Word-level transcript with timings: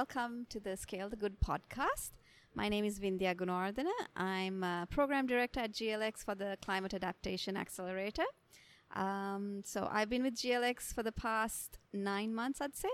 Welcome 0.00 0.44
to 0.50 0.60
the 0.60 0.76
Scale 0.76 1.08
the 1.08 1.16
Good 1.16 1.40
podcast. 1.40 2.10
My 2.54 2.68
name 2.68 2.84
is 2.84 3.00
Vindhya 3.00 3.34
Gunawardena. 3.34 3.96
I'm 4.14 4.62
a 4.62 4.86
program 4.90 5.26
director 5.26 5.60
at 5.60 5.72
GLX 5.72 6.22
for 6.22 6.34
the 6.34 6.58
Climate 6.62 6.92
Adaptation 6.92 7.56
Accelerator. 7.56 8.26
Um, 8.94 9.62
so 9.64 9.88
I've 9.90 10.10
been 10.10 10.22
with 10.22 10.34
GLX 10.34 10.92
for 10.92 11.02
the 11.02 11.12
past 11.12 11.78
nine 11.94 12.34
months, 12.34 12.60
I'd 12.60 12.76
say. 12.76 12.90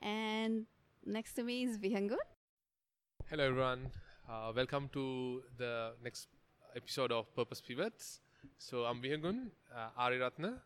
And 0.00 0.64
next 1.04 1.34
to 1.34 1.42
me 1.42 1.64
is 1.64 1.76
Vihangun. 1.76 2.24
Hello, 3.28 3.44
everyone. 3.44 3.90
Uh, 4.26 4.50
welcome 4.56 4.88
to 4.94 5.42
the 5.58 5.92
next 6.02 6.28
episode 6.74 7.12
of 7.12 7.36
Purpose 7.36 7.60
Pivots. 7.60 8.20
So 8.56 8.84
I'm 8.84 9.02
Vihangun 9.02 9.50
uh, 9.76 9.88
Ari 9.98 10.20
Ratna, 10.20 10.62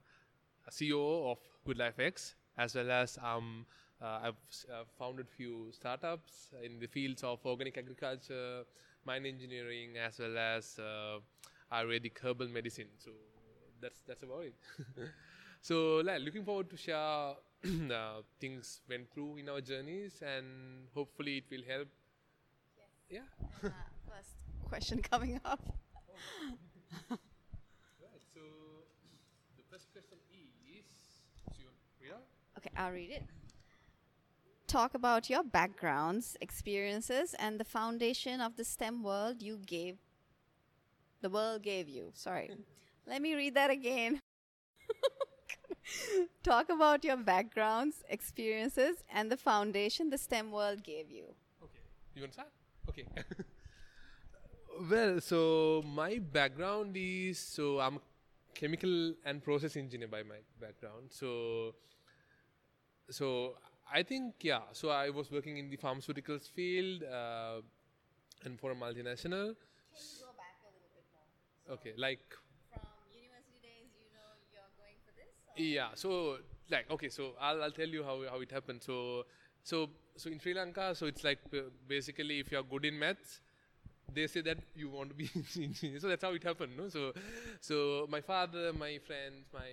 CEO 0.71 1.33
of 1.33 1.39
Good 1.67 1.79
Life 1.79 1.99
X, 1.99 2.37
as 2.57 2.77
well 2.77 2.93
as 2.93 3.19
um, 3.25 3.67
uh, 3.67 3.88
I've 4.01 4.35
uh, 4.73 4.85
founded 4.99 5.29
few 5.29 5.71
startups 5.73 6.51
in 6.63 6.79
the 6.79 6.87
fields 6.87 7.25
of 7.25 7.45
organic 7.45 7.77
agriculture, 7.79 8.65
mine 9.05 9.27
engineering, 9.27 9.97
as 9.97 10.19
well 10.19 10.39
as 10.39 10.79
uh, 10.79 11.19
Ayurvedic 11.73 12.19
herbal 12.23 12.49
medicine. 12.49 12.89
So 12.99 13.11
that's 13.81 14.03
that's 14.07 14.23
about 14.23 14.45
it. 14.45 14.55
so 15.61 15.97
like, 16.05 16.21
looking 16.23 16.45
forward 16.45 16.71
to 16.71 16.77
share 16.77 16.97
uh, 17.93 18.23
things 18.41 18.83
went 18.89 19.11
through 19.13 19.39
in 19.39 19.49
our 19.49 19.61
journeys, 19.61 20.23
and 20.23 20.89
hopefully 20.95 21.39
it 21.39 21.45
will 21.51 21.65
help. 21.69 21.89
Yeah. 23.11 23.21
Uh, 23.65 23.69
first 24.07 24.37
question 24.69 25.01
coming 25.03 25.41
up. 25.45 25.61
Right. 28.01 28.23
So 28.35 28.41
the 29.57 29.65
first 29.71 29.93
question 29.93 30.19
is, 30.31 30.87
so 31.49 31.55
you 31.59 31.69
read 32.01 32.13
out? 32.13 32.27
Okay, 32.59 32.71
I'll 32.77 32.93
read 32.93 33.11
it. 33.11 33.25
Talk 34.69 34.93
about 34.93 35.31
your 35.31 35.43
backgrounds, 35.43 36.37
experiences, 36.43 37.35
and 37.39 37.59
the 37.59 37.65
foundation 37.65 38.43
of 38.43 38.57
the 38.57 38.65
STEM 38.65 39.03
world 39.03 39.41
you 39.41 39.57
gave. 39.65 39.97
The 41.23 41.31
world 41.31 41.63
gave 41.63 41.89
you. 41.89 42.11
Sorry. 42.13 42.49
Hmm. 42.49 42.61
Let 43.11 43.23
me 43.23 43.35
read 43.35 43.55
that 43.55 43.71
again. 43.71 44.21
Talk 46.43 46.69
about 46.69 47.03
your 47.03 47.17
backgrounds, 47.17 48.05
experiences, 48.11 49.03
and 49.11 49.33
the 49.33 49.39
foundation 49.39 50.11
the 50.11 50.19
STEM 50.19 50.53
world 50.53 50.85
gave 50.85 51.11
you. 51.11 51.35
Okay. 51.65 51.81
You 52.15 52.23
want 52.23 52.33
to 52.33 52.35
start? 52.35 52.53
Okay. 52.91 53.07
well, 54.91 55.19
so 55.23 55.83
my 55.87 56.19
background 56.19 56.95
is 56.95 57.39
so 57.39 57.81
I'm 57.81 57.97
a 57.97 58.01
chemical 58.55 59.15
and 59.25 59.43
process 59.43 59.79
engineer 59.79 60.09
by 60.09 60.23
my 60.25 60.41
background. 60.61 61.09
So 61.09 61.75
so 63.09 63.55
I 63.93 64.03
think 64.03 64.35
yeah. 64.41 64.61
So 64.73 64.91
I 64.91 65.11
was 65.11 65.31
working 65.31 65.57
in 65.59 65.71
the 65.71 65.77
pharmaceuticals 65.77 66.49
field 66.49 67.03
uh, 67.05 67.61
and 68.45 68.59
for 68.61 68.73
a 68.73 68.75
multinational. 68.75 69.55
Can 69.57 70.05
you 70.05 70.21
go 70.21 70.33
back 70.37 70.57
a 70.63 70.71
little 70.73 70.93
bit 70.95 71.07
more? 71.15 71.75
Okay, 71.77 71.93
like 71.97 72.21
From 72.73 72.83
university 73.13 73.61
days, 73.63 73.91
you 73.99 74.09
know 74.15 74.31
you're 74.53 74.73
going 74.79 74.99
for 75.07 75.13
this? 75.17 75.33
Yeah. 75.57 75.89
So 75.95 76.39
like 76.71 76.91
okay, 76.91 77.09
so 77.09 77.33
I'll 77.41 77.63
I'll 77.63 77.73
tell 77.73 77.89
you 77.89 78.05
how 78.05 78.23
how 78.31 78.41
it 78.41 78.51
happened. 78.51 78.83
So 78.83 79.25
so 79.65 79.91
so 80.17 80.31
in 80.31 80.39
Sri 80.41 80.55
Lanka, 80.55 80.95
so 80.95 81.07
it's 81.07 81.25
like 81.25 81.41
uh, 81.55 81.71
basically 81.89 82.41
if 82.41 82.53
you're 82.53 82.63
good 82.65 82.85
in 82.85 82.99
maths, 82.99 83.41
they 84.15 84.27
say 84.27 84.41
that 84.41 84.59
you 84.75 84.89
want 84.89 85.11
to 85.11 85.15
be 85.15 85.31
engineer. 85.63 86.01
So 86.01 86.09
that's 86.09 86.23
how 86.25 86.33
it 86.33 86.43
happened. 86.43 86.73
No. 86.77 86.89
So 86.89 87.13
so 87.61 88.07
my 88.11 88.21
father, 88.21 88.73
my 88.73 88.99
friends, 88.99 89.47
my 89.53 89.69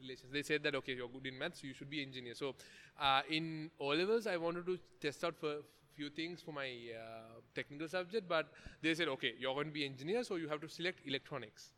relations, 0.00 0.32
they 0.32 0.42
said 0.42 0.62
that 0.64 0.74
okay, 0.76 0.94
you're 0.94 1.08
good 1.08 1.26
in 1.26 1.38
maths, 1.38 1.62
you 1.64 1.74
should 1.74 1.90
be 1.90 2.02
engineer. 2.02 2.34
So 2.34 2.54
uh, 3.00 3.22
in 3.30 3.70
O 3.80 3.88
levels, 3.88 4.26
I 4.26 4.36
wanted 4.36 4.66
to 4.66 4.78
test 5.00 5.24
out 5.24 5.36
for 5.36 5.56
few 5.94 6.10
things 6.10 6.40
for 6.40 6.52
my 6.52 6.68
uh, 6.96 7.40
technical 7.54 7.88
subject, 7.88 8.28
but 8.28 8.48
they 8.82 8.94
said 8.94 9.08
okay, 9.08 9.32
you're 9.38 9.54
going 9.54 9.66
to 9.66 9.72
be 9.72 9.84
engineer, 9.84 10.22
so 10.22 10.36
you 10.36 10.48
have 10.48 10.60
to 10.60 10.68
select 10.68 11.00
electronics. 11.06 11.72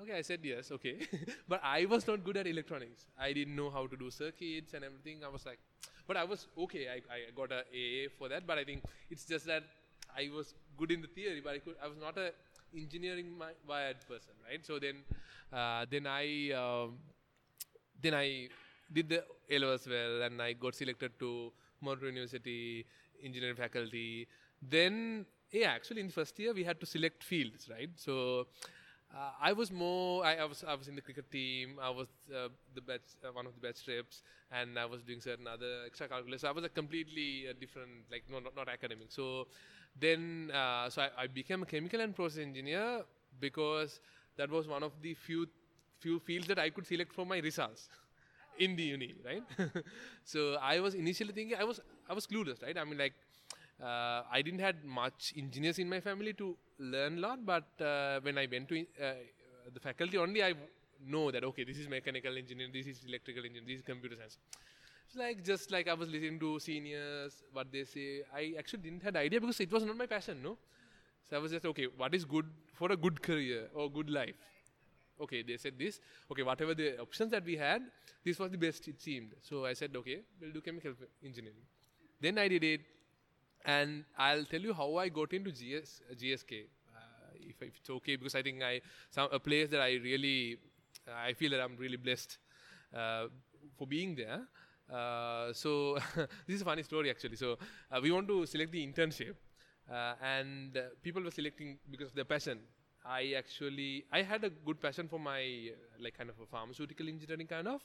Okay, 0.00 0.16
I 0.16 0.22
said 0.22 0.40
yes, 0.44 0.70
okay. 0.70 0.98
but 1.48 1.60
I 1.62 1.84
was 1.86 2.06
not 2.06 2.22
good 2.24 2.36
at 2.36 2.46
electronics. 2.46 3.06
I 3.18 3.32
didn't 3.32 3.56
know 3.56 3.68
how 3.70 3.86
to 3.88 3.96
do 3.96 4.10
circuits 4.10 4.74
and 4.74 4.84
everything. 4.84 5.24
I 5.24 5.28
was 5.28 5.44
like, 5.44 5.58
but 6.06 6.16
I 6.16 6.24
was 6.24 6.46
okay. 6.56 6.86
I, 6.88 6.96
I 7.12 7.18
got 7.34 7.50
a 7.50 7.60
AA 7.74 8.08
for 8.16 8.28
that, 8.28 8.46
but 8.46 8.58
I 8.58 8.64
think 8.64 8.84
it's 9.10 9.24
just 9.24 9.46
that 9.46 9.64
I 10.16 10.30
was 10.34 10.54
good 10.78 10.90
in 10.92 11.00
the 11.02 11.08
theory, 11.08 11.40
but 11.44 11.54
I 11.54 11.58
could. 11.58 11.76
I 11.82 11.88
was 11.88 11.98
not 11.98 12.16
a 12.18 12.32
engineering 12.76 13.32
wired 13.66 13.96
person, 14.08 14.34
right? 14.48 14.64
So 14.64 14.78
then, 14.78 14.96
uh, 15.52 15.86
then 15.90 16.06
I, 16.06 16.52
um, 16.52 16.98
then 18.00 18.14
I 18.14 18.48
did 18.92 19.08
the 19.08 19.24
A 19.50 19.58
levels 19.58 19.86
well, 19.88 20.22
and 20.22 20.40
I 20.40 20.52
got 20.52 20.74
selected 20.74 21.18
to 21.18 21.52
Monroe 21.80 22.08
University 22.08 22.86
engineering 23.22 23.56
faculty. 23.56 24.28
Then, 24.62 25.26
yeah, 25.50 25.70
actually 25.70 26.00
in 26.00 26.08
the 26.08 26.12
first 26.12 26.38
year 26.38 26.52
we 26.52 26.64
had 26.64 26.80
to 26.80 26.86
select 26.86 27.22
fields, 27.22 27.68
right? 27.68 27.90
So. 27.96 28.46
Uh, 29.10 29.30
I 29.40 29.54
was 29.54 29.72
more. 29.72 30.22
I, 30.22 30.36
I 30.36 30.44
was. 30.44 30.62
I 30.68 30.74
was 30.74 30.86
in 30.86 30.94
the 30.94 31.00
cricket 31.00 31.30
team. 31.30 31.78
I 31.80 31.88
was 31.88 32.08
uh, 32.30 32.48
the 32.74 32.82
batch, 32.82 33.16
uh, 33.24 33.32
one 33.32 33.46
of 33.46 33.54
the 33.54 33.60
batch 33.66 33.82
trips, 33.82 34.22
and 34.52 34.78
I 34.78 34.84
was 34.84 35.00
doing 35.02 35.22
certain 35.22 35.46
other 35.46 35.88
extracurriculars. 35.88 36.40
So 36.40 36.48
I 36.48 36.52
was 36.52 36.64
a 36.64 36.68
completely 36.68 37.46
uh, 37.48 37.54
different, 37.58 38.04
like 38.10 38.24
no, 38.30 38.38
not, 38.38 38.54
not 38.54 38.68
academic. 38.68 39.06
So 39.08 39.46
then, 40.00 40.50
uh, 40.54 40.88
so 40.90 41.02
I, 41.02 41.24
I 41.24 41.26
became 41.26 41.62
a 41.62 41.66
chemical 41.66 42.00
and 42.00 42.14
process 42.14 42.38
engineer 42.42 43.02
because 43.40 44.00
that 44.36 44.50
was 44.50 44.66
one 44.68 44.82
of 44.82 44.92
the 45.02 45.14
few 45.14 45.46
few 46.00 46.20
fields 46.20 46.46
that 46.46 46.58
I 46.60 46.70
could 46.70 46.86
select 46.86 47.12
for 47.12 47.26
my 47.26 47.38
results 47.38 47.88
in 48.58 48.76
the 48.76 48.82
uni, 48.84 49.14
right? 49.24 49.42
so 50.24 50.54
I 50.62 50.78
was 50.80 50.94
initially 50.94 51.32
thinking 51.32 51.56
I 51.58 51.64
was 51.64 51.80
I 52.08 52.14
was 52.14 52.26
clueless, 52.26 52.62
right? 52.62 52.76
I 52.76 52.84
mean, 52.84 52.98
like 52.98 53.14
uh, 53.82 54.22
I 54.30 54.42
didn't 54.42 54.60
had 54.60 54.84
much 54.84 55.32
engineers 55.36 55.78
in 55.78 55.88
my 55.88 56.00
family 56.00 56.32
to 56.34 56.56
learn 56.78 57.18
a 57.18 57.20
lot, 57.20 57.44
but 57.44 57.66
uh, 57.80 58.20
when 58.20 58.38
I 58.38 58.46
went 58.50 58.68
to 58.70 58.80
uh, 58.80 59.12
the 59.72 59.80
faculty 59.80 60.16
only, 60.18 60.42
I 60.42 60.54
know 61.06 61.30
that 61.30 61.44
okay, 61.44 61.64
this 61.64 61.78
is 61.78 61.88
mechanical 61.88 62.36
engineering, 62.36 62.72
this 62.72 62.86
is 62.86 63.04
electrical 63.06 63.44
engineering, 63.44 63.68
this 63.68 63.80
is 63.80 63.86
computer 63.86 64.16
science. 64.16 64.38
Like 65.14 65.42
just 65.42 65.70
like 65.70 65.88
I 65.88 65.94
was 65.94 66.08
listening 66.08 66.38
to 66.40 66.58
seniors, 66.60 67.42
what 67.52 67.72
they 67.72 67.84
say. 67.84 68.22
I 68.34 68.54
actually 68.58 68.82
didn't 68.82 69.02
had 69.02 69.16
idea 69.16 69.40
because 69.40 69.58
it 69.60 69.72
was 69.72 69.84
not 69.84 69.96
my 69.96 70.06
passion, 70.06 70.42
no. 70.42 70.58
So 71.28 71.36
I 71.36 71.40
was 71.40 71.52
just 71.52 71.64
okay. 71.66 71.86
What 71.96 72.14
is 72.14 72.24
good 72.24 72.46
for 72.74 72.92
a 72.92 72.96
good 72.96 73.22
career 73.22 73.68
or 73.74 73.90
good 73.90 74.10
life? 74.10 74.36
Okay, 75.20 75.42
they 75.42 75.56
said 75.56 75.74
this. 75.78 76.00
Okay, 76.30 76.42
whatever 76.42 76.74
the 76.74 76.98
options 77.00 77.30
that 77.32 77.44
we 77.44 77.56
had, 77.56 77.82
this 78.24 78.38
was 78.38 78.50
the 78.50 78.58
best 78.58 78.86
it 78.86 79.00
seemed. 79.00 79.34
So 79.42 79.64
I 79.64 79.72
said, 79.72 79.96
okay, 79.96 80.20
we'll 80.40 80.52
do 80.52 80.60
chemical 80.60 80.92
engineering. 81.24 81.64
Then 82.20 82.38
I 82.38 82.46
did 82.48 82.62
it, 82.62 82.80
and 83.64 84.04
I'll 84.16 84.44
tell 84.44 84.60
you 84.60 84.72
how 84.72 84.96
I 84.96 85.08
got 85.08 85.32
into 85.32 85.50
GS, 85.50 86.02
GSK. 86.16 86.66
Uh, 86.94 87.00
if, 87.40 87.60
if 87.62 87.76
it's 87.78 87.90
okay, 87.90 88.16
because 88.16 88.34
I 88.34 88.42
think 88.42 88.62
I 88.62 88.80
some 89.10 89.28
a 89.32 89.40
place 89.40 89.70
that 89.70 89.80
I 89.80 89.94
really, 89.94 90.58
I 91.14 91.32
feel 91.32 91.50
that 91.50 91.60
I'm 91.60 91.76
really 91.76 91.96
blessed 91.96 92.38
uh, 92.94 93.26
for 93.76 93.86
being 93.86 94.14
there. 94.14 94.42
Uh, 94.92 95.52
so 95.52 95.98
this 96.46 96.56
is 96.56 96.62
a 96.62 96.64
funny 96.64 96.82
story 96.82 97.10
actually. 97.10 97.36
So 97.36 97.58
uh, 97.90 98.00
we 98.02 98.10
want 98.10 98.28
to 98.28 98.46
select 98.46 98.72
the 98.72 98.86
internship, 98.86 99.34
uh, 99.90 100.14
and 100.22 100.76
uh, 100.76 100.82
people 101.02 101.22
were 101.22 101.30
selecting 101.30 101.78
because 101.90 102.08
of 102.08 102.14
their 102.14 102.24
passion. 102.24 102.58
I 103.04 103.34
actually 103.36 104.04
I 104.12 104.22
had 104.22 104.44
a 104.44 104.50
good 104.50 104.80
passion 104.80 105.08
for 105.08 105.18
my 105.18 105.40
uh, 105.72 106.02
like 106.02 106.16
kind 106.16 106.30
of 106.30 106.40
a 106.40 106.46
pharmaceutical 106.46 107.08
engineering 107.08 107.46
kind 107.46 107.68
of 107.68 107.80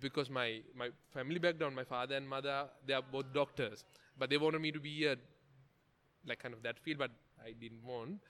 because 0.00 0.28
my 0.30 0.60
my 0.74 0.90
family 1.12 1.38
background, 1.38 1.74
my 1.76 1.84
father 1.84 2.16
and 2.16 2.28
mother, 2.28 2.68
they 2.86 2.94
are 2.94 3.02
both 3.02 3.32
doctors, 3.32 3.84
but 4.18 4.30
they 4.30 4.36
wanted 4.38 4.60
me 4.60 4.72
to 4.72 4.80
be 4.80 5.06
a 5.06 5.16
like 6.26 6.38
kind 6.42 6.54
of 6.54 6.62
that 6.62 6.78
field, 6.78 6.98
but 6.98 7.10
I 7.44 7.52
didn't 7.52 7.82
want. 7.84 8.20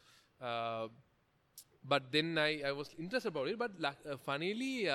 But 1.84 2.12
then 2.12 2.38
I, 2.38 2.62
I 2.62 2.72
was 2.72 2.94
interested 2.98 3.28
about 3.28 3.48
it. 3.48 3.58
But 3.58 3.72
funnily, 4.24 4.88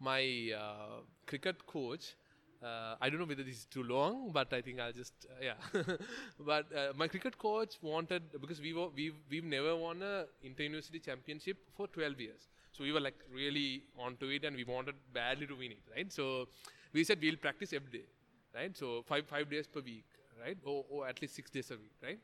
my 0.00 0.52
uh, 0.58 1.00
cricket 1.26 1.66
coach, 1.66 2.14
uh, 2.62 2.94
I 3.00 3.10
don't 3.10 3.18
know 3.18 3.26
whether 3.26 3.42
this 3.42 3.58
is 3.58 3.64
too 3.66 3.82
long, 3.82 4.30
but 4.32 4.52
I 4.52 4.60
think 4.60 4.80
I'll 4.80 4.92
just 4.92 5.26
uh, 5.30 5.44
yeah. 5.44 5.82
but 6.40 6.66
uh, 6.74 6.92
my 6.96 7.08
cricket 7.08 7.38
coach 7.38 7.76
wanted 7.82 8.22
because 8.40 8.60
we 8.60 8.72
were 8.72 8.88
we 8.88 9.12
we've 9.30 9.44
never 9.44 9.76
won 9.76 10.02
a 10.02 10.24
inter-university 10.42 10.98
championship 11.00 11.58
for 11.76 11.86
12 11.88 12.20
years. 12.20 12.48
So 12.72 12.84
we 12.84 12.92
were 12.92 13.00
like 13.00 13.18
really 13.32 13.84
onto 13.98 14.26
it, 14.28 14.44
and 14.44 14.56
we 14.56 14.64
wanted 14.64 14.94
badly 15.12 15.46
to 15.46 15.54
win 15.54 15.72
it, 15.72 15.82
right? 15.94 16.12
So 16.12 16.48
we 16.92 17.04
said 17.04 17.18
we'll 17.20 17.36
practice 17.36 17.72
every 17.72 17.90
day, 17.90 18.06
right? 18.54 18.76
So 18.76 19.02
five 19.06 19.26
five 19.26 19.50
days 19.50 19.66
per 19.66 19.80
week, 19.80 20.04
right? 20.42 20.58
Or, 20.64 20.84
or 20.90 21.08
at 21.08 21.20
least 21.22 21.34
six 21.34 21.50
days 21.50 21.70
a 21.70 21.74
week, 21.74 21.92
right? 22.02 22.18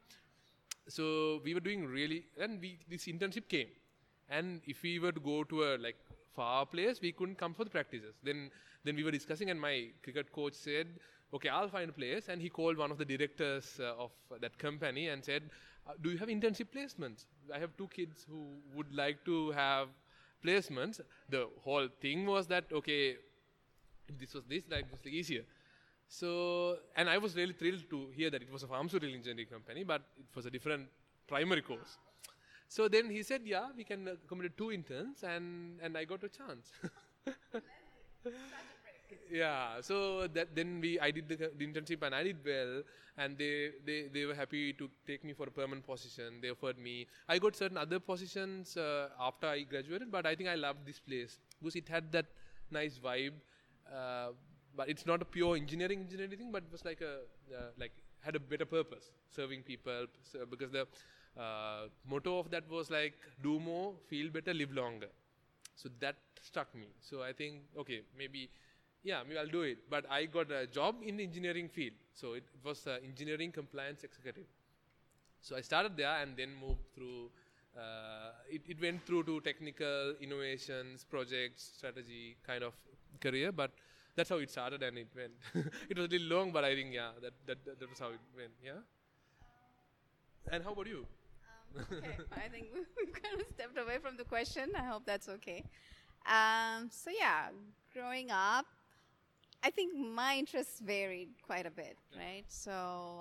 so 0.89 1.41
we 1.45 1.55
were 1.55 1.61
doing 1.61 1.87
really 1.87 2.25
and 2.41 2.61
we 2.61 2.79
this 2.89 3.05
internship 3.13 3.47
came 3.49 3.69
and 4.29 4.61
if 4.67 4.83
we 4.83 4.99
were 4.99 5.13
to 5.13 5.21
go 5.21 5.45
to 5.45 5.63
a 5.65 5.71
like 5.79 5.97
far 6.35 6.67
place 6.67 7.01
we 7.01 7.13
couldn't 7.13 7.39
come 7.39 7.55
for 7.55 7.65
the 7.65 7.71
practices. 7.71 8.15
Then 8.23 8.51
then 8.85 8.97
we 8.97 9.05
were 9.05 9.11
discussing 9.11 9.51
and 9.51 9.61
my 9.61 9.89
cricket 10.03 10.33
coach 10.33 10.55
said 10.55 10.89
okay 11.33 11.49
i'll 11.49 11.69
find 11.69 11.89
a 11.89 11.93
place 11.93 12.29
and 12.29 12.43
he 12.43 12.49
called 12.49 12.77
one 12.77 12.91
of 12.91 12.99
the 12.99 13.05
directors 13.05 13.79
uh, 13.81 14.05
of 14.05 14.11
that 14.41 14.59
company 14.59 15.09
and 15.09 15.25
said 15.25 15.45
uh, 15.87 15.93
do 16.01 16.11
you 16.11 16.19
have 16.19 16.29
internship 16.29 16.69
placements? 16.75 17.25
I 17.53 17.59
have 17.59 17.77
two 17.77 17.89
kids 17.89 18.25
who 18.29 18.47
would 18.75 18.95
like 18.95 19.25
to 19.25 19.51
have 19.51 19.89
placements. 20.45 21.01
The 21.29 21.49
whole 21.65 21.89
thing 22.01 22.27
was 22.27 22.47
that 22.49 22.65
okay 22.73 23.17
this 24.19 24.35
was 24.35 24.45
this 24.49 24.63
life 24.71 24.85
was 24.91 25.01
easier. 25.07 25.43
So, 26.09 26.77
and 26.95 27.09
I 27.09 27.17
was 27.19 27.35
really 27.35 27.55
thrilled 27.55 27.89
to 27.89 28.09
hear 28.15 28.29
that 28.31 28.43
it 28.43 28.53
was 28.53 28.63
a 28.63 28.67
pharmaceutical 28.67 29.15
engineering 29.15 29.49
company, 29.51 29.83
but 29.83 30.03
it 30.19 30.37
was 30.37 30.45
a 30.45 30.51
different 30.51 30.89
primary 31.27 31.63
course. 31.63 31.97
So 32.73 32.89
then 32.89 33.11
he 33.11 33.23
said, 33.23 33.43
yeah, 33.45 33.67
we 33.77 33.85
can 33.85 34.09
accommodate 34.09 34.57
two 34.57 34.73
interns, 34.73 35.23
and, 35.23 35.79
and 35.83 35.99
I 35.99 36.05
got 36.05 36.25
a 36.25 36.29
chance. 36.31 36.73
yeah, 39.31 39.81
so 39.83 40.27
that 40.29 40.55
then 40.57 40.81
we 40.81 40.99
I 40.99 41.11
did 41.11 41.29
the, 41.29 41.37
the 41.37 41.67
internship 41.67 42.03
and 42.03 42.15
I 42.15 42.23
did 42.23 42.39
well, 42.47 42.83
and 43.19 43.37
they, 43.37 43.73
they 43.85 44.09
they 44.15 44.25
were 44.25 44.35
happy 44.35 44.73
to 44.73 44.89
take 45.07 45.23
me 45.23 45.35
for 45.35 45.45
a 45.49 45.51
permanent 45.51 45.87
position. 45.87 46.41
They 46.41 46.49
offered 46.49 46.79
me. 46.79 47.07
I 47.29 47.39
got 47.39 47.57
certain 47.57 47.77
other 47.77 48.01
positions 48.01 48.75
uh, 48.79 49.09
after 49.21 49.49
I 49.49 49.61
graduated, 49.75 50.11
but 50.11 50.25
I 50.25 50.35
think 50.35 50.49
I 50.49 50.55
loved 50.55 50.87
this 50.87 50.99
place 50.99 51.39
because 51.61 51.77
it 51.77 51.89
had 51.91 52.11
that 52.13 52.27
nice 52.71 52.99
vibe. 52.99 53.35
Uh, 53.95 54.31
but 54.75 54.89
it's 54.89 55.05
not 55.05 55.21
a 55.21 55.27
pure 55.27 55.57
engineering 55.57 56.01
engineering 56.01 56.39
thing, 56.39 56.53
but 56.53 56.63
it 56.63 56.73
was 56.73 56.87
like 56.87 57.03
a 57.03 57.17
uh, 57.55 57.69
like 57.79 57.93
had 58.21 58.35
a 58.35 58.41
better 58.41 58.65
purpose, 58.65 59.11
serving 59.29 59.63
people. 59.63 60.07
So 60.23 60.47
because 60.49 60.71
the 60.71 60.87
uh, 61.39 61.89
motto 62.09 62.39
of 62.39 62.51
that 62.51 62.69
was 62.69 62.91
like 62.91 63.15
do 63.43 63.59
more, 63.59 63.95
feel 64.09 64.31
better, 64.31 64.53
live 64.53 64.73
longer. 64.73 65.09
So 65.77 65.89
that 66.01 66.17
struck 66.43 66.75
me. 66.75 66.89
So 67.01 67.23
I 67.23 67.33
think 67.33 67.63
okay, 67.79 68.03
maybe 68.17 68.51
yeah, 69.03 69.23
maybe 69.27 69.39
I'll 69.39 69.47
do 69.47 69.63
it. 69.63 69.79
But 69.91 70.05
I 70.11 70.27
got 70.27 70.51
a 70.51 70.67
job 70.67 70.97
in 71.05 71.17
the 71.17 71.25
engineering 71.25 71.69
field. 71.69 71.95
So 72.15 72.35
it, 72.35 72.45
it 72.55 72.65
was 72.65 72.87
uh, 72.87 72.99
engineering 73.05 73.53
compliance 73.53 74.05
executive. 74.05 74.45
So 75.41 75.57
I 75.57 75.61
started 75.61 75.97
there 75.97 76.17
and 76.23 76.37
then 76.37 76.51
moved 76.61 76.83
through. 76.95 77.31
Uh, 77.77 78.33
it, 78.51 78.63
it 78.69 78.81
went 78.81 79.05
through 79.07 79.25
to 79.25 79.41
technical 79.41 80.15
innovations, 80.21 81.05
projects, 81.05 81.73
strategy 81.79 82.37
kind 82.47 82.63
of 82.63 82.75
career, 83.21 83.51
but 83.51 83.71
that's 84.15 84.29
how 84.29 84.37
it 84.37 84.51
started 84.51 84.83
and 84.83 84.99
it 84.99 85.09
went. 85.17 85.33
it 85.89 85.97
was 85.97 86.07
a 86.07 86.11
little 86.11 86.29
long, 86.29 86.53
but 86.53 86.65
I 86.65 86.75
think 86.75 86.93
yeah, 86.93 87.11
that 87.23 87.33
that, 87.47 87.65
that, 87.65 87.81
that 87.81 87.89
was 87.89 87.99
how 87.99 88.09
it 88.09 88.21
went. 88.37 88.53
Yeah. 88.63 88.83
And 90.51 90.63
how 90.65 90.73
about 90.73 90.87
you? 90.87 91.07
Okay, 91.77 92.17
I 92.33 92.49
think 92.49 92.67
we've 92.97 93.13
kind 93.13 93.41
of 93.41 93.47
stepped 93.55 93.79
away 93.79 93.99
from 93.99 94.17
the 94.17 94.25
question. 94.25 94.71
I 94.77 94.83
hope 94.85 95.05
that's 95.05 95.29
okay. 95.29 95.65
Um, 96.27 96.89
so 96.91 97.11
yeah, 97.17 97.49
growing 97.93 98.31
up, 98.31 98.67
I 99.63 99.71
think 99.71 99.97
my 99.97 100.37
interests 100.37 100.81
varied 100.81 101.31
quite 101.43 101.67
a 101.67 101.71
bit, 101.71 101.97
right? 102.17 102.45
So, 102.49 102.73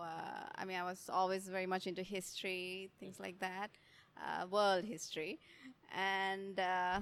uh, 0.01 0.47
I 0.55 0.65
mean, 0.65 0.77
I 0.77 0.83
was 0.83 1.09
always 1.11 1.47
very 1.47 1.67
much 1.67 1.85
into 1.87 2.01
history, 2.01 2.89
things 2.99 3.19
like 3.19 3.39
that, 3.39 3.69
uh, 4.17 4.47
world 4.47 4.83
history, 4.83 5.39
and 5.95 6.59
uh, 6.59 7.01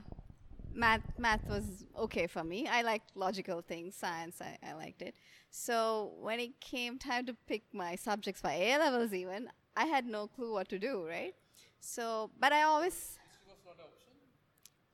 math. 0.74 1.02
Math 1.18 1.48
was 1.48 1.86
okay 1.98 2.28
for 2.28 2.44
me. 2.44 2.68
I 2.68 2.82
liked 2.82 3.16
logical 3.16 3.62
things, 3.62 3.96
science. 3.96 4.42
I, 4.42 4.58
I 4.68 4.74
liked 4.74 5.02
it. 5.02 5.16
So 5.52 6.14
when 6.20 6.40
it 6.40 6.60
came 6.60 6.98
time 7.00 7.26
to 7.28 7.34
pick 7.48 7.64
my 7.74 7.96
subjects 7.96 8.42
for 8.42 8.50
A 8.50 8.78
levels, 8.78 9.14
even 9.14 9.50
I 9.76 9.86
had 9.86 10.06
no 10.06 10.28
clue 10.28 10.54
what 10.54 10.70
to 10.70 10.80
do, 10.80 11.06
right? 11.08 11.34
So, 11.80 12.30
but 12.40 12.52
I 12.52 12.64
always 12.64 13.18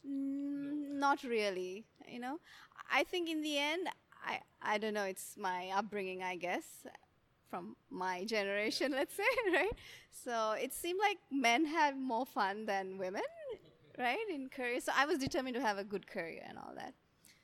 Mm, 0.07 1.00
not 1.00 1.24
really. 1.24 1.86
You 2.07 2.19
know, 2.19 2.39
I 2.92 3.04
think 3.04 3.30
in 3.30 3.42
the 3.42 3.57
end, 3.57 3.88
I 4.25 4.39
I 4.62 4.77
don't 4.77 4.94
know. 4.94 5.04
It's 5.04 5.36
my 5.38 5.69
upbringing, 5.75 6.24
I 6.24 6.36
guess, 6.36 6.63
from 7.50 7.75
my 7.89 8.25
generation, 8.25 8.92
let's 8.92 9.16
say, 9.16 9.24
right? 9.54 9.72
So 10.12 10.54
it 10.54 10.74
seemed 10.74 11.00
like 11.01 11.18
men 11.31 11.66
had 11.66 11.98
more 11.98 12.25
fun 12.25 12.66
than 12.66 12.98
women, 12.98 13.24
right, 14.00 14.25
in 14.33 14.50
career. 14.50 14.81
So 14.81 14.92
I 14.98 15.06
was 15.06 15.19
determined 15.19 15.56
to 15.56 15.62
have 15.62 15.78
a 15.78 15.83
good 15.83 16.07
career 16.07 16.44
and 16.48 16.57
all 16.57 16.74
that. 16.75 16.94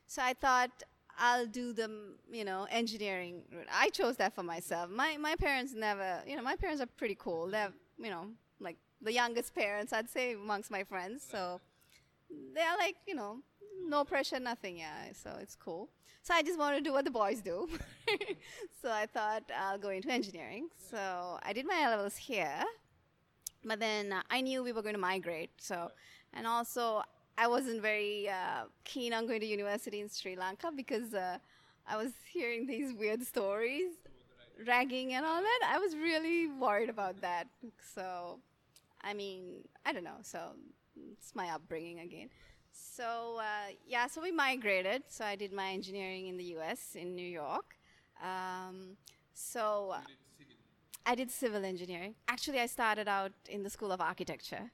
So 0.08 0.22
I 0.24 0.34
thought 0.34 0.72
I'll 1.22 1.46
do 1.46 1.72
the 1.72 1.90
you 2.32 2.44
know 2.44 2.68
engineering. 2.72 3.44
I 3.72 3.90
chose 3.90 4.18
that 4.18 4.34
for 4.34 4.42
myself. 4.44 4.90
My 4.90 5.18
my 5.18 5.36
parents 5.36 5.74
never, 5.74 6.22
you 6.28 6.36
know, 6.36 6.42
my 6.42 6.56
parents 6.56 6.82
are 6.82 6.88
pretty 6.88 7.16
cool. 7.18 7.48
They're 7.48 7.72
you 8.00 8.10
know 8.10 8.26
like 8.60 8.78
the 9.02 9.14
youngest 9.14 9.54
parents 9.54 9.94
I'd 9.94 10.10
say 10.10 10.34
amongst 10.34 10.72
my 10.72 10.84
friends. 10.84 11.26
So 11.32 11.62
they're 12.56 12.78
like 12.80 12.96
you 13.06 13.14
know 13.14 13.38
no 13.88 14.04
pressure, 14.04 14.40
nothing. 14.40 14.80
Yeah, 14.80 15.14
so 15.14 15.38
it's 15.40 15.56
cool. 15.56 15.90
So 16.24 16.34
I 16.34 16.42
just 16.42 16.58
want 16.58 16.76
to 16.76 16.82
do 16.82 16.92
what 16.92 17.06
the 17.06 17.12
boys 17.12 17.42
do. 17.42 17.70
so 18.82 18.92
I 18.92 19.06
thought 19.06 19.44
I'll 19.56 19.78
go 19.78 19.90
into 19.90 20.10
engineering. 20.10 20.70
So 20.90 21.40
I 21.44 21.54
did 21.54 21.68
my 21.68 21.88
levels 21.88 22.18
here, 22.18 22.64
but 23.64 23.80
then 23.80 24.14
I 24.30 24.42
knew 24.42 24.64
we 24.64 24.72
were 24.72 24.84
going 24.84 24.96
to 24.96 25.02
migrate. 25.02 25.52
So, 25.58 25.92
and 26.34 26.46
also 26.46 27.02
I 27.42 27.48
wasn't 27.48 27.82
very 27.82 28.30
uh, 28.30 28.66
keen 28.84 29.14
on 29.14 29.26
going 29.26 29.40
to 29.40 29.48
university 29.48 30.00
in 30.00 30.10
Sri 30.10 30.36
Lanka 30.36 30.72
because 30.76 31.12
uh, 31.16 31.40
I 31.88 31.98
was 31.98 32.12
hearing 32.32 32.68
these 32.68 32.94
weird 32.94 33.24
stories, 33.24 33.94
ragging 34.68 35.14
and 35.16 35.26
all 35.26 35.42
that. 35.42 35.62
I 35.68 35.80
was 35.80 35.96
really 35.96 36.46
worried 36.46 36.90
about 36.90 37.20
that. 37.22 37.48
So, 37.96 38.38
I 39.02 39.16
mean, 39.16 39.42
I 39.88 39.92
don't 39.92 40.04
know. 40.04 40.22
So 40.22 40.40
it's 41.14 41.34
my 41.34 41.50
upbringing 41.50 42.02
again. 42.02 42.30
So 42.72 43.40
uh, 43.40 43.72
yeah, 43.88 44.06
so 44.06 44.22
we 44.22 44.32
migrated. 44.32 45.02
So 45.08 45.26
I 45.26 45.36
did 45.36 45.52
my 45.52 45.72
engineering 45.72 46.28
in 46.28 46.38
the 46.38 46.48
U.S. 46.58 46.94
in 46.94 47.16
New 47.16 47.32
York. 47.44 47.76
Um, 48.22 48.98
so 49.34 49.94
uh, 49.96 50.02
I 51.08 51.16
did 51.16 51.32
civil 51.32 51.66
engineering. 51.66 52.14
Actually, 52.28 52.60
I 52.60 52.68
started 52.68 53.08
out 53.08 53.32
in 53.50 53.64
the 53.64 53.70
School 53.72 53.92
of 53.92 54.00
Architecture. 54.00 54.70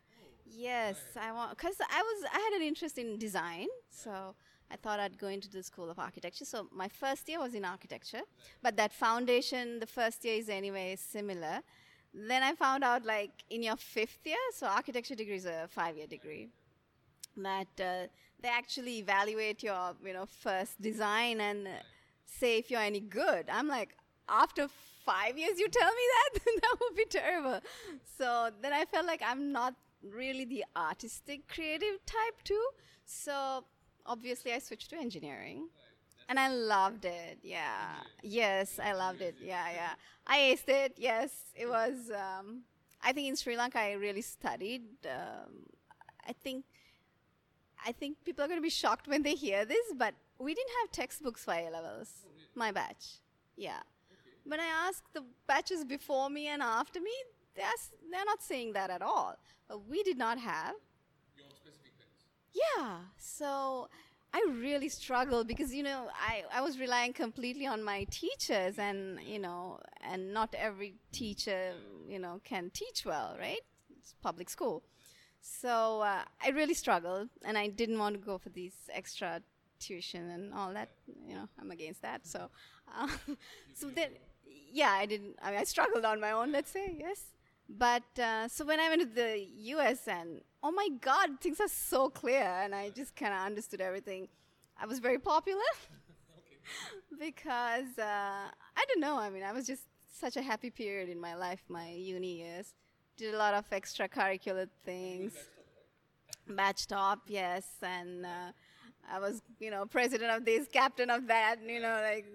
Yes, 0.50 0.98
I 1.20 1.32
want 1.32 1.52
because 1.58 1.76
I 1.80 2.02
was 2.02 2.26
I 2.34 2.40
had 2.40 2.54
an 2.62 2.68
interest 2.68 2.98
in 2.98 3.18
design, 3.18 3.68
so 3.90 4.34
I 4.72 4.76
thought 4.78 5.00
I'd 5.00 5.18
go 5.18 5.28
into 5.28 5.50
the 5.50 5.62
School 5.62 5.90
of 5.90 6.00
Architecture. 6.00 6.46
So 6.46 6.68
my 6.74 6.88
first 6.88 7.28
year 7.28 7.40
was 7.40 7.54
in 7.54 7.66
architecture, 7.66 8.22
but 8.62 8.78
that 8.78 8.94
foundation, 8.94 9.80
the 9.80 9.86
first 9.88 10.24
year 10.24 10.36
is 10.36 10.50
anyway 10.50 10.96
similar. 10.98 11.60
Then 12.14 12.44
I 12.44 12.54
found 12.56 12.84
out 12.84 13.06
like 13.06 13.32
in 13.50 13.62
your 13.64 13.76
fifth 13.76 14.26
year, 14.26 14.38
so 14.54 14.68
architecture 14.68 15.16
degree 15.16 15.36
is 15.36 15.46
a 15.46 15.68
five-year 15.70 16.08
degree 16.08 16.48
that 17.38 17.68
uh, 17.80 18.08
they 18.42 18.50
actually 18.50 19.00
evaluate 19.00 19.64
your 19.64 19.96
you 20.06 20.14
know 20.14 20.26
first 20.26 20.82
design 20.82 21.42
and 21.42 21.68
uh, 21.68 21.72
say 22.26 22.58
if 22.58 22.72
you're 22.72 22.82
any 22.82 23.02
good. 23.02 23.46
I'm 23.52 23.68
like 23.68 23.96
after 24.30 24.68
five 25.06 25.38
years 25.38 25.60
you 25.60 25.68
tell 25.70 25.92
me 25.92 26.06
that? 26.16 26.42
That 26.62 26.76
would 26.82 26.96
be 26.96 27.06
terrible. 27.06 27.60
So 28.18 28.50
then 28.62 28.74
i 28.74 28.84
felt 28.86 29.06
like 29.06 29.22
i'm 29.24 29.52
not 29.52 29.76
really 30.02 30.46
the 30.46 30.64
artistic 30.76 31.48
creative 31.48 32.06
type 32.06 32.44
too 32.44 32.66
so 33.06 33.64
obviously 34.06 34.54
i 34.54 34.60
switched 34.60 34.90
to 34.90 34.96
engineering 34.96 35.68
and 36.30 36.40
i 36.40 36.48
loved 36.50 37.06
it 37.06 37.38
yeah 37.44 37.96
yes 38.22 38.80
i 38.84 38.94
loved 38.94 39.22
it 39.22 39.36
yeah 39.42 39.70
yeah 39.74 39.94
i 40.28 40.38
aced 40.40 40.70
it 40.70 40.94
yes 40.98 41.32
it 41.56 41.68
was 41.68 42.12
um, 42.12 42.62
i 43.04 43.12
think 43.12 43.28
in 43.28 43.36
sri 43.36 43.58
lanka 43.58 43.80
i 43.80 43.94
really 43.94 44.22
studied 44.22 44.84
um, 45.06 45.66
i 46.28 46.34
think 46.34 46.64
I 47.86 47.92
think 47.92 48.18
people 48.26 48.44
are 48.44 48.48
going 48.48 48.58
to 48.58 48.64
be 48.64 48.70
shocked 48.70 49.08
when 49.08 49.24
they 49.24 49.36
hear 49.36 49.66
this, 49.66 49.94
but 49.96 50.14
we 50.40 50.54
didn't 50.54 50.72
have 50.82 50.92
textbooks 50.92 51.44
for 51.44 51.54
A 51.54 51.70
levels. 51.70 52.10
Oh. 52.26 52.30
My 52.56 52.72
batch. 52.72 53.20
Yeah. 53.56 53.80
When 54.46 54.60
I 54.60 54.66
ask 54.88 55.04
the 55.14 55.24
batches 55.48 55.84
before 55.84 56.30
me 56.30 56.48
and 56.48 56.62
after 56.62 57.00
me, 57.00 57.12
they're, 57.58 57.68
they're 58.12 58.26
not 58.26 58.42
saying 58.42 58.74
that 58.74 58.90
at 58.90 59.02
all. 59.02 59.36
But 59.68 59.88
we 59.90 60.04
did 60.04 60.18
not 60.18 60.40
have. 60.40 60.76
Your 61.38 61.50
specific 61.50 61.94
things. 61.98 62.62
Yeah. 62.78 63.00
So 63.18 63.90
I 64.34 64.46
really 64.50 64.90
struggled 64.90 65.48
because, 65.48 65.74
you 65.74 65.84
know, 65.84 66.08
I, 66.16 66.44
I 66.54 66.62
was 66.62 66.80
relying 66.80 67.14
completely 67.14 67.66
on 67.68 67.84
my 67.84 68.06
teachers 68.12 68.78
and, 68.78 69.20
you 69.26 69.40
know, 69.40 69.80
and 70.02 70.34
not 70.34 70.56
every 70.58 70.96
teacher, 71.12 71.74
you 72.08 72.20
know, 72.20 72.40
can 72.44 72.70
teach 72.74 73.06
well, 73.06 73.36
right? 73.40 73.62
It's 74.00 74.14
public 74.22 74.50
school. 74.50 74.84
So 75.42 76.02
uh, 76.02 76.24
I 76.44 76.50
really 76.50 76.74
struggled, 76.74 77.30
and 77.46 77.58
I 77.58 77.68
didn't 77.68 78.00
want 78.00 78.16
to 78.16 78.22
go 78.22 78.38
for 78.38 78.50
these 78.50 78.76
extra 78.92 79.42
tuition 79.80 80.30
and 80.30 80.54
all 80.54 80.74
that. 80.74 80.90
You 81.28 81.36
know, 81.36 81.48
I'm 81.60 81.72
against 81.72 82.02
that. 82.02 82.28
So, 82.28 82.50
uh, 82.98 83.08
so 83.74 83.88
then, 83.90 84.10
yeah, 84.72 84.92
I 84.92 85.06
didn't. 85.06 85.36
I 85.42 85.52
mean, 85.52 85.60
I 85.60 85.64
struggled 85.64 86.06
on 86.06 86.20
my 86.20 86.32
own. 86.32 86.52
Let's 86.52 86.72
say 86.72 86.96
yes. 87.00 87.22
But 87.70 88.20
uh, 88.20 88.48
so 88.48 88.66
when 88.66 88.80
I 88.80 88.90
went 88.90 89.02
to 89.02 89.08
the 89.08 89.46
U.S. 89.76 90.08
and 90.08 90.42
oh 90.64 90.72
my 90.72 90.90
God, 91.02 91.42
things 91.42 91.60
are 91.60 91.68
so 91.68 92.10
clear, 92.10 92.44
and 92.44 92.74
I 92.74 92.90
just 92.90 93.16
kind 93.16 93.34
of 93.34 93.42
understood 93.42 93.82
everything. 93.82 94.28
I 94.80 94.86
was 94.86 95.00
very 95.00 95.20
popular 95.20 95.62
because 97.20 97.98
uh, 97.98 98.48
I 98.78 98.86
don't 98.88 99.02
know. 99.02 99.18
I 99.18 99.30
mean, 99.30 99.44
I 99.44 99.52
was 99.52 99.68
just 99.68 99.84
such 100.12 100.38
a 100.38 100.42
happy 100.42 100.70
period 100.70 101.10
in 101.10 101.20
my 101.20 101.36
life, 101.36 101.64
my 101.68 101.90
uni 101.90 102.38
years 102.40 102.74
did 103.18 103.34
a 103.34 103.38
lot 103.38 103.54
of 103.54 103.70
extracurricular 103.72 104.70
things. 104.86 105.34
Batch 106.48 106.88
top, 106.88 107.20
yes, 107.28 107.66
and 107.82 108.26
uh, 108.26 108.52
I 109.12 109.20
was, 109.20 109.42
you 109.60 109.70
know, 109.70 109.86
president 109.86 110.32
of 110.32 110.46
this, 110.46 110.68
captain 110.72 111.10
of 111.10 111.28
that, 111.28 111.58
you 111.66 111.82
know, 111.82 112.00
like, 112.02 112.26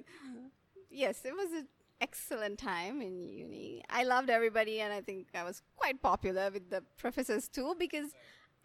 yes, 0.91 1.25
it 1.25 1.33
was 1.35 1.51
an 1.53 1.67
excellent 2.03 2.59
time 2.59 3.01
in 3.01 3.15
uni. 3.23 3.85
I 3.89 4.03
loved 4.05 4.29
everybody, 4.29 4.81
and 4.81 4.93
I 4.93 5.01
think 5.01 5.29
I 5.35 5.45
was 5.45 5.63
quite 5.77 6.03
popular 6.03 6.51
with 6.53 6.69
the 6.71 6.83
professors 6.99 7.49
too, 7.49 7.75
because 7.79 8.11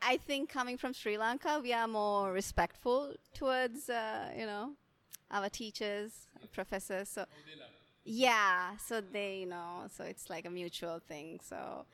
I 0.02 0.18
think 0.18 0.50
coming 0.50 0.78
from 0.78 0.94
Sri 0.94 1.18
Lanka, 1.18 1.60
we 1.62 1.72
are 1.74 1.88
more 1.88 2.32
respectful 2.32 3.14
towards, 3.34 3.90
uh, 3.90 4.32
you 4.40 4.46
know, 4.46 4.66
our 5.30 5.50
teachers, 5.50 6.12
professors. 6.52 7.10
So 7.10 7.26
yeah, 8.04 8.78
so 8.78 9.02
they 9.02 9.32
you 9.42 9.46
know, 9.46 9.88
so 9.96 10.04
it's 10.04 10.30
like 10.30 10.46
a 10.46 10.50
mutual 10.50 11.00
thing. 11.08 11.40
So 11.44 11.86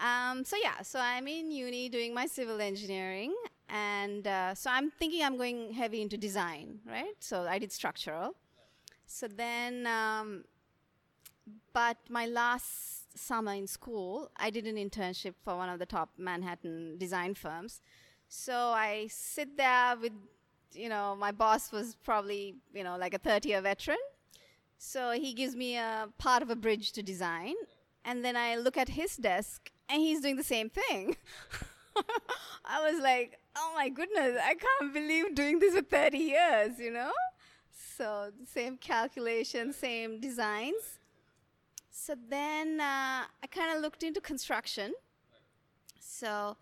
um, 0.00 0.44
so 0.44 0.56
yeah, 0.62 0.82
so 0.82 0.98
I'm 0.98 1.26
in 1.28 1.50
uni 1.50 1.88
doing 1.88 2.14
my 2.14 2.26
civil 2.26 2.60
engineering, 2.60 3.34
and 3.68 4.26
uh, 4.26 4.54
so 4.54 4.70
I'm 4.70 4.90
thinking 4.90 5.22
I'm 5.22 5.36
going 5.36 5.72
heavy 5.72 6.00
into 6.02 6.16
design, 6.16 6.80
right? 6.86 7.16
So 7.20 7.46
I 7.48 7.58
did 7.58 7.72
structural. 7.72 8.34
So 9.06 9.28
then, 9.28 9.86
um, 9.86 10.44
but 11.72 11.96
my 12.08 12.26
last 12.26 13.18
summer 13.18 13.52
in 13.52 13.66
school, 13.66 14.30
I 14.36 14.50
did 14.50 14.66
an 14.66 14.76
internship 14.76 15.34
for 15.44 15.56
one 15.56 15.68
of 15.68 15.78
the 15.78 15.86
top 15.86 16.10
Manhattan 16.18 16.98
design 16.98 17.34
firms. 17.34 17.80
So 18.28 18.54
I 18.54 19.08
sit 19.10 19.56
there 19.56 19.96
with, 20.00 20.12
you 20.72 20.88
know, 20.88 21.16
my 21.16 21.32
boss 21.32 21.72
was 21.72 21.96
probably, 22.02 22.56
you 22.74 22.84
know, 22.84 22.96
like 22.96 23.14
a 23.14 23.18
30 23.18 23.50
year 23.50 23.60
veteran. 23.60 23.98
So 24.78 25.12
he 25.12 25.32
gives 25.32 25.54
me 25.54 25.76
a 25.76 26.08
part 26.18 26.42
of 26.42 26.50
a 26.50 26.56
bridge 26.56 26.92
to 26.92 27.02
design. 27.02 27.54
And 28.04 28.24
then 28.24 28.36
I 28.36 28.56
look 28.56 28.76
at 28.76 28.88
his 28.88 29.16
desk 29.16 29.70
and 29.88 30.00
he's 30.00 30.20
doing 30.20 30.36
the 30.36 30.44
same 30.44 30.70
thing. 30.70 31.16
I 32.64 32.90
was 32.90 33.00
like, 33.02 33.38
oh 33.54 33.72
my 33.74 33.88
goodness, 33.88 34.38
I 34.42 34.54
can't 34.54 34.92
believe 34.92 35.34
doing 35.34 35.58
this 35.58 35.74
for 35.74 35.82
30 35.82 36.18
years, 36.18 36.78
you 36.78 36.90
know? 36.90 37.12
So, 37.96 38.30
same 38.46 38.76
calculation, 38.76 39.72
same 39.72 40.20
designs. 40.20 40.98
So 41.94 42.14
then 42.28 42.80
uh, 42.80 43.24
I 43.42 43.46
kind 43.50 43.76
of 43.76 43.82
looked 43.82 44.02
into 44.02 44.20
construction. 44.20 44.94
So, 46.00 46.56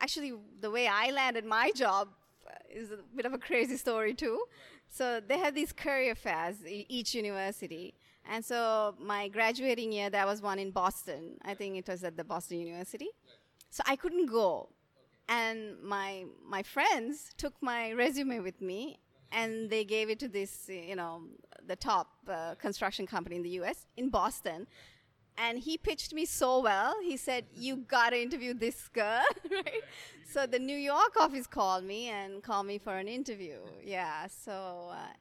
actually, 0.00 0.34
the 0.60 0.70
way 0.70 0.88
I 0.88 1.10
landed 1.12 1.44
my 1.44 1.70
job 1.70 2.08
uh, 2.46 2.50
is 2.68 2.90
a 2.90 2.98
bit 3.14 3.24
of 3.24 3.32
a 3.32 3.38
crazy 3.38 3.76
story, 3.76 4.14
too. 4.14 4.42
So, 4.90 5.20
they 5.20 5.38
have 5.38 5.54
these 5.54 5.72
career 5.72 6.14
fairs, 6.16 6.56
each 6.66 7.14
university. 7.14 7.94
And 8.28 8.44
so, 8.44 8.96
my 8.98 9.28
graduating 9.28 9.92
year, 9.92 10.10
there 10.10 10.26
was 10.26 10.42
one 10.42 10.58
in 10.58 10.72
Boston. 10.72 11.38
I 11.44 11.54
think 11.54 11.76
it 11.76 11.88
was 11.88 12.02
at 12.02 12.16
the 12.16 12.24
Boston 12.24 12.58
University. 12.58 13.08
So, 13.70 13.82
I 13.86 13.94
couldn't 13.94 14.26
go. 14.26 14.70
And 15.28 15.80
my, 15.82 16.24
my 16.46 16.62
friends 16.64 17.30
took 17.38 17.54
my 17.62 17.92
resume 17.92 18.40
with 18.40 18.60
me 18.60 18.98
and 19.32 19.70
they 19.70 19.84
gave 19.84 20.10
it 20.10 20.18
to 20.20 20.28
this, 20.28 20.68
you 20.68 20.96
know, 20.96 21.22
the 21.66 21.76
top 21.76 22.08
uh, 22.28 22.54
construction 22.56 23.06
company 23.06 23.36
in 23.36 23.42
the 23.42 23.50
US 23.60 23.86
in 23.96 24.10
Boston. 24.10 24.66
And 25.36 25.58
he 25.58 25.76
pitched 25.76 26.14
me 26.14 26.26
so 26.26 26.62
well. 26.62 26.94
He 27.02 27.16
said, 27.16 27.46
"You 27.52 27.78
gotta 27.78 28.20
interview 28.20 28.54
this 28.54 28.86
girl, 28.88 29.24
right?" 29.50 29.82
So 30.32 30.46
the 30.46 30.60
New 30.60 30.76
York 30.76 31.16
office 31.18 31.48
called 31.48 31.84
me 31.84 32.08
and 32.08 32.40
called 32.40 32.66
me 32.66 32.78
for 32.78 32.96
an 32.96 33.08
interview. 33.08 33.58
Yeah. 33.82 34.28
So 34.28 34.90
uh, 34.92 35.12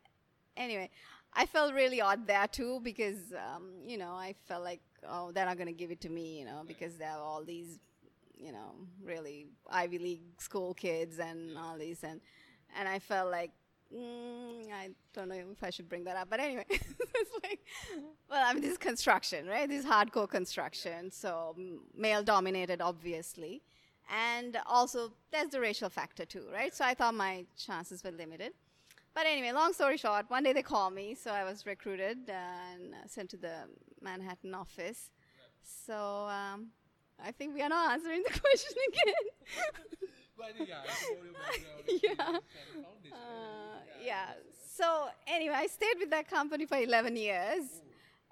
anyway, 0.56 0.92
I 1.34 1.48
felt 1.48 1.74
really 1.74 2.00
odd 2.00 2.28
there 2.28 2.48
too 2.48 2.80
because 2.84 3.34
um, 3.34 3.72
you 3.88 3.98
know 3.98 4.12
I 4.12 4.36
felt 4.48 4.64
like 4.64 4.82
oh 5.08 5.32
they're 5.32 5.48
not 5.48 5.58
gonna 5.58 5.72
give 5.72 5.90
it 5.90 6.02
to 6.02 6.10
me, 6.10 6.38
you 6.40 6.46
know, 6.46 6.64
because 6.68 6.98
there 6.98 7.10
are 7.12 7.22
all 7.22 7.44
these, 7.44 7.80
you 8.38 8.52
know, 8.52 8.76
really 9.04 9.48
Ivy 9.68 9.98
League 9.98 10.40
school 10.40 10.76
kids 10.76 11.18
and 11.18 11.58
all 11.58 11.76
these 11.78 12.04
and 12.04 12.22
and 12.78 12.88
I 12.88 13.00
felt 13.00 13.32
like 13.32 13.52
Mm, 13.96 14.72
I 14.74 14.90
don't 15.14 15.30
know 15.30 15.36
if 15.36 15.64
I 15.64 15.70
should 15.70 15.88
bring 15.88 16.04
that 16.06 16.16
up, 16.18 16.30
but 16.30 16.40
anyway, 16.40 16.66
it's 16.70 17.32
like, 17.44 17.60
well, 18.30 18.44
I 18.44 18.54
mean, 18.54 18.62
this 18.64 18.72
is 18.72 18.78
construction, 18.78 19.46
right? 19.48 19.70
This 19.70 19.84
is 19.84 19.90
hardcore 19.90 20.28
construction, 20.28 21.12
so 21.12 21.56
male 21.96 22.24
dominated, 22.24 22.82
obviously, 22.82 23.62
and 24.12 24.58
also 24.66 25.14
there's 25.32 25.50
the 25.50 25.60
racial 25.60 25.90
factor 25.90 26.26
too, 26.26 26.46
right? 26.52 26.74
So 26.74 26.86
I 26.86 26.94
thought 26.94 27.14
my 27.14 27.46
chances 27.56 28.04
were 28.04 28.12
limited. 28.12 28.54
But 29.14 29.28
anyway, 29.28 29.52
long 29.52 29.74
story 29.74 29.98
short, 29.98 30.30
one 30.30 30.42
day 30.42 30.54
they 30.54 30.64
called 30.64 30.94
me, 30.94 31.14
so 31.14 31.32
I 31.32 31.44
was 31.44 31.68
recruited 31.68 32.18
and 32.28 32.96
sent 33.06 33.30
to 33.32 33.38
the 33.38 33.68
Manhattan 34.02 34.56
office. 34.56 35.12
So 35.62 36.28
um, 36.30 36.70
I 37.24 37.32
think 37.32 37.54
we 37.54 37.62
are 37.62 37.70
not 37.70 37.92
answering 37.92 38.24
the 38.24 38.40
question 38.40 38.78
again. 38.90 40.10
yeah. 42.04 42.38
Uh, 43.14 43.78
yeah. 44.04 44.26
So 44.76 45.08
anyway, 45.28 45.56
I 45.56 45.68
stayed 45.68 45.98
with 46.00 46.10
that 46.10 46.28
company 46.28 46.66
for 46.66 46.78
11 46.78 47.16
years. 47.16 47.82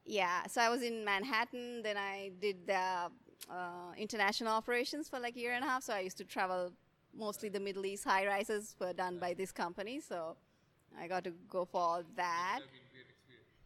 Yeah. 0.05 0.47
So 0.47 0.59
I 0.61 0.69
was 0.69 0.81
in 0.81 1.05
Manhattan. 1.05 1.83
Then 1.83 1.97
I 1.97 2.31
did 2.41 2.65
the 2.65 3.11
uh, 3.49 3.91
international 3.95 4.53
operations 4.53 5.07
for 5.07 5.19
like 5.19 5.35
a 5.35 5.39
year 5.39 5.53
and 5.53 5.63
a 5.63 5.67
half. 5.67 5.83
So 5.83 5.93
I 5.93 5.99
used 5.99 6.17
to 6.17 6.23
travel 6.23 6.71
mostly 7.15 7.49
the 7.49 7.59
Middle 7.59 7.85
East. 7.85 8.05
High 8.05 8.25
rises 8.25 8.75
were 8.79 8.93
done 8.93 9.19
by 9.19 9.33
this 9.35 9.51
company. 9.51 9.99
So 9.99 10.35
I 10.99 11.07
got 11.07 11.23
to 11.25 11.31
go 11.49 11.65
for 11.65 11.79
all 11.81 12.03
that. 12.15 12.61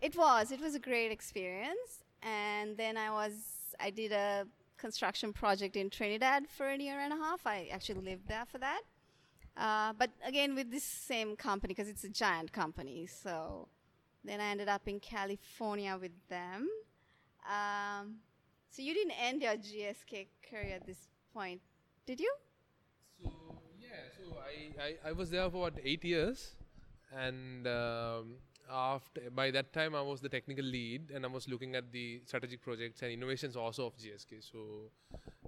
It 0.02 0.16
was. 0.18 0.52
It 0.52 0.60
was 0.60 0.76
a 0.76 0.80
great 0.80 1.12
experience. 1.12 2.04
And 2.22 2.76
then 2.78 2.98
I 2.98 3.10
was. 3.12 3.34
I 3.80 3.90
did 3.90 4.12
a 4.12 4.46
construction 4.78 5.34
project 5.34 5.76
in 5.76 5.90
Trinidad 5.90 6.48
for 6.48 6.68
a 6.68 6.78
year 6.78 7.00
and 7.00 7.14
a 7.14 7.16
half. 7.16 7.46
I 7.46 7.70
actually 7.72 8.02
lived 8.02 8.28
there 8.28 8.46
for 8.46 8.58
that. 8.60 8.82
Uh, 9.58 9.94
but 9.98 10.12
again, 10.26 10.54
with 10.56 10.70
this 10.72 10.84
same 10.84 11.36
company, 11.36 11.74
because 11.74 11.90
it's 11.90 12.04
a 12.04 12.10
giant 12.10 12.52
company. 12.52 13.08
So 13.08 13.68
then 14.24 14.42
I 14.42 14.50
ended 14.50 14.68
up 14.68 14.88
in 14.88 15.00
California 15.00 15.98
with 16.00 16.12
them. 16.30 16.68
Um, 17.48 18.16
so 18.70 18.82
you 18.82 18.94
didn't 18.94 19.14
end 19.22 19.42
your 19.42 19.54
GSK 19.54 20.28
career 20.50 20.76
at 20.76 20.86
this 20.86 21.08
point, 21.34 21.62
did 22.06 22.20
you? 22.20 22.34
So 23.24 23.32
yeah, 23.80 23.88
so 24.18 24.38
I, 24.38 24.84
I, 24.84 25.10
I 25.10 25.12
was 25.14 25.30
there 25.30 25.50
for 25.50 25.68
about 25.68 25.80
eight 25.84 26.04
years, 26.04 26.56
and 27.16 27.66
um, 27.68 28.36
after 28.72 29.22
by 29.30 29.52
that 29.52 29.74
time 29.74 29.96
I 29.96 30.02
was 30.02 30.22
the 30.22 30.30
technical 30.30 30.66
lead 30.66 31.12
and 31.14 31.26
I 31.26 31.28
was 31.30 31.48
looking 31.48 31.76
at 31.76 31.92
the 31.92 32.22
strategic 32.26 32.62
projects 32.62 33.02
and 33.02 33.12
innovations 33.12 33.56
also 33.56 33.88
of 33.88 33.98
GSK. 33.98 34.38
So 34.42 34.92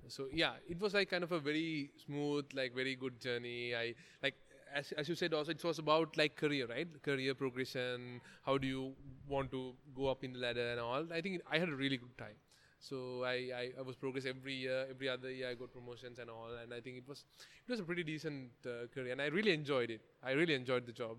so 0.08 0.28
yeah, 0.34 0.54
it 0.68 0.80
was 0.80 0.94
like 0.94 1.10
kind 1.10 1.24
of 1.24 1.32
a 1.32 1.40
very 1.40 1.92
smooth, 2.06 2.46
like 2.54 2.74
very 2.76 2.96
good 2.96 3.20
journey. 3.20 3.76
I 3.76 3.96
like 4.24 4.36
as, 4.74 4.92
as 4.94 5.10
you 5.10 5.16
said 5.16 5.34
also 5.34 5.52
it 5.52 5.64
was 5.64 5.80
about 5.80 6.18
like 6.18 6.36
career 6.36 6.68
right? 6.68 6.88
Career 7.04 7.34
progression 7.36 8.22
how 8.46 8.58
do 8.58 8.68
you 8.68 8.94
want 9.28 9.52
to 9.52 9.74
go 9.96 10.08
up 10.08 10.24
in 10.24 10.34
the 10.34 10.40
ladder 10.40 10.70
and 10.72 10.80
all. 10.80 11.06
I 11.12 11.22
think 11.22 11.42
i 11.52 11.58
had 11.58 11.70
a 11.70 11.76
really 11.76 11.98
good 11.98 12.18
time. 12.18 12.38
So 12.80 13.24
I, 13.24 13.34
I, 13.62 13.72
I 13.80 13.82
was 13.82 13.96
progress 13.96 14.26
every 14.26 14.54
year 14.54 14.86
every 14.90 15.10
other 15.10 15.32
year 15.32 15.50
i 15.50 15.56
got 15.56 15.74
promotions 15.74 16.20
and 16.20 16.30
all 16.30 16.50
and 16.62 16.72
i 16.72 16.80
think 16.80 16.96
it 16.98 17.08
was 17.08 17.26
it 17.68 17.72
was 17.72 17.80
a 17.80 17.84
pretty 17.84 18.04
decent 18.04 18.52
uh, 18.68 18.86
career 18.94 19.12
and 19.14 19.20
i 19.22 19.26
really 19.26 19.52
enjoyed 19.52 19.90
it. 19.90 20.02
I 20.24 20.32
really 20.34 20.54
enjoyed 20.54 20.86
the 20.86 20.92
job 20.92 21.18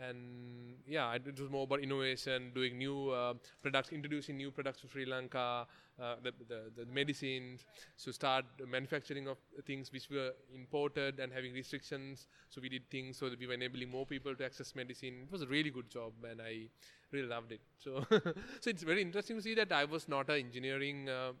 and 0.00 0.76
yeah, 0.86 1.12
it 1.14 1.38
was 1.40 1.50
more 1.50 1.64
about 1.64 1.80
innovation, 1.80 2.52
doing 2.54 2.78
new 2.78 3.10
uh, 3.10 3.34
products, 3.62 3.90
introducing 3.90 4.36
new 4.36 4.50
products 4.50 4.80
to 4.82 4.88
Sri 4.88 5.04
Lanka, 5.04 5.66
uh, 6.00 6.14
the, 6.22 6.32
the, 6.48 6.70
the 6.76 6.86
medicines, 6.92 7.64
so 7.96 8.12
start 8.12 8.44
manufacturing 8.70 9.26
of 9.26 9.38
things 9.66 9.92
which 9.92 10.08
were 10.10 10.30
imported 10.54 11.18
and 11.18 11.32
having 11.32 11.52
restrictions. 11.52 12.28
So 12.48 12.60
we 12.60 12.68
did 12.68 12.88
things 12.90 13.16
so 13.16 13.28
that 13.28 13.38
we 13.40 13.46
were 13.46 13.54
enabling 13.54 13.90
more 13.90 14.06
people 14.06 14.34
to 14.36 14.44
access 14.44 14.74
medicine. 14.76 15.22
It 15.24 15.32
was 15.32 15.42
a 15.42 15.46
really 15.46 15.70
good 15.70 15.90
job, 15.90 16.12
and 16.30 16.40
I 16.40 16.68
really 17.10 17.28
loved 17.28 17.52
it. 17.52 17.60
So, 17.80 18.04
so 18.10 18.70
it's 18.70 18.82
very 18.84 19.02
interesting 19.02 19.36
to 19.36 19.42
see 19.42 19.54
that 19.56 19.72
I 19.72 19.84
was 19.84 20.08
not 20.08 20.28
an 20.30 20.36
engineering 20.36 21.08
uh, 21.08 21.32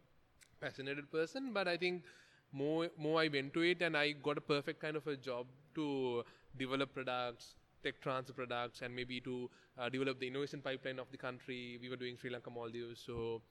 passionate 0.60 1.10
person, 1.10 1.52
but 1.52 1.68
I 1.68 1.76
think 1.76 2.04
more 2.52 2.88
more 2.98 3.20
I 3.20 3.28
went 3.28 3.54
to 3.54 3.60
it, 3.62 3.82
and 3.82 3.96
I 3.96 4.12
got 4.12 4.38
a 4.38 4.40
perfect 4.40 4.80
kind 4.80 4.96
of 4.96 5.06
a 5.06 5.16
job 5.16 5.46
to 5.76 6.24
develop 6.58 6.92
products 6.94 7.54
tech 7.82 8.00
transfer 8.00 8.32
products 8.32 8.82
and 8.82 8.94
maybe 8.94 9.20
to 9.20 9.50
uh, 9.78 9.88
develop 9.88 10.20
the 10.20 10.26
innovation 10.26 10.60
pipeline 10.60 10.98
of 10.98 11.10
the 11.10 11.16
country. 11.18 11.78
We 11.80 11.88
were 11.88 11.96
doing 11.96 12.16
Sri 12.16 12.30
Lanka 12.30 12.50
Maldives. 12.50 13.02
So, 13.04 13.42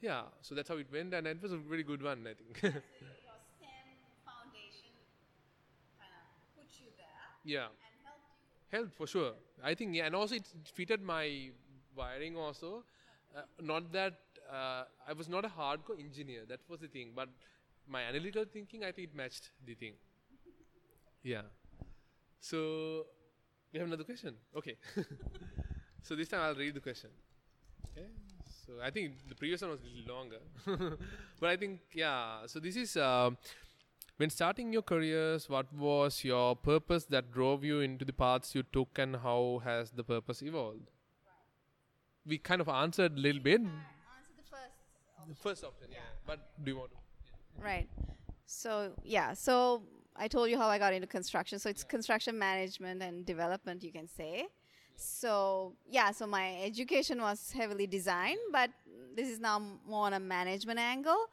yeah, 0.00 0.22
so 0.42 0.54
that's 0.54 0.68
how 0.68 0.76
it 0.76 0.86
went, 0.92 1.14
and 1.14 1.26
it 1.26 1.42
was 1.42 1.52
a 1.52 1.58
very 1.58 1.82
good 1.82 2.02
one, 2.02 2.26
I 2.26 2.34
think. 2.34 2.74
yeah. 7.44 7.66
Helped 8.70 8.96
for 8.96 9.06
sure. 9.06 9.32
I 9.62 9.74
think, 9.74 9.94
yeah, 9.94 10.06
and 10.06 10.14
also 10.14 10.34
it 10.34 10.46
fitted 10.74 11.02
my 11.02 11.50
wiring 11.94 12.36
also. 12.36 12.84
Uh, 13.36 13.42
not 13.62 13.92
that 13.92 14.14
uh, 14.52 14.84
I 15.06 15.12
was 15.12 15.28
not 15.28 15.44
a 15.44 15.48
hardcore 15.48 15.98
engineer, 15.98 16.42
that 16.48 16.60
was 16.68 16.80
the 16.80 16.88
thing, 16.88 17.12
but 17.14 17.28
my 17.88 18.02
analytical 18.02 18.44
thinking, 18.52 18.84
I 18.84 18.92
think 18.92 19.10
it 19.10 19.14
matched 19.14 19.50
the 19.64 19.74
thing. 19.74 19.94
Yeah. 21.22 21.42
So 22.40 23.06
we 23.76 23.80
have 23.80 23.88
another 23.88 24.04
question. 24.04 24.34
Okay. 24.56 24.76
so 26.02 26.16
this 26.16 26.28
time 26.28 26.40
I'll 26.40 26.54
read 26.54 26.72
the 26.72 26.80
question. 26.80 27.10
Okay. 27.90 28.06
So 28.64 28.72
I 28.82 28.90
think 28.90 29.12
the 29.28 29.34
previous 29.34 29.60
one 29.60 29.70
was 29.70 29.80
a 29.80 29.84
little 29.84 30.16
longer, 30.16 30.96
but 31.40 31.50
I 31.50 31.56
think 31.56 31.80
yeah. 31.92 32.46
So 32.46 32.58
this 32.58 32.74
is 32.74 32.96
uh, 32.96 33.30
when 34.16 34.30
starting 34.30 34.72
your 34.72 34.80
careers. 34.80 35.50
What 35.50 35.70
was 35.74 36.24
your 36.24 36.56
purpose 36.56 37.04
that 37.16 37.30
drove 37.32 37.64
you 37.64 37.80
into 37.80 38.06
the 38.06 38.14
paths 38.14 38.54
you 38.54 38.62
took, 38.62 38.98
and 38.98 39.16
how 39.16 39.60
has 39.62 39.90
the 39.90 40.02
purpose 40.02 40.42
evolved? 40.42 40.90
We 42.26 42.38
kind 42.38 42.62
of 42.62 42.68
answered 42.68 43.18
a 43.18 43.20
little 43.20 43.42
bit. 43.42 43.60
Answer 43.60 44.32
the 44.38 44.50
first. 44.50 44.72
Option. 45.18 45.28
The 45.28 45.48
first 45.48 45.64
option, 45.64 45.88
yeah. 45.90 45.98
yeah. 45.98 46.24
But 46.26 46.64
do 46.64 46.70
you 46.70 46.78
want 46.78 46.92
to? 46.92 46.96
Yeah. 47.58 47.64
Right. 47.64 47.88
So 48.46 48.92
yeah. 49.04 49.34
So 49.34 49.82
I 50.18 50.28
told 50.28 50.50
you 50.50 50.58
how 50.58 50.68
I 50.68 50.78
got 50.78 50.92
into 50.92 51.06
construction. 51.06 51.58
So 51.58 51.68
it's 51.70 51.84
construction 51.84 52.38
management 52.38 53.02
and 53.02 53.24
development, 53.26 53.82
you 53.82 53.92
can 53.92 54.08
say. 54.08 54.46
So 54.96 55.74
yeah, 55.88 56.10
so 56.10 56.26
my 56.26 56.56
education 56.62 57.20
was 57.20 57.52
heavily 57.52 57.86
design, 57.86 58.36
but 58.52 58.70
this 59.14 59.28
is 59.28 59.38
now 59.40 59.58
more 59.86 60.06
on 60.06 60.14
a 60.14 60.20
management 60.20 60.78
angle. 60.78 61.26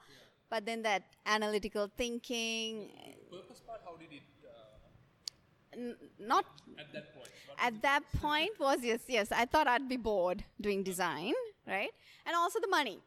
But 0.49 0.65
then 0.65 0.83
that 0.83 1.03
analytical 1.25 1.89
thinking, 1.97 2.91
Purpose 3.31 3.61
part, 3.65 3.81
how 3.85 3.95
did 3.95 4.11
it 4.11 4.21
uh, 4.45 5.77
n- 5.79 5.95
not 6.19 6.45
at 6.77 6.91
that 6.93 7.13
point? 7.15 7.29
At 7.59 7.81
that 7.81 8.01
point 8.21 8.51
was 8.59 8.79
yes, 8.83 9.01
yes. 9.07 9.31
I 9.31 9.45
thought 9.45 9.67
I'd 9.67 9.87
be 9.89 9.97
bored 9.97 10.43
doing 10.61 10.83
design, 10.83 11.33
right? 11.67 11.89
And 12.25 12.35
also 12.35 12.59
the 12.59 12.67
money. 12.67 12.99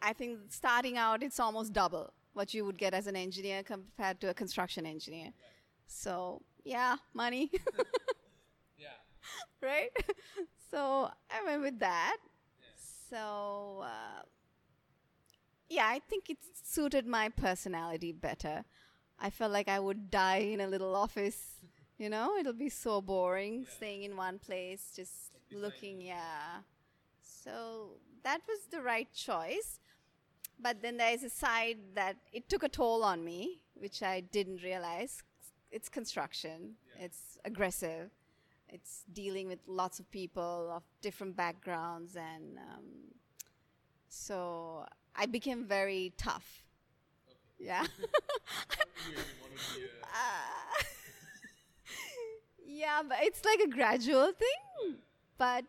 I 0.00 0.12
think 0.12 0.38
starting 0.50 0.98
out, 0.98 1.22
it's 1.22 1.40
almost 1.40 1.72
double 1.72 2.12
what 2.34 2.52
you 2.52 2.64
would 2.64 2.78
get 2.78 2.94
as 2.94 3.06
an 3.06 3.16
engineer 3.16 3.62
compared 3.62 4.20
to 4.20 4.28
a 4.30 4.34
construction 4.34 4.86
engineer. 4.86 5.32
So 5.86 6.42
yeah, 6.64 6.96
money. 7.14 7.50
yeah. 8.78 8.98
right? 9.60 9.90
so 10.70 11.10
I 11.30 11.44
went 11.44 11.62
with 11.62 11.78
that. 11.80 12.18
So 13.10 13.82
uh, 13.84 14.22
yeah, 15.68 15.86
I 15.86 16.00
think 16.08 16.30
it 16.30 16.38
suited 16.62 17.06
my 17.06 17.28
personality 17.28 18.12
better. 18.12 18.64
I 19.18 19.30
felt 19.30 19.52
like 19.52 19.68
I 19.68 19.78
would 19.78 20.10
die 20.10 20.38
in 20.52 20.60
a 20.60 20.66
little 20.66 20.94
office. 20.94 21.60
You 21.98 22.10
know, 22.10 22.36
it'll 22.36 22.52
be 22.52 22.68
so 22.68 23.00
boring 23.00 23.66
staying 23.76 24.02
in 24.02 24.16
one 24.16 24.38
place, 24.38 24.92
just 24.94 25.32
looking. 25.52 26.00
Yeah. 26.00 26.62
So 27.22 27.98
that 28.24 28.40
was 28.48 28.66
the 28.70 28.82
right 28.82 29.08
choice. 29.12 29.78
But 30.60 30.82
then 30.82 30.96
there 30.96 31.12
is 31.12 31.22
a 31.24 31.30
side 31.30 31.78
that 31.94 32.16
it 32.32 32.48
took 32.48 32.62
a 32.62 32.68
toll 32.68 33.02
on 33.02 33.24
me, 33.24 33.60
which 33.74 34.02
I 34.02 34.20
didn't 34.20 34.62
realize. 34.62 35.22
It's 35.70 35.88
construction. 35.88 36.74
It's 36.98 37.38
aggressive. 37.44 38.10
It's 38.68 39.04
dealing 39.12 39.46
with 39.48 39.58
lots 39.66 39.98
of 40.00 40.10
people 40.10 40.70
of 40.74 40.82
different 41.02 41.36
backgrounds 41.36 42.16
and 42.16 42.58
um, 42.58 42.84
so 44.08 44.84
i 45.16 45.26
became 45.26 45.64
very 45.64 46.12
tough. 46.16 46.62
Yeah. 47.58 47.84
You 47.84 49.12
really 49.12 49.22
wanted 49.42 49.58
to 49.58 49.74
be 49.80 49.84
a- 49.84 50.06
Uh, 50.06 50.82
yeah 52.66 53.02
but 53.06 53.18
it's 53.22 53.44
like 53.44 53.60
a 53.60 53.68
gradual 53.68 54.32
thing. 54.32 54.96
But 55.38 55.64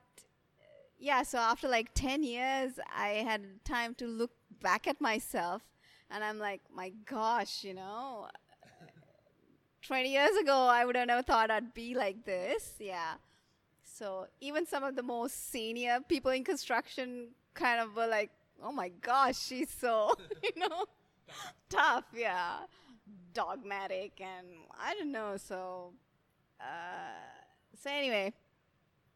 yeah 1.00 1.24
so 1.24 1.38
after 1.38 1.68
like 1.68 1.94
10 1.94 2.24
years 2.24 2.74
i 2.96 3.10
had 3.28 3.42
time 3.66 3.94
to 3.96 4.08
look 4.08 4.32
back 4.66 4.88
at 4.88 5.00
myself 5.00 5.62
and 6.10 6.24
i'm 6.24 6.40
like 6.40 6.62
my 6.74 6.90
gosh 7.06 7.64
you 7.64 7.74
know 7.74 8.28
20 9.88 10.12
years 10.12 10.36
ago 10.42 10.58
i 10.78 10.84
would 10.84 10.96
have 10.96 11.08
never 11.08 11.22
thought 11.22 11.52
i'd 11.52 11.74
be 11.76 11.94
like 11.94 12.26
this. 12.26 12.74
Yeah. 12.80 13.14
So 13.84 14.26
even 14.42 14.66
some 14.66 14.84
of 14.84 14.96
the 14.96 15.04
most 15.04 15.52
senior 15.52 16.00
people 16.10 16.32
in 16.32 16.44
construction 16.44 17.28
kind 17.54 17.80
of 17.80 17.96
were 17.96 18.08
like 18.08 18.32
oh 18.64 18.72
my 18.72 18.90
gosh 19.02 19.38
she's 19.38 19.70
so 19.70 20.16
you 20.44 20.56
know? 20.58 20.86
Tough 21.70 22.06
yeah. 22.16 22.58
Dogmatic 23.34 24.14
and 24.20 24.48
i 24.88 24.96
don't 24.96 25.12
know 25.12 25.38
so 25.38 25.92
uh, 26.60 27.22
so 27.80 27.90
anyway 27.92 28.34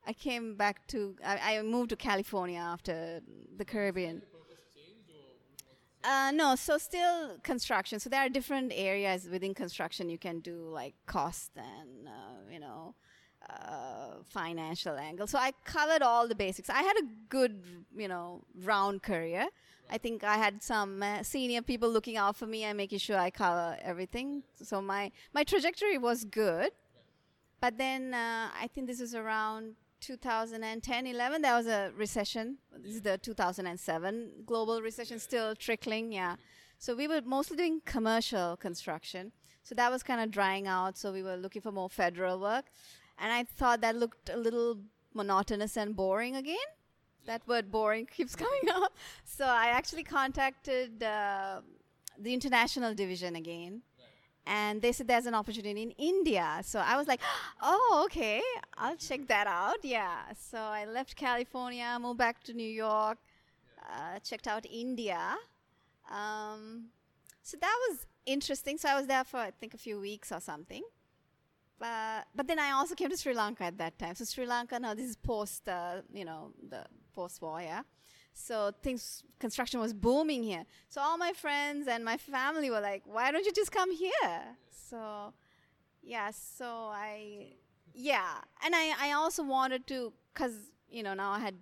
i 0.06 0.14
came 0.14 0.56
back 0.56 0.86
to 0.88 1.16
I, 1.26 1.56
I 1.58 1.62
moved 1.64 1.90
to 1.92 1.96
california 1.96 2.60
after 2.60 3.22
the 3.58 3.66
caribbean 3.66 4.22
uh, 6.04 6.32
no, 6.34 6.56
so 6.56 6.78
still 6.78 7.38
construction. 7.44 8.00
So 8.00 8.10
there 8.10 8.22
are 8.22 8.30
different 8.30 8.72
areas 8.76 9.28
within 9.30 9.54
construction 9.54 10.10
you 10.10 10.18
can 10.18 10.40
do 10.40 10.70
like 10.70 10.96
cost 11.06 11.52
and 11.58 12.08
uh, 12.08 12.52
you 12.52 12.60
know 12.60 12.96
uh, 13.50 14.24
financial 14.30 14.96
angle. 14.98 15.28
So 15.28 15.38
I 15.38 15.52
covered 15.66 16.02
all 16.02 16.28
the 16.28 16.36
basics. 16.36 16.70
I 16.70 16.84
had 16.84 16.96
a 16.98 17.08
good 17.28 17.64
you 17.96 18.08
know 18.08 18.44
round 18.64 19.04
career. 19.04 19.48
I 19.92 19.98
think 19.98 20.24
I 20.24 20.38
had 20.38 20.62
some 20.62 21.02
uh, 21.02 21.24
senior 21.24 21.64
people 21.64 21.90
looking 21.90 22.16
out 22.16 22.36
for 22.36 22.46
me 22.46 22.64
and 22.64 22.78
making 22.78 23.00
sure 23.00 23.18
I 23.18 23.32
cover 23.32 23.78
everything. 23.82 24.44
So 24.62 24.82
my 24.82 25.12
my 25.34 25.44
trajectory 25.44 25.98
was 25.98 26.24
good. 26.24 26.72
But 27.60 27.78
then 27.78 28.14
uh, 28.14 28.50
I 28.58 28.68
think 28.68 28.88
this 28.88 29.02
is 29.02 29.14
around 29.14 29.76
2010 30.02 31.08
11 31.08 31.42
there 31.42 31.56
was 31.56 31.68
a 31.68 31.92
recession. 31.96 32.58
This 32.78 32.96
is 32.96 33.02
the 33.02 33.18
2007 33.18 34.44
global 34.46 34.82
recession 34.82 35.20
still 35.20 35.56
trickling 35.56 36.12
yeah. 36.12 36.36
So 36.78 36.96
we 36.96 37.08
were 37.08 37.22
mostly 37.22 37.58
doing 37.58 37.82
commercial 37.86 38.56
construction. 38.58 39.32
So 39.64 39.76
that 39.76 39.92
was 39.92 40.02
kind 40.04 40.22
of 40.22 40.32
drying 40.32 40.68
out 40.68 40.98
so 40.98 41.12
we 41.12 41.24
were 41.24 41.36
looking 41.36 41.62
for 41.62 41.72
more 41.72 41.90
federal 41.90 42.40
work. 42.40 42.66
And 43.18 43.32
i 43.32 43.44
thought 43.44 43.82
that 43.82 43.96
looked 43.96 44.30
a 44.30 44.38
little 44.38 44.78
monotonous 45.14 45.78
and 45.78 45.96
boring 45.96 46.36
again. 46.36 46.70
That 47.26 47.48
word 47.48 47.72
boring 47.72 48.06
keeps 48.16 48.36
coming 48.36 48.70
up. 48.74 48.96
So 49.26 49.46
i 49.46 49.68
actually 49.68 50.04
contacted 50.04 51.04
uh, 51.04 51.62
the 52.18 52.34
international 52.34 52.94
division 52.94 53.36
again 53.36 53.82
and 54.50 54.82
they 54.82 54.92
said 54.92 55.08
there's 55.08 55.28
an 55.28 55.36
opportunity 55.36 55.84
in 55.84 55.92
India. 55.92 56.60
So 56.64 56.80
I 56.80 56.98
was 56.98 57.08
like, 57.08 57.22
oh, 57.62 58.02
okay, 58.06 58.42
I'll 58.76 58.96
check 58.96 59.28
that 59.28 59.46
out. 59.46 59.78
Yeah. 59.84 60.18
So 60.50 60.58
I 60.58 60.86
left 60.86 61.16
California, 61.16 61.98
moved 62.02 62.18
back 62.18 62.44
to 62.46 62.54
New 62.54 62.68
York, 62.68 63.20
uh, 63.88 64.18
checked 64.20 64.48
out 64.48 64.66
India. 64.66 65.36
Um, 66.12 66.86
so 67.44 67.58
that 67.62 67.78
was 67.88 68.08
interesting. 68.26 68.80
So 68.80 68.90
I 68.90 68.96
was 68.96 69.06
there 69.06 69.24
for 69.24 69.38
I 69.38 69.52
think 69.52 69.76
a 69.76 69.78
few 69.78 70.00
weeks 70.00 70.32
or 70.32 70.40
something. 70.40 70.84
Uh, 71.80 72.22
but 72.36 72.48
then 72.48 72.60
I 72.60 72.72
also 72.72 72.96
came 72.96 73.10
to 73.10 73.18
Sri 73.18 73.34
Lanka 73.34 73.66
at 73.66 73.78
that 73.78 74.00
time. 74.00 74.16
So 74.16 74.26
Sri 74.26 74.48
Lanka 74.48 74.80
now 74.80 74.96
this 74.96 75.10
is 75.12 75.16
post, 75.16 75.70
uh, 75.70 76.02
you 76.12 76.26
know, 76.26 76.52
the 76.70 76.84
post-war, 77.14 77.62
yeah. 77.62 77.84
So 78.34 78.72
things, 78.82 79.24
construction 79.40 79.80
was 79.80 79.94
booming 79.94 80.44
here. 80.44 80.66
So 80.88 81.02
all 81.02 81.18
my 81.18 81.34
friends 81.34 81.88
and 81.88 82.06
my 82.06 82.18
family 82.18 82.70
were 82.70 82.82
like, 82.82 83.04
"Why 83.06 83.32
don't 83.32 83.46
you 83.46 83.52
just 83.54 83.72
come 83.72 83.92
here?" 83.92 84.58
So, 84.72 85.34
yeah. 86.02 86.32
So 86.32 86.66
I, 86.92 87.54
yeah, 87.94 88.36
and 88.64 88.74
I, 88.76 88.94
I 89.00 89.12
also 89.12 89.44
wanted 89.44 89.88
to, 89.88 90.14
cause 90.34 90.72
you 90.90 91.04
know 91.04 91.14
now 91.14 91.32
I 91.32 91.40
had, 91.40 91.56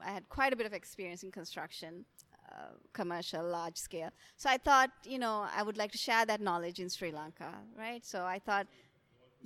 I 0.00 0.10
had 0.10 0.28
quite 0.28 0.52
a 0.52 0.56
bit 0.56 0.66
of 0.66 0.72
experience 0.72 1.22
in 1.22 1.30
construction, 1.30 2.04
uh, 2.50 2.74
commercial, 2.92 3.44
large 3.48 3.76
scale. 3.76 4.10
So 4.36 4.50
I 4.50 4.58
thought, 4.58 4.90
you 5.04 5.18
know, 5.18 5.46
I 5.56 5.62
would 5.62 5.76
like 5.76 5.92
to 5.92 5.98
share 5.98 6.26
that 6.26 6.40
knowledge 6.40 6.78
in 6.80 6.88
Sri 6.88 7.10
Lanka, 7.12 7.52
right? 7.78 8.04
So 8.04 8.24
I 8.24 8.38
thought, 8.38 8.66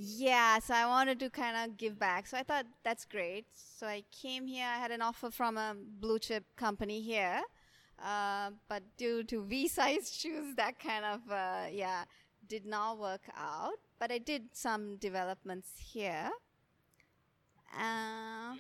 yeah, 0.00 0.60
so 0.60 0.74
I 0.74 0.86
wanted 0.86 1.18
to 1.18 1.28
kind 1.28 1.56
of 1.56 1.76
give 1.76 1.98
back. 1.98 2.28
So 2.28 2.36
I 2.36 2.44
thought 2.44 2.66
that's 2.84 3.04
great. 3.04 3.46
So 3.54 3.86
I 3.88 4.04
came 4.12 4.46
here. 4.46 4.64
I 4.64 4.78
had 4.78 4.92
an 4.92 5.02
offer 5.02 5.28
from 5.28 5.56
a 5.56 5.74
blue 5.74 6.20
chip 6.20 6.44
company 6.54 7.00
here, 7.00 7.42
uh, 8.00 8.50
but 8.68 8.84
due 8.96 9.24
to 9.24 9.42
visa 9.42 9.88
shoes, 10.04 10.54
that 10.54 10.78
kind 10.78 11.04
of 11.04 11.20
uh, 11.30 11.66
yeah 11.72 12.04
did 12.46 12.64
not 12.64 12.98
work 12.98 13.22
out. 13.36 13.74
But 13.98 14.12
I 14.12 14.18
did 14.18 14.54
some 14.54 14.98
developments 14.98 15.70
here. 15.92 16.30
Uh, 17.76 18.54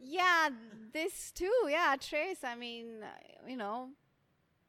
yeah, 0.00 0.50
this 0.92 1.32
too. 1.32 1.52
Yeah, 1.68 1.96
Trace. 2.00 2.44
I 2.44 2.54
mean, 2.54 3.02
uh, 3.02 3.48
you 3.50 3.56
know, 3.56 3.88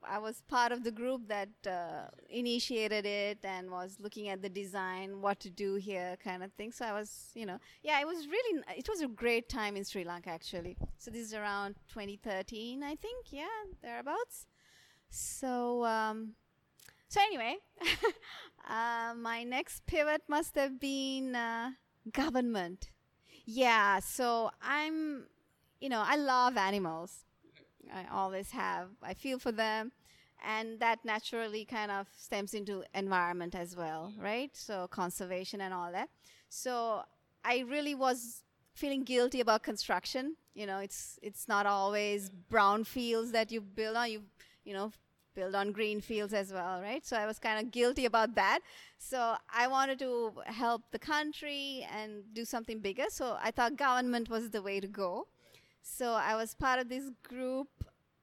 I 0.04 0.18
was 0.18 0.42
part 0.48 0.72
of 0.72 0.84
the 0.84 0.92
group 0.92 1.28
that 1.28 1.50
uh, 1.68 2.08
initiated 2.30 3.06
it 3.06 3.40
and 3.44 3.70
was 3.70 3.98
looking 4.00 4.30
at 4.30 4.42
the 4.42 4.50
design, 4.50 5.22
what 5.22 5.40
to 5.42 5.50
do 5.50 5.76
here, 5.76 6.18
kind 6.24 6.44
of 6.44 6.52
thing. 6.54 6.72
So 6.72 6.86
I 6.86 6.94
was, 6.94 7.32
you 7.36 7.46
know, 7.46 7.60
yeah, 7.84 8.00
it 8.00 8.08
was 8.08 8.28
really, 8.28 8.64
it 8.78 8.88
was 8.88 9.02
a 9.02 9.08
great 9.08 9.50
time 9.50 9.76
in 9.76 9.84
Sri 9.84 10.04
Lanka 10.04 10.30
actually. 10.30 10.78
So 10.98 11.12
this 11.12 11.22
is 11.22 11.34
around 11.34 11.76
2013, 11.90 12.84
I 12.84 12.96
think, 12.96 13.28
yeah, 13.32 13.46
thereabouts. 13.82 14.48
So, 15.10 15.86
um, 15.86 16.34
so 17.08 17.20
anyway, 17.22 17.58
uh, 18.70 19.14
my 19.16 19.44
next 19.44 19.86
pivot 19.86 20.22
must 20.28 20.56
have 20.56 20.80
been 20.80 21.36
uh, 21.36 21.72
government. 22.12 22.90
Yeah, 23.46 24.00
so 24.00 24.52
I'm, 24.62 25.26
you 25.82 25.90
know, 25.90 26.04
I 26.06 26.16
love 26.16 26.56
animals. 26.56 27.26
I 27.94 28.06
always 28.14 28.52
have. 28.52 28.90
I 29.02 29.14
feel 29.14 29.40
for 29.40 29.52
them. 29.52 29.92
And 30.46 30.80
that 30.80 31.04
naturally 31.04 31.66
kind 31.66 31.92
of 31.92 32.08
stems 32.18 32.54
into 32.54 32.84
environment 32.94 33.56
as 33.56 33.76
well, 33.76 34.12
mm-hmm. 34.12 34.22
right? 34.22 34.52
So 34.56 34.88
conservation 34.88 35.62
and 35.62 35.74
all 35.74 35.92
that. 35.92 36.10
So 36.50 37.04
I 37.44 37.60
really 37.68 37.96
was 37.96 38.44
feeling 38.74 39.04
guilty 39.04 39.42
about 39.42 39.64
construction. 39.64 40.36
You 40.54 40.66
know, 40.66 40.80
it's 40.80 41.20
it's 41.22 41.48
not 41.48 41.66
always 41.66 42.30
brown 42.30 42.84
fields 42.86 43.32
that 43.32 43.52
you 43.52 43.62
build 43.62 43.98
on. 43.98 44.12
You 44.12 44.24
you 44.64 44.74
know 44.74 44.92
build 45.36 45.56
on 45.56 45.72
green 45.72 46.02
fields 46.02 46.34
as 46.34 46.52
well, 46.52 46.82
right? 46.82 47.06
So 47.06 47.16
I 47.16 47.26
was 47.26 47.40
kind 47.40 47.58
of 47.64 47.72
guilty 47.72 48.06
about 48.06 48.36
that. 48.36 48.60
So 48.98 49.36
I 49.54 49.68
wanted 49.68 50.00
to 50.00 50.34
help 50.46 50.82
the 50.92 51.00
country 51.00 51.88
and 51.96 52.24
do 52.34 52.44
something 52.46 52.80
bigger. 52.80 53.06
So 53.10 53.38
I 53.42 53.52
thought 53.52 53.78
government 53.78 54.30
was 54.30 54.50
the 54.50 54.62
way 54.62 54.80
to 54.80 54.88
go. 54.88 55.28
So 55.82 56.14
I 56.14 56.36
was 56.36 56.54
part 56.54 56.80
of 56.80 56.90
this 56.90 57.10
group. 57.24 57.68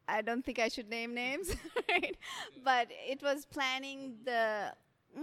I 0.08 0.22
don't 0.22 0.44
think 0.44 0.58
I 0.58 0.68
should 0.68 0.88
name 0.88 1.14
names, 1.14 1.54
right? 1.88 2.16
But 2.64 2.88
it 2.90 3.22
was 3.22 3.44
planning 3.44 4.16
the 4.24 4.72
hmm? 5.14 5.22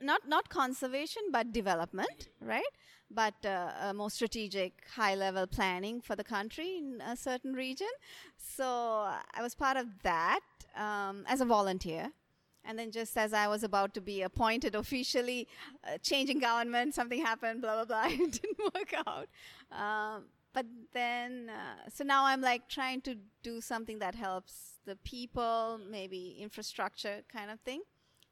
not 0.00 0.28
not 0.28 0.48
conservation 0.48 1.22
but 1.32 1.52
development, 1.52 2.28
right? 2.40 2.72
but 3.10 3.34
uh, 3.44 3.70
a 3.82 3.94
more 3.94 4.10
strategic, 4.10 4.72
high 4.94 5.14
level 5.14 5.46
planning 5.46 6.00
for 6.00 6.14
the 6.14 6.24
country 6.24 6.76
in 6.78 7.00
a 7.00 7.16
certain 7.16 7.54
region. 7.54 7.88
So 8.36 8.64
I 8.64 9.40
was 9.40 9.54
part 9.54 9.76
of 9.76 9.86
that 10.02 10.40
um, 10.76 11.24
as 11.26 11.40
a 11.40 11.44
volunteer. 11.44 12.12
And 12.64 12.78
then, 12.78 12.90
just 12.90 13.16
as 13.16 13.32
I 13.32 13.48
was 13.48 13.62
about 13.62 13.94
to 13.94 14.02
be 14.02 14.20
appointed 14.20 14.74
officially, 14.74 15.48
uh, 15.86 15.96
changing 16.02 16.38
government, 16.40 16.94
something 16.94 17.18
happened, 17.24 17.62
blah, 17.62 17.82
blah, 17.82 17.84
blah. 17.86 18.06
it 18.10 18.32
didn't 18.32 18.58
work 18.74 18.94
out. 19.06 19.28
Um, 19.72 20.24
but 20.58 20.66
then, 20.92 21.50
uh, 21.50 21.88
so 21.88 22.02
now 22.02 22.24
I'm 22.26 22.40
like 22.40 22.68
trying 22.68 23.00
to 23.02 23.14
do 23.44 23.60
something 23.60 24.00
that 24.00 24.16
helps 24.16 24.80
the 24.86 24.96
people, 24.96 25.78
maybe 25.88 26.36
infrastructure 26.40 27.22
kind 27.32 27.48
of 27.52 27.60
thing. 27.60 27.82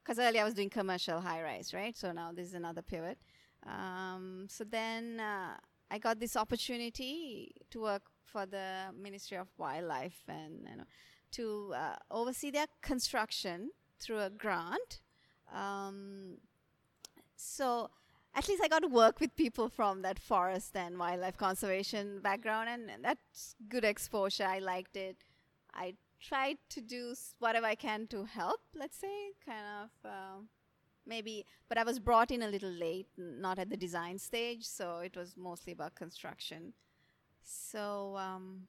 Because 0.02 0.18
earlier 0.18 0.40
I 0.40 0.44
was 0.44 0.54
doing 0.54 0.68
commercial 0.68 1.20
high 1.20 1.40
rise, 1.40 1.72
right? 1.72 1.96
So 1.96 2.10
now 2.10 2.32
this 2.32 2.48
is 2.48 2.54
another 2.54 2.82
pivot. 2.82 3.18
Um, 3.64 4.46
so 4.48 4.64
then 4.64 5.20
uh, 5.20 5.54
I 5.88 5.98
got 5.98 6.18
this 6.18 6.36
opportunity 6.36 7.54
to 7.70 7.82
work 7.82 8.02
for 8.24 8.44
the 8.44 8.86
Ministry 9.00 9.36
of 9.36 9.46
Wildlife 9.56 10.22
and 10.26 10.66
you 10.68 10.78
know, 10.78 10.84
to 11.32 11.74
uh, 11.76 11.96
oversee 12.10 12.50
their 12.50 12.66
construction 12.82 13.70
through 14.00 14.20
a 14.22 14.30
grant. 14.30 15.00
Um, 15.54 16.38
so 17.36 17.90
at 18.36 18.46
least 18.48 18.62
I 18.62 18.68
got 18.68 18.80
to 18.80 18.88
work 18.88 19.18
with 19.18 19.34
people 19.34 19.70
from 19.70 20.02
that 20.02 20.18
forest 20.18 20.76
and 20.76 20.98
wildlife 20.98 21.38
conservation 21.38 22.20
background, 22.20 22.68
and, 22.68 23.02
that's 23.02 23.56
good 23.68 23.84
exposure. 23.84 24.44
I 24.44 24.58
liked 24.58 24.96
it. 24.96 25.16
I 25.72 25.94
tried 26.20 26.58
to 26.70 26.82
do 26.82 27.14
whatever 27.38 27.66
I 27.66 27.74
can 27.74 28.06
to 28.08 28.24
help, 28.24 28.60
let's 28.74 28.98
say, 28.98 29.32
kind 29.44 29.64
of. 29.82 30.10
Uh, 30.10 30.40
maybe, 31.06 31.46
but 31.68 31.78
I 31.78 31.84
was 31.84 31.98
brought 31.98 32.30
in 32.30 32.42
a 32.42 32.48
little 32.48 32.70
late, 32.70 33.06
not 33.16 33.58
at 33.58 33.70
the 33.70 33.76
design 33.76 34.18
stage, 34.18 34.66
so 34.66 34.98
it 34.98 35.16
was 35.16 35.34
mostly 35.36 35.72
about 35.72 35.94
construction. 35.94 36.74
So, 37.42 38.16
um, 38.18 38.66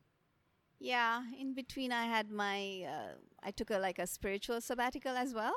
yeah, 0.79 1.23
in 1.37 1.53
between, 1.53 1.91
I 1.91 2.05
had 2.05 2.31
my, 2.31 2.83
uh, 2.87 3.15
I 3.43 3.51
took 3.51 3.69
a 3.71 3.79
like 3.79 3.99
a 3.99 4.07
spiritual 4.07 4.61
sabbatical 4.61 5.17
as 5.17 5.33
well. 5.33 5.55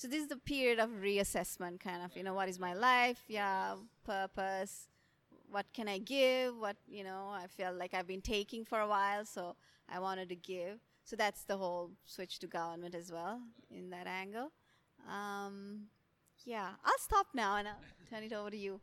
So 0.00 0.08
this 0.08 0.22
is 0.22 0.28
the 0.28 0.38
period 0.38 0.78
of 0.78 0.88
reassessment, 1.04 1.78
kind 1.78 2.02
of, 2.02 2.16
you 2.16 2.22
know, 2.22 2.32
what 2.32 2.48
is 2.48 2.58
my 2.58 2.72
life? 2.72 3.22
Yeah, 3.28 3.74
purpose. 4.02 4.88
What 5.50 5.66
can 5.74 5.88
I 5.88 5.98
give? 5.98 6.56
What 6.56 6.76
you 6.88 7.04
know, 7.04 7.28
I 7.30 7.48
feel 7.48 7.74
like 7.74 7.92
I've 7.92 8.06
been 8.06 8.22
taking 8.22 8.64
for 8.64 8.80
a 8.80 8.88
while, 8.88 9.26
so 9.26 9.56
I 9.90 9.98
wanted 9.98 10.30
to 10.30 10.36
give. 10.36 10.78
So 11.04 11.16
that's 11.16 11.44
the 11.44 11.58
whole 11.58 11.90
switch 12.06 12.38
to 12.38 12.46
government 12.46 12.94
as 12.94 13.12
well 13.12 13.42
in 13.70 13.90
that 13.90 14.06
angle. 14.06 14.52
Um, 15.06 15.88
yeah, 16.46 16.70
I'll 16.82 16.98
stop 16.98 17.26
now 17.34 17.56
and 17.56 17.68
I'll 17.68 17.84
turn 18.08 18.22
it 18.22 18.32
over 18.32 18.48
to 18.48 18.56
you. 18.56 18.80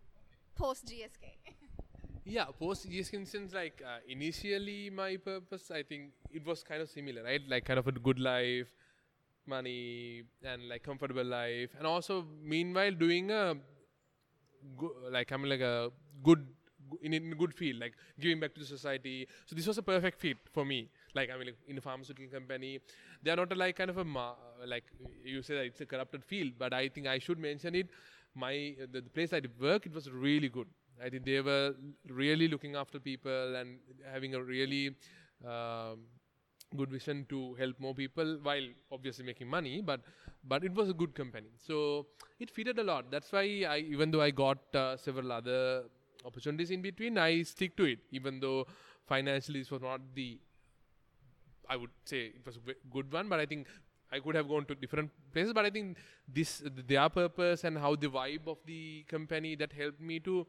Post 0.56 0.86
GSK. 0.86 1.34
yeah, 2.26 2.46
post 2.60 2.88
GSK 2.88 3.14
in 3.16 3.26
sense 3.26 3.56
like 3.56 3.82
uh, 3.84 4.02
initially 4.08 4.92
my 4.92 5.18
purpose, 5.18 5.72
I 5.72 5.82
think 5.82 6.12
it 6.32 6.46
was 6.46 6.62
kind 6.62 6.84
of 6.84 6.92
similar, 6.92 7.24
right? 7.24 7.42
Like 7.48 7.66
kind 7.66 7.80
of 7.80 7.88
a 7.88 7.92
good 7.92 8.20
life, 8.20 8.68
money, 9.48 10.24
and 10.44 10.68
like 10.70 10.84
comfortable 10.84 11.24
life, 11.26 11.72
and 11.78 11.88
also 11.88 12.26
meanwhile 12.44 12.92
doing 12.92 13.32
a 13.32 13.56
go- 14.78 14.96
like 15.12 15.32
I 15.32 15.38
mean 15.38 15.50
like 15.50 15.62
a 15.62 15.90
good 16.24 16.46
in 17.02 17.14
a 17.14 17.20
good 17.36 17.54
field, 17.54 17.80
like 17.82 17.94
giving 18.20 18.40
back 18.40 18.54
to 18.54 18.62
the 18.62 18.66
society. 18.66 19.28
So 19.46 19.56
this 19.56 19.68
was 19.68 19.78
a 19.78 19.82
perfect 19.84 20.20
fit 20.22 20.38
for 20.54 20.64
me. 20.64 20.90
Like 21.14 21.30
I 21.30 21.38
mean, 21.38 21.48
like 21.48 21.58
in 21.68 21.78
a 21.78 21.82
pharmaceutical 21.82 22.30
company, 22.32 22.80
they 23.22 23.32
are 23.32 23.36
not 23.36 23.52
a, 23.52 23.56
like 23.56 23.76
kind 23.76 23.90
of 23.90 23.98
a 23.98 24.06
ma- 24.06 24.36
like 24.66 24.86
you 25.24 25.42
say 25.42 25.56
that 25.56 25.66
it's 25.66 25.82
a 25.82 25.86
corrupted 25.86 26.24
field, 26.24 26.54
but 26.58 26.74
I 26.74 26.88
think 26.88 27.08
I 27.08 27.20
should 27.20 27.40
mention 27.40 27.76
it. 27.76 27.88
My 28.36 28.76
the, 28.92 29.02
the 29.02 29.10
place 29.10 29.34
I 29.34 29.42
work, 29.60 29.86
it 29.86 29.94
was 29.94 30.10
really 30.10 30.48
good. 30.50 30.68
I 31.04 31.10
think 31.10 31.26
they 31.26 31.42
were 31.42 31.76
really 32.10 32.48
looking 32.48 32.76
after 32.76 33.00
people 33.00 33.56
and 33.56 33.80
having 34.12 34.34
a 34.34 34.42
really 34.42 34.96
um, 35.46 36.00
good 36.76 36.90
vision 36.90 37.26
to 37.30 37.54
help 37.56 37.80
more 37.80 37.94
people 37.96 38.38
while 38.44 38.68
obviously 38.92 39.26
making 39.26 39.48
money 39.48 39.82
but 39.82 40.02
but 40.44 40.64
it 40.64 40.74
was 40.74 40.90
a 40.90 40.94
good 40.94 41.14
company 41.16 41.48
so 41.58 42.06
it 42.40 42.52
fitted 42.52 42.78
a 42.78 42.84
lot 42.84 43.10
that's 43.10 43.32
why 43.32 43.46
i 43.70 43.78
even 43.78 44.12
though 44.12 44.22
i 44.22 44.30
got 44.30 44.76
uh, 44.76 44.98
several 44.98 45.32
other 45.32 45.84
opportunities 46.28 46.72
in 46.72 46.82
between, 46.82 47.18
I 47.18 47.44
stick 47.44 47.76
to 47.78 47.86
it, 47.86 48.00
even 48.12 48.40
though 48.40 48.68
financially 49.08 49.60
this 49.60 49.72
was 49.72 49.82
not 49.82 50.02
the, 50.14 50.40
I 51.70 51.76
would 51.78 51.90
say 52.06 52.28
it 52.28 52.46
was 52.46 52.58
a 52.58 52.60
good 52.92 53.12
one, 53.12 53.30
but 53.30 53.40
I 53.40 53.46
think 53.46 53.68
I 54.12 54.20
could 54.20 54.36
have 54.36 54.48
gone 54.48 54.66
to 54.66 54.76
different 54.76 55.12
places. 55.34 55.54
But 55.54 55.66
I 55.66 55.70
think 55.70 55.98
this, 56.28 56.64
their 56.88 57.10
purpose 57.10 57.64
and 57.64 57.78
how 57.78 57.96
the 57.96 58.08
vibe 58.08 58.48
of 58.48 58.58
the 58.66 59.06
company 59.10 59.56
that 59.56 59.74
helped 59.74 60.02
me 60.02 60.20
to, 60.22 60.46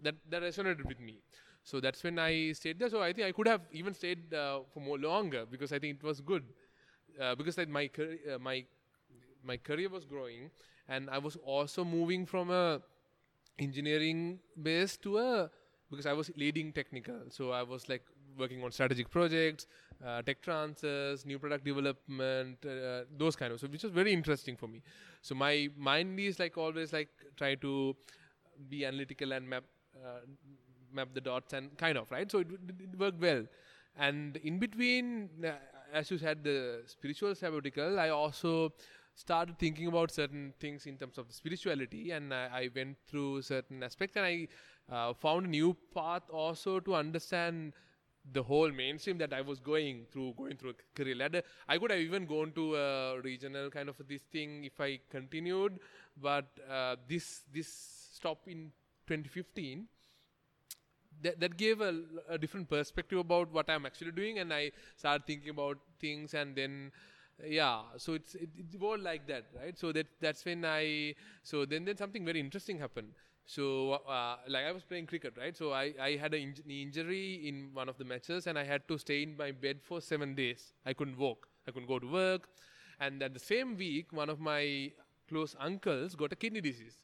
that, 0.00 0.14
that 0.28 0.42
resonated 0.42 0.84
with 0.86 1.00
me. 1.00 1.18
So 1.64 1.80
that's 1.80 2.02
when 2.02 2.18
I 2.18 2.52
stayed 2.52 2.78
there. 2.78 2.88
So 2.90 3.02
I 3.02 3.12
think 3.12 3.26
I 3.26 3.32
could 3.32 3.46
have 3.48 3.62
even 3.72 3.94
stayed 3.94 4.32
uh, 4.34 4.60
for 4.72 4.80
more 4.80 4.98
longer 4.98 5.46
because 5.50 5.72
I 5.72 5.78
think 5.78 5.98
it 5.98 6.02
was 6.02 6.20
good. 6.20 6.44
Uh, 7.20 7.34
because 7.34 7.58
like 7.58 7.68
my 7.68 7.90
uh, 8.00 8.38
my 8.38 8.64
my 9.44 9.56
career 9.56 9.88
was 9.88 10.04
growing, 10.04 10.50
and 10.88 11.10
I 11.10 11.18
was 11.18 11.36
also 11.36 11.84
moving 11.84 12.26
from 12.26 12.50
a 12.50 12.80
engineering 13.58 14.38
base 14.62 14.96
to 14.98 15.18
a 15.18 15.50
because 15.90 16.06
I 16.06 16.12
was 16.12 16.30
leading 16.36 16.72
technical, 16.72 17.18
so 17.30 17.50
I 17.50 17.62
was 17.62 17.88
like 17.88 18.04
working 18.38 18.62
on 18.62 18.70
strategic 18.72 19.10
projects, 19.10 19.66
uh, 20.06 20.22
tech 20.22 20.40
transfers, 20.40 21.26
new 21.26 21.38
product 21.38 21.64
development, 21.64 22.64
uh, 22.64 23.02
those 23.18 23.36
kind 23.36 23.52
of 23.52 23.60
so 23.60 23.66
which 23.66 23.82
was 23.82 23.92
very 23.92 24.12
interesting 24.12 24.56
for 24.56 24.68
me. 24.68 24.82
So 25.22 25.34
my 25.34 25.68
mind 25.76 26.18
is 26.20 26.38
like 26.38 26.56
always 26.56 26.92
like 26.92 27.08
try 27.36 27.56
to 27.56 27.96
be 28.68 28.84
analytical 28.84 29.32
and 29.32 29.48
map 29.48 29.64
uh, 29.96 30.20
map 30.92 31.08
the 31.14 31.20
dots 31.20 31.52
and 31.52 31.76
kind 31.78 31.98
of 31.98 32.10
right. 32.10 32.30
So 32.30 32.40
it, 32.40 32.48
it 32.78 32.98
worked 32.98 33.20
well, 33.20 33.44
and 33.96 34.36
in 34.38 34.58
between, 34.58 35.30
uh, 35.44 35.52
as 35.92 36.10
you 36.10 36.18
said, 36.18 36.44
the 36.44 36.82
spiritual 36.86 37.34
sabbatical, 37.34 37.98
I 37.98 38.10
also 38.10 38.72
started 39.14 39.58
thinking 39.58 39.86
about 39.86 40.10
certain 40.10 40.54
things 40.58 40.86
in 40.86 40.96
terms 40.96 41.18
of 41.18 41.26
spirituality 41.30 42.10
and 42.12 42.32
I, 42.32 42.48
I 42.52 42.68
went 42.74 42.96
through 43.06 43.42
certain 43.42 43.82
aspects 43.82 44.16
and 44.16 44.24
I 44.24 44.48
uh, 44.90 45.12
found 45.12 45.46
a 45.46 45.48
new 45.48 45.76
path 45.94 46.22
also 46.30 46.80
to 46.80 46.94
understand 46.94 47.74
the 48.32 48.42
whole 48.42 48.70
mainstream 48.70 49.18
that 49.18 49.32
I 49.32 49.40
was 49.40 49.60
going 49.60 50.06
through, 50.12 50.34
going 50.36 50.56
through 50.56 50.70
a 50.70 50.96
career 50.96 51.16
ladder. 51.16 51.42
I 51.68 51.78
could 51.78 51.90
have 51.90 52.00
even 52.00 52.26
gone 52.26 52.52
to 52.52 52.76
a 52.76 53.20
regional 53.20 53.70
kind 53.70 53.88
of 53.88 53.96
this 54.08 54.22
thing 54.30 54.64
if 54.64 54.80
I 54.80 55.00
continued, 55.10 55.80
but 56.20 56.46
uh, 56.70 56.96
this 57.08 57.42
this 57.52 58.08
stop 58.12 58.46
in 58.46 58.72
2015 59.06 59.86
that, 61.22 61.40
that 61.40 61.56
gave 61.56 61.80
a, 61.80 62.02
a, 62.28 62.38
different 62.38 62.68
perspective 62.68 63.18
about 63.18 63.52
what 63.52 63.68
I'm 63.68 63.86
actually 63.86 64.12
doing, 64.12 64.38
and 64.38 64.52
I 64.52 64.72
started 64.96 65.26
thinking 65.26 65.50
about 65.50 65.78
things, 66.00 66.34
and 66.34 66.54
then 66.56 66.92
yeah 67.46 67.80
so 67.96 68.14
it's 68.14 68.34
it, 68.34 68.50
it 68.56 68.80
was 68.80 69.00
like 69.00 69.26
that 69.26 69.44
right? 69.58 69.78
So 69.78 69.92
that 69.92 70.06
that's 70.20 70.44
when 70.44 70.64
i 70.64 71.14
so 71.42 71.64
then 71.64 71.84
then 71.84 71.96
something 71.96 72.24
very 72.24 72.40
interesting 72.40 72.78
happened. 72.78 73.12
So 73.46 73.92
uh, 74.08 74.36
like 74.48 74.64
i 74.64 74.72
was 74.72 74.84
playing 74.84 75.06
cricket 75.06 75.34
right? 75.38 75.56
So 75.56 75.72
i 75.72 75.92
i 76.00 76.16
had 76.16 76.34
an 76.34 76.40
inj- 76.52 76.82
injury 76.82 77.48
in 77.48 77.70
one 77.72 77.88
of 77.88 77.98
the 77.98 78.04
matches 78.04 78.46
and 78.46 78.58
i 78.58 78.64
had 78.64 78.86
to 78.88 78.98
stay 78.98 79.22
in 79.22 79.36
my 79.36 79.50
bed 79.52 79.80
for 79.82 80.00
7 80.00 80.34
days. 80.34 80.72
I 80.86 80.92
couldn't 80.92 81.18
walk. 81.18 81.48
I 81.66 81.70
couldn't 81.70 81.88
go 81.88 81.98
to 81.98 82.06
work. 82.06 82.48
And 83.00 83.22
at 83.22 83.32
the 83.32 83.40
same 83.40 83.76
week 83.76 84.12
one 84.12 84.28
of 84.28 84.38
my 84.38 84.92
close 85.28 85.56
uncles 85.58 86.14
got 86.14 86.32
a 86.32 86.36
kidney 86.36 86.60
disease 86.60 86.98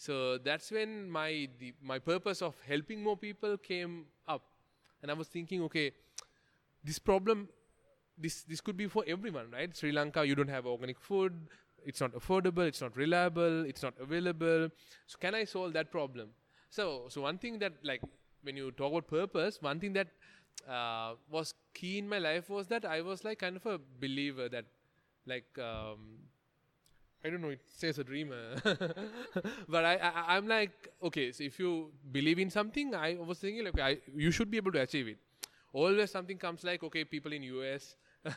so 0.00 0.38
that's 0.38 0.70
when 0.70 1.10
my 1.10 1.48
the, 1.58 1.74
my 1.82 1.98
purpose 1.98 2.40
of 2.40 2.54
helping 2.66 3.02
more 3.02 3.16
people 3.16 3.56
came 3.58 4.04
up 4.26 4.42
and 5.02 5.10
i 5.10 5.14
was 5.14 5.28
thinking 5.28 5.62
okay 5.62 5.92
this 6.84 6.98
problem 6.98 7.48
this 8.18 8.42
this 8.42 8.60
could 8.60 8.76
be 8.76 8.86
for 8.86 9.04
everyone, 9.06 9.50
right? 9.50 9.74
Sri 9.76 9.92
Lanka, 9.92 10.24
you 10.26 10.34
don't 10.34 10.48
have 10.48 10.66
organic 10.66 11.00
food. 11.00 11.34
It's 11.84 12.00
not 12.00 12.12
affordable. 12.12 12.66
It's 12.66 12.82
not 12.82 12.96
reliable. 12.96 13.64
It's 13.64 13.82
not 13.82 13.94
available. 14.00 14.68
So 15.06 15.18
can 15.18 15.34
I 15.34 15.44
solve 15.44 15.72
that 15.72 15.90
problem? 15.90 16.30
So 16.68 17.06
so 17.08 17.22
one 17.22 17.38
thing 17.38 17.58
that 17.60 17.72
like 17.82 18.02
when 18.42 18.56
you 18.56 18.70
talk 18.72 18.92
about 18.92 19.08
purpose, 19.08 19.58
one 19.60 19.80
thing 19.80 19.94
that 19.94 20.08
uh, 20.68 21.14
was 21.30 21.54
key 21.74 21.98
in 21.98 22.08
my 22.08 22.18
life 22.18 22.50
was 22.50 22.66
that 22.68 22.84
I 22.84 23.00
was 23.00 23.24
like 23.24 23.38
kind 23.38 23.56
of 23.56 23.66
a 23.66 23.78
believer 24.00 24.48
that 24.48 24.66
like 25.26 25.58
um, 25.58 26.18
I 27.24 27.28
don't 27.28 27.42
know. 27.42 27.50
It 27.50 27.60
says 27.66 27.98
a 27.98 28.04
dreamer, 28.04 28.56
but 29.68 29.84
I, 29.84 29.96
I 30.26 30.36
am 30.38 30.48
like 30.48 30.88
okay. 31.02 31.32
So 31.32 31.44
if 31.44 31.58
you 31.58 31.92
believe 32.10 32.38
in 32.38 32.48
something, 32.48 32.94
I 32.94 33.16
was 33.16 33.38
thinking 33.38 33.64
like 33.64 33.78
I, 33.78 33.98
you 34.14 34.30
should 34.30 34.50
be 34.50 34.56
able 34.56 34.72
to 34.72 34.80
achieve 34.80 35.08
it. 35.08 35.18
Always 35.72 36.10
something 36.10 36.38
comes 36.38 36.64
like 36.64 36.82
okay, 36.82 37.04
people 37.04 37.32
in 37.32 37.42
US 37.42 37.96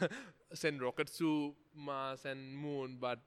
send 0.53 0.81
rockets 0.81 1.17
to 1.19 1.53
Mars 1.75 2.25
and 2.25 2.57
Moon, 2.57 2.97
but 2.99 3.19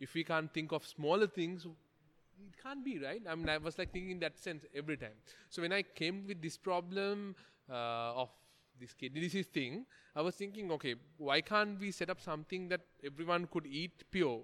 if 0.00 0.14
we 0.14 0.24
can't 0.24 0.52
think 0.52 0.72
of 0.72 0.84
smaller 0.84 1.28
things, 1.28 1.66
it 1.66 2.62
can't 2.62 2.84
be 2.84 2.98
right. 2.98 3.22
I 3.28 3.34
mean, 3.36 3.48
I 3.48 3.58
was 3.58 3.78
like 3.78 3.92
thinking 3.92 4.10
in 4.10 4.18
that 4.20 4.38
sense 4.38 4.64
every 4.74 4.96
time. 4.96 5.16
So 5.50 5.62
when 5.62 5.72
I 5.72 5.82
came 5.82 6.26
with 6.26 6.42
this 6.42 6.56
problem 6.56 7.36
uh, 7.70 8.22
of 8.22 8.30
this 8.78 8.92
kidney 8.92 9.20
disease 9.20 9.46
thing, 9.46 9.86
I 10.16 10.20
was 10.20 10.34
thinking, 10.34 10.70
okay, 10.72 10.96
why 11.16 11.40
can't 11.40 11.78
we 11.78 11.92
set 11.92 12.10
up 12.10 12.20
something 12.20 12.68
that 12.68 12.80
everyone 13.04 13.46
could 13.46 13.66
eat 13.66 14.04
pure 14.10 14.42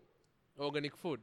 organic 0.58 0.96
food? 0.96 1.20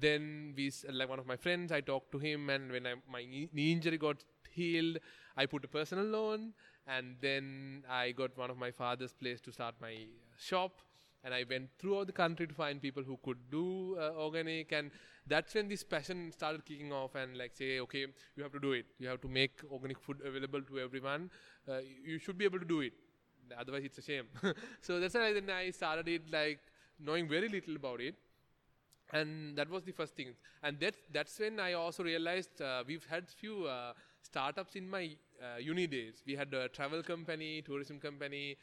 then 0.00 0.54
we, 0.56 0.72
like 0.92 1.08
one 1.08 1.18
of 1.18 1.26
my 1.26 1.36
friends, 1.36 1.72
I 1.72 1.80
talked 1.80 2.12
to 2.12 2.18
him, 2.18 2.50
and 2.50 2.70
when 2.70 2.86
I, 2.86 2.94
my 3.10 3.24
knee 3.24 3.72
injury 3.72 3.98
got 3.98 4.16
healed, 4.50 4.98
I 5.36 5.46
put 5.46 5.64
a 5.64 5.68
personal 5.68 6.04
loan, 6.04 6.52
and 6.86 7.16
then 7.20 7.84
I 7.88 8.12
got 8.12 8.36
one 8.36 8.50
of 8.50 8.58
my 8.58 8.70
father's 8.70 9.12
place 9.12 9.40
to 9.42 9.52
start 9.52 9.74
my 9.80 9.96
shop. 10.38 10.80
And 11.24 11.34
I 11.34 11.44
went 11.50 11.70
throughout 11.80 12.06
the 12.06 12.12
country 12.12 12.46
to 12.46 12.54
find 12.54 12.80
people 12.80 13.02
who 13.02 13.18
could 13.24 13.50
do 13.50 13.96
uh, 13.98 14.12
organic, 14.16 14.70
and 14.70 14.92
that's 15.26 15.54
when 15.54 15.66
this 15.66 15.82
passion 15.82 16.30
started 16.30 16.64
kicking 16.64 16.92
off. 16.92 17.16
And 17.16 17.36
like 17.36 17.56
say, 17.56 17.80
okay, 17.80 18.06
you 18.36 18.42
have 18.44 18.52
to 18.52 18.60
do 18.60 18.72
it. 18.72 18.86
You 19.00 19.08
have 19.08 19.20
to 19.22 19.28
make 19.28 19.60
organic 19.72 19.98
food 19.98 20.18
available 20.24 20.62
to 20.62 20.78
everyone. 20.78 21.30
Uh, 21.68 21.78
you 22.04 22.20
should 22.20 22.38
be 22.38 22.44
able 22.44 22.60
to 22.60 22.64
do 22.64 22.80
it. 22.80 22.92
Otherwise, 23.58 23.82
it's 23.84 23.98
a 23.98 24.02
shame. 24.02 24.26
so 24.82 25.00
that's 25.00 25.14
why 25.14 25.32
then 25.32 25.50
I 25.50 25.70
started 25.70 26.06
it 26.06 26.30
like 26.30 26.60
knowing 27.00 27.28
very 27.28 27.48
little 27.48 27.74
about 27.74 28.00
it 28.00 28.14
and 29.12 29.56
that 29.56 29.68
was 29.70 29.82
the 29.84 29.92
first 29.92 30.14
thing. 30.16 30.34
And 30.62 30.78
that 30.80 30.94
that's 31.12 31.38
when 31.38 31.60
i 31.60 31.72
also 31.74 32.02
realized 32.02 32.60
uh, 32.60 32.82
we've 32.86 33.04
had 33.06 33.28
few 33.30 33.66
uh, 33.66 33.92
startups 34.22 34.76
in 34.76 34.88
my 34.88 35.10
uh, 35.42 35.58
uni 35.58 35.86
days. 35.86 36.22
We 36.26 36.34
had 36.36 36.52
a 36.54 36.68
travel 36.68 37.02
company 37.02 37.62
tourism 37.62 37.98
company. 38.00 38.56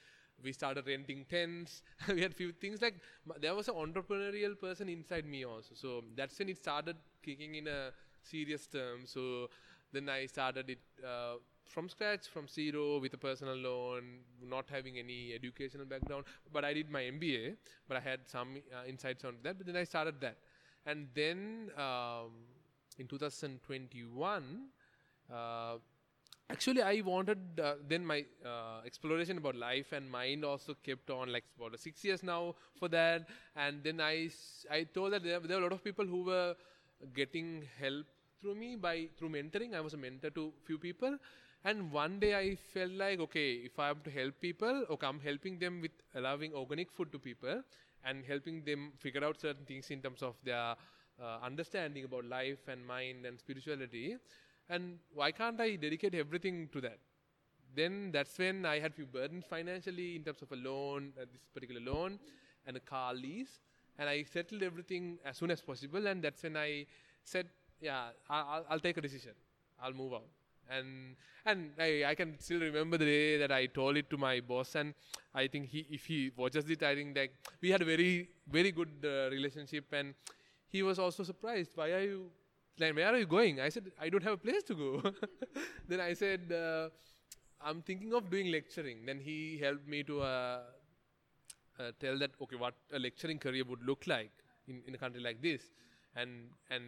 We 0.44 0.52
started 0.52 0.88
renting 0.88 1.26
tents. 1.30 1.82
We 2.08 2.22
had 2.22 2.34
few 2.34 2.52
things 2.52 2.82
like 2.82 2.96
there 3.40 3.56
was 3.56 3.68
an 3.70 3.76
entrepreneurial 3.76 4.60
person 4.60 4.90
inside 4.90 5.26
me 5.26 5.46
also. 5.46 5.76
So 5.76 6.04
that's 6.16 6.38
when 6.40 6.50
it 6.50 6.58
started 6.58 6.98
kicking 7.24 7.56
in 7.56 7.68
a 7.68 7.92
serious 8.22 8.68
term. 8.68 9.02
So 9.06 9.50
then 9.94 10.10
i 10.10 10.26
started 10.26 10.70
it 10.70 10.80
uh, 11.06 11.36
from 11.66 11.90
scratch 11.90 12.28
from 12.28 12.48
zero 12.48 13.00
with 13.00 13.14
a 13.14 13.18
personal 13.18 13.56
loan 13.56 14.20
not 14.42 14.66
having 14.70 14.98
any 14.98 15.34
educational 15.34 15.86
background. 15.86 16.26
But 16.52 16.66
i 16.66 16.74
did 16.74 16.90
my 16.90 17.02
mba 17.04 17.56
but 17.88 17.98
i 17.98 18.00
had 18.00 18.22
some 18.28 18.58
uh, 18.74 18.86
insights 18.88 19.26
on 19.26 19.36
that. 19.44 19.58
But 19.58 19.68
then 19.68 19.76
i 19.76 19.84
started 19.84 20.20
that. 20.22 20.38
And 20.86 21.08
then 21.14 21.72
um, 21.78 22.32
in 22.98 23.08
2021 23.08 24.44
uh, 25.34 25.76
actually 26.50 26.82
i 26.82 27.02
wanted 27.02 27.40
uh, 27.60 27.76
then 27.88 28.06
my 28.06 28.24
uh, 28.46 28.82
exploration 28.86 29.38
about 29.38 29.56
life 29.56 29.92
and 29.94 30.10
mind 30.10 30.44
also 30.46 30.76
kept 30.84 31.10
on 31.10 31.32
like 31.32 31.46
about 31.58 31.80
six 31.80 32.04
years 32.04 32.24
now 32.24 32.56
for 32.80 32.88
that. 32.90 33.28
And 33.56 33.84
then 33.84 34.02
i 34.02 34.30
i 34.70 34.84
told 34.84 35.14
that 35.14 35.24
there, 35.24 35.40
there 35.40 35.58
were 35.58 35.64
a 35.64 35.68
lot 35.68 35.74
of 35.74 35.84
people 35.84 36.06
who 36.06 36.24
were 36.24 36.56
getting 37.14 37.64
help 37.80 38.06
through 38.40 38.56
me 38.56 38.76
by 38.76 39.08
through 39.18 39.30
mentoring. 39.30 39.74
I 39.74 39.82
was 39.82 39.94
a 39.94 39.98
mentor 39.98 40.30
to 40.32 40.52
few 40.66 40.78
people 40.78 41.18
and 41.70 41.92
one 41.92 42.20
day 42.20 42.32
i 42.38 42.56
felt 42.74 42.92
like 43.02 43.20
okay 43.20 43.48
if 43.70 43.78
i 43.80 43.88
have 43.88 44.02
to 44.04 44.12
help 44.12 44.40
people 44.42 44.86
okay 44.90 45.08
i'm 45.08 45.20
helping 45.20 45.58
them 45.60 45.80
with 45.82 45.92
allowing 46.16 46.54
organic 46.54 46.92
food 46.92 47.12
to 47.12 47.20
people 47.20 47.62
and 48.06 48.26
helping 48.26 48.64
them 48.64 48.92
figure 48.98 49.24
out 49.24 49.40
certain 49.40 49.66
things 49.66 49.90
in 49.92 50.02
terms 50.02 50.22
of 50.22 50.36
their 50.44 50.76
uh, 51.22 51.38
understanding 51.44 52.04
about 52.06 52.26
life 52.26 52.68
and 52.68 52.86
mind 52.86 53.26
and 53.26 53.40
spirituality 53.40 54.16
and 54.70 54.98
why 55.14 55.32
can't 55.32 55.60
i 55.62 55.76
dedicate 55.76 56.16
everything 56.16 56.68
to 56.74 56.82
that 56.82 57.00
then 57.76 58.12
that's 58.12 58.38
when 58.38 58.66
I 58.66 58.80
had 58.80 58.94
few 58.94 59.06
burdens 59.06 59.46
financially 59.50 60.16
in 60.16 60.24
terms 60.24 60.42
of 60.44 60.52
a 60.52 60.56
loan, 60.56 61.12
uh, 61.20 61.26
this 61.32 61.42
particular 61.54 61.82
loan, 61.82 62.20
and 62.68 62.78
a 62.78 62.80
car 62.80 63.14
lease, 63.16 63.60
and 63.98 64.08
I 64.08 64.24
settled 64.24 64.62
everything 64.62 65.18
as 65.26 65.38
soon 65.38 65.50
as 65.50 65.62
possible. 65.62 66.06
And 66.06 66.24
that's 66.24 66.44
when 66.44 66.56
I 66.56 66.86
said, 67.24 67.48
"Yeah, 67.82 68.10
I'll, 68.30 68.66
I'll 68.70 68.80
take 68.80 68.98
a 68.98 69.02
decision. 69.02 69.34
I'll 69.82 69.94
move 69.94 70.14
out." 70.14 70.43
And 70.70 71.16
and 71.46 71.72
I, 71.80 72.06
I 72.08 72.16
can 72.16 72.40
still 72.40 72.60
remember 72.62 72.98
the 72.98 73.06
day 73.06 73.38
that 73.38 73.52
I 73.52 73.66
told 73.66 73.98
it 73.98 74.10
to 74.12 74.18
my 74.18 74.40
boss, 74.40 74.76
and 74.76 74.94
I 75.36 75.48
think 75.48 75.70
he, 75.70 75.86
if 75.90 76.06
he 76.06 76.32
watches 76.36 76.70
it, 76.70 76.82
I 76.84 76.96
think 76.96 77.16
that 77.16 77.30
we 77.62 77.70
had 77.70 77.82
a 77.82 77.86
very 77.86 78.30
very 78.48 78.72
good 78.72 78.92
uh, 79.04 79.30
relationship, 79.30 79.86
and 79.92 80.14
he 80.70 80.84
was 80.84 81.00
also 81.00 81.24
surprised. 81.24 81.72
Why 81.76 81.92
are 81.92 82.02
you? 82.02 82.32
Like, 82.80 82.96
where 82.96 83.14
are 83.14 83.18
you 83.18 83.28
going? 83.28 83.60
I 83.62 83.70
said, 83.70 83.92
I 84.02 84.10
don't 84.10 84.24
have 84.24 84.34
a 84.34 84.38
place 84.38 84.64
to 84.64 84.74
go. 84.74 85.14
then 85.88 86.00
I 86.00 86.14
said, 86.14 86.52
uh, 86.52 86.90
I'm 87.62 87.84
thinking 87.84 88.14
of 88.14 88.32
doing 88.32 88.52
lecturing. 88.52 89.06
Then 89.06 89.20
he 89.20 89.60
helped 89.60 89.88
me 89.88 90.02
to 90.04 90.22
uh, 90.22 90.60
uh, 91.80 91.92
tell 92.00 92.18
that 92.20 92.32
okay, 92.42 92.56
what 92.56 92.76
a 92.94 93.00
lecturing 93.00 93.40
career 93.40 93.64
would 93.68 93.84
look 93.84 94.06
like 94.08 94.32
in, 94.68 94.82
in 94.88 94.96
a 94.96 94.98
country 94.98 95.22
like 95.22 95.42
this, 95.42 95.62
and 96.16 96.50
and 96.70 96.84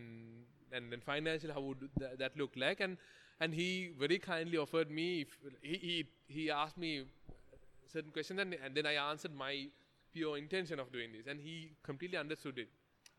and 0.71 0.91
then 0.91 1.01
financially 1.01 1.53
how 1.53 1.61
would 1.61 1.89
th- 1.99 2.17
that 2.17 2.37
look 2.37 2.51
like? 2.55 2.79
And 2.79 2.97
and 3.39 3.53
he 3.53 3.91
very 3.99 4.19
kindly 4.19 4.57
offered 4.57 4.89
me. 4.89 5.21
If 5.21 5.37
he 5.61 5.77
he, 5.77 6.05
he 6.27 6.51
asked 6.51 6.77
me 6.77 7.03
certain 7.91 8.11
questions, 8.11 8.39
and, 8.39 8.55
and 8.63 8.75
then 8.75 8.85
I 8.85 8.93
answered 8.93 9.35
my 9.35 9.67
pure 10.13 10.37
intention 10.37 10.79
of 10.79 10.91
doing 10.91 11.11
this, 11.11 11.27
and 11.27 11.39
he 11.39 11.71
completely 11.83 12.17
understood 12.17 12.57
it. 12.57 12.69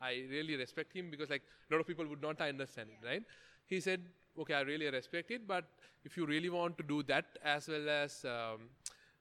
I 0.01 0.25
really 0.31 0.57
respect 0.57 0.95
him 0.95 1.11
because 1.11 1.31
like 1.31 1.43
a 1.71 1.75
lot 1.75 1.81
of 1.81 1.87
people 1.87 2.07
would 2.07 2.23
not 2.23 2.41
understand 2.41 2.91
it, 2.91 3.07
right? 3.07 3.23
He 3.67 3.81
said, 3.81 4.03
okay, 4.39 4.55
I 4.55 4.61
really 4.61 4.89
respect 4.91 5.31
it, 5.31 5.47
but 5.47 5.65
if 6.05 6.17
you 6.17 6.27
really 6.27 6.51
want 6.51 6.77
to 6.79 6.85
do 6.85 7.03
that 7.05 7.39
as 7.43 7.69
well 7.69 7.89
as 7.89 8.25
um, 8.25 8.69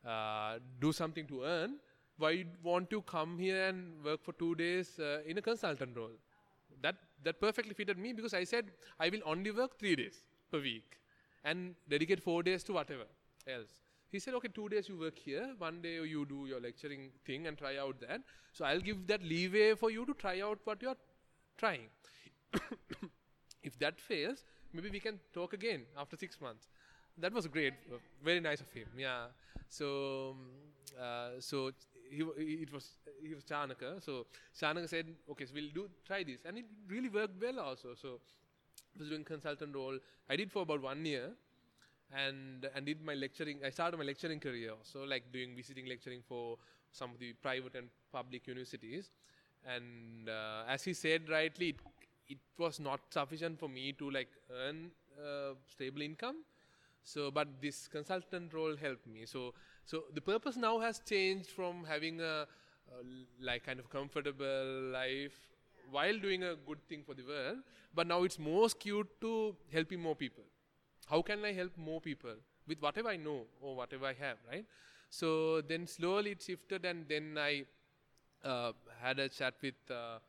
uh, 0.06 0.60
do 0.80 0.92
something 0.92 1.26
to 1.28 1.44
earn, 1.44 1.78
why 2.18 2.32
you 2.32 2.46
want 2.64 2.90
to 2.90 3.02
come 3.02 3.38
here 3.38 3.66
and 3.68 4.04
work 4.04 4.24
for 4.24 4.34
two 4.34 4.56
days 4.56 5.00
uh, 5.00 5.20
in 5.26 5.38
a 5.38 5.42
consultant 5.42 5.96
role? 5.96 6.12
That 6.82 6.96
that 7.24 7.40
perfectly 7.40 7.74
fitted 7.74 7.98
me 7.98 8.14
because 8.14 8.34
I 8.34 8.44
said 8.44 8.72
I 9.00 9.10
will 9.10 9.22
only 9.26 9.52
work 9.52 9.80
three 9.80 9.96
days 9.96 10.20
per 10.52 10.60
week 10.60 10.98
and 11.44 11.76
dedicate 11.90 12.22
four 12.22 12.44
days 12.44 12.64
to 12.64 12.74
whatever 12.74 13.06
else. 13.48 13.80
He 14.12 14.20
said, 14.20 14.34
okay, 14.36 14.48
two 14.48 14.70
days 14.70 14.88
you 14.88 14.98
work 14.98 15.18
here, 15.18 15.54
one 15.58 15.82
day 15.82 15.96
you 15.96 16.26
do 16.26 16.46
your 16.48 16.60
lecturing 16.60 17.10
thing 17.26 17.48
and 17.48 17.58
try 17.58 17.78
out 17.78 18.00
that. 18.02 18.22
So 18.54 18.66
I'll 18.66 18.80
give 18.80 19.08
that 19.08 19.24
leeway 19.24 19.76
for 19.76 19.92
you 19.92 20.06
to 20.06 20.14
try 20.14 20.42
out 20.42 20.60
what 20.64 20.82
you're 20.82 20.96
trying. 21.58 21.88
if 23.64 23.78
that 23.80 24.00
fails, 24.00 24.46
maybe 24.74 24.90
we 24.90 25.00
can 25.00 25.20
talk 25.34 25.54
again 25.54 25.82
after 25.98 26.16
six 26.16 26.40
months. 26.40 26.68
That 27.18 27.34
was 27.34 27.48
great, 27.48 27.74
very 28.24 28.40
nice 28.40 28.62
of 28.62 28.72
him. 28.72 28.88
Yeah. 28.98 29.28
So, 29.70 30.36
um, 30.36 31.02
uh, 31.02 31.30
so 31.40 31.72
he, 32.10 32.22
it 32.64 32.72
was 32.72 32.90
he 33.22 33.34
was 33.34 33.44
Chanaka. 33.44 34.04
So 34.04 34.28
Chanaka 34.60 34.88
said, 34.90 35.08
okay, 35.32 35.46
so 35.46 35.54
we'll 35.56 35.74
do 35.74 35.90
try 36.06 36.24
this, 36.24 36.42
and 36.46 36.58
it 36.58 36.66
really 36.88 37.10
worked 37.10 37.42
well 37.42 37.60
also. 37.60 37.96
So 37.96 38.20
was 39.00 39.10
doing 39.10 39.24
consultant 39.24 39.76
role. 39.76 39.98
I 40.30 40.36
did 40.36 40.52
for 40.52 40.64
about 40.64 40.82
one 40.82 41.06
year, 41.06 41.32
and 42.14 42.68
and 42.76 42.86
did 42.86 43.02
my 43.04 43.14
lecturing. 43.16 43.60
I 43.66 43.70
started 43.70 43.98
my 43.98 44.04
lecturing 44.06 44.40
career 44.40 44.72
also, 44.72 45.06
like 45.06 45.32
doing 45.32 45.56
visiting 45.56 45.86
lecturing 45.88 46.22
for 46.28 46.58
some 46.92 47.12
of 47.12 47.20
the 47.20 47.34
private 47.34 47.76
and 47.76 47.90
public 48.12 48.48
universities. 48.48 49.12
And 49.68 50.30
uh, 50.30 50.64
as 50.68 50.84
he 50.84 50.94
said 50.94 51.30
rightly, 51.30 51.70
it, 51.70 51.76
it 52.30 52.38
was 52.58 52.80
not 52.80 53.00
sufficient 53.10 53.60
for 53.60 53.68
me 53.70 53.94
to 53.94 54.12
like 54.12 54.30
earn 54.52 54.92
uh, 55.20 55.54
stable 55.68 56.02
income. 56.02 56.38
So, 57.04 57.32
but 57.32 57.48
this 57.62 57.88
consultant 57.88 58.54
role 58.54 58.76
helped 58.76 59.08
me. 59.08 59.26
So, 59.26 59.54
so 59.86 60.06
the 60.14 60.22
purpose 60.22 60.58
now 60.58 60.80
has 60.80 61.00
changed 61.08 61.50
from 61.52 61.84
having 61.86 62.22
a, 62.22 62.48
uh 62.88 63.04
like 63.42 63.66
kind 63.66 63.80
of 63.80 63.90
comfortable 63.90 64.92
life 64.94 65.38
while 65.91 66.17
doing 66.17 66.43
a 66.43 66.56
good 66.56 66.80
thing 66.88 67.04
for 67.06 67.13
the 67.13 67.24
world, 67.24 67.58
but 67.93 68.08
now 68.08 68.24
it's 68.24 68.39
more 68.39 68.69
skewed 68.69 69.08
to 69.21 69.56
helping 69.71 70.02
more 70.02 70.15
people. 70.15 70.43
How 71.08 71.21
can 71.21 71.43
I 71.45 71.54
help 71.54 71.78
more 71.78 72.02
people 72.02 72.36
with 72.67 72.82
whatever 72.82 73.10
I 73.10 73.17
know 73.17 73.43
or 73.62 73.76
whatever 73.76 74.06
I 74.06 74.13
have, 74.13 74.38
right? 74.52 74.65
So 75.10 75.62
then 75.62 75.88
slowly 75.88 76.32
it 76.32 76.41
shifted, 76.41 76.86
and 76.86 77.08
then 77.08 77.38
I 77.38 77.65
uh, 78.43 78.71
had 79.02 79.19
a 79.19 79.30
chat 79.30 79.56
with 79.62 79.76
uh, 79.89 80.19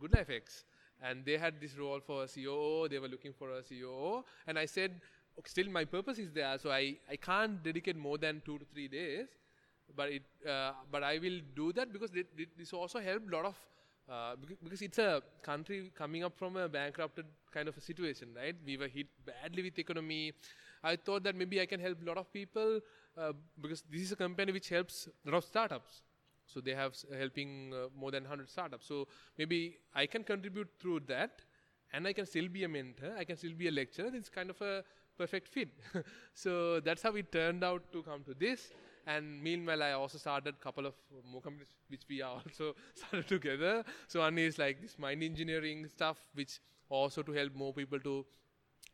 Good 0.00 0.14
Life 0.14 0.30
X, 0.30 0.64
and 1.02 1.24
they 1.24 1.36
had 1.38 1.60
this 1.60 1.76
role 1.78 2.00
for 2.00 2.24
a 2.24 2.28
COO. 2.28 2.88
They 2.88 2.98
were 2.98 3.08
looking 3.08 3.32
for 3.32 3.50
a 3.52 3.62
COO, 3.62 4.24
and 4.46 4.58
I 4.58 4.66
said, 4.66 5.00
okay, 5.38 5.48
still 5.48 5.68
my 5.70 5.84
purpose 5.84 6.18
is 6.18 6.30
there, 6.32 6.58
so 6.58 6.70
I, 6.70 6.96
I 7.10 7.16
can't 7.16 7.62
dedicate 7.62 7.96
more 7.96 8.18
than 8.18 8.42
two 8.44 8.58
to 8.58 8.64
three 8.72 8.88
days, 8.88 9.26
but 9.96 10.10
it 10.10 10.22
uh, 10.48 10.72
but 10.90 11.02
I 11.02 11.18
will 11.18 11.40
do 11.54 11.72
that 11.74 11.92
because 11.92 12.10
thi- 12.10 12.24
thi- 12.36 12.48
this 12.58 12.72
also 12.72 13.00
helped 13.00 13.28
a 13.32 13.36
lot 13.36 13.44
of. 13.44 13.56
Uh, 14.12 14.36
because 14.62 14.82
it's 14.82 14.98
a 14.98 15.22
country 15.42 15.90
coming 15.96 16.22
up 16.22 16.36
from 16.36 16.56
a 16.58 16.68
bankrupted 16.68 17.24
kind 17.50 17.66
of 17.66 17.74
a 17.78 17.80
situation, 17.80 18.28
right? 18.36 18.54
We 18.66 18.76
were 18.76 18.88
hit 18.88 19.06
badly 19.24 19.62
with 19.62 19.78
economy. 19.78 20.32
I 20.84 20.96
thought 20.96 21.22
that 21.22 21.34
maybe 21.34 21.62
I 21.62 21.64
can 21.64 21.80
help 21.80 22.02
a 22.02 22.04
lot 22.04 22.18
of 22.18 22.30
people 22.30 22.80
uh, 23.16 23.32
because 23.58 23.82
this 23.90 24.02
is 24.02 24.12
a 24.12 24.16
company 24.16 24.52
which 24.52 24.68
helps 24.68 25.08
a 25.26 25.30
lot 25.30 25.38
of 25.38 25.44
startups. 25.44 26.02
So 26.44 26.60
they 26.60 26.74
have 26.74 26.94
helping 27.16 27.72
uh, 27.72 27.88
more 27.98 28.10
than 28.10 28.24
100 28.24 28.50
startups. 28.50 28.86
So 28.86 29.08
maybe 29.38 29.78
I 29.94 30.04
can 30.04 30.24
contribute 30.24 30.68
through 30.78 31.00
that 31.06 31.40
and 31.94 32.06
I 32.06 32.12
can 32.12 32.26
still 32.26 32.48
be 32.48 32.64
a 32.64 32.68
mentor. 32.68 33.14
I 33.16 33.24
can 33.24 33.38
still 33.38 33.54
be 33.56 33.68
a 33.68 33.72
lecturer. 33.72 34.10
It's 34.12 34.28
kind 34.28 34.50
of 34.50 34.60
a 34.60 34.84
perfect 35.16 35.48
fit. 35.48 35.70
so 36.34 36.80
that's 36.80 37.00
how 37.00 37.14
it 37.14 37.32
turned 37.32 37.64
out 37.64 37.90
to 37.92 38.02
come 38.02 38.24
to 38.24 38.34
this. 38.34 38.72
And 39.06 39.42
meanwhile, 39.42 39.82
I 39.82 39.92
also 39.92 40.18
started 40.18 40.54
a 40.60 40.62
couple 40.62 40.86
of 40.86 40.94
more 41.30 41.40
companies 41.40 41.68
which 41.88 42.02
we 42.08 42.22
are 42.22 42.34
also 42.36 42.74
started 42.94 43.26
together. 43.28 43.84
So 44.06 44.20
one 44.20 44.38
is 44.38 44.58
like 44.58 44.80
this 44.80 44.98
mind 44.98 45.22
engineering 45.22 45.88
stuff, 45.88 46.18
which 46.34 46.60
also 46.88 47.22
to 47.22 47.32
help 47.32 47.54
more 47.54 47.72
people 47.72 47.98
to 48.00 48.24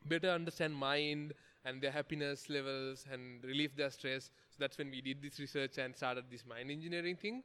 better 0.06 0.30
understand 0.30 0.74
mind 0.74 1.34
and 1.64 1.82
their 1.82 1.90
happiness 1.90 2.48
levels 2.48 3.04
and 3.12 3.44
relieve 3.44 3.76
their 3.76 3.90
stress. 3.90 4.30
So 4.50 4.56
that's 4.58 4.78
when 4.78 4.90
we 4.90 5.00
did 5.00 5.20
this 5.20 5.38
research 5.38 5.78
and 5.78 5.94
started 5.94 6.24
this 6.30 6.46
mind 6.46 6.70
engineering 6.70 7.16
thing. 7.16 7.42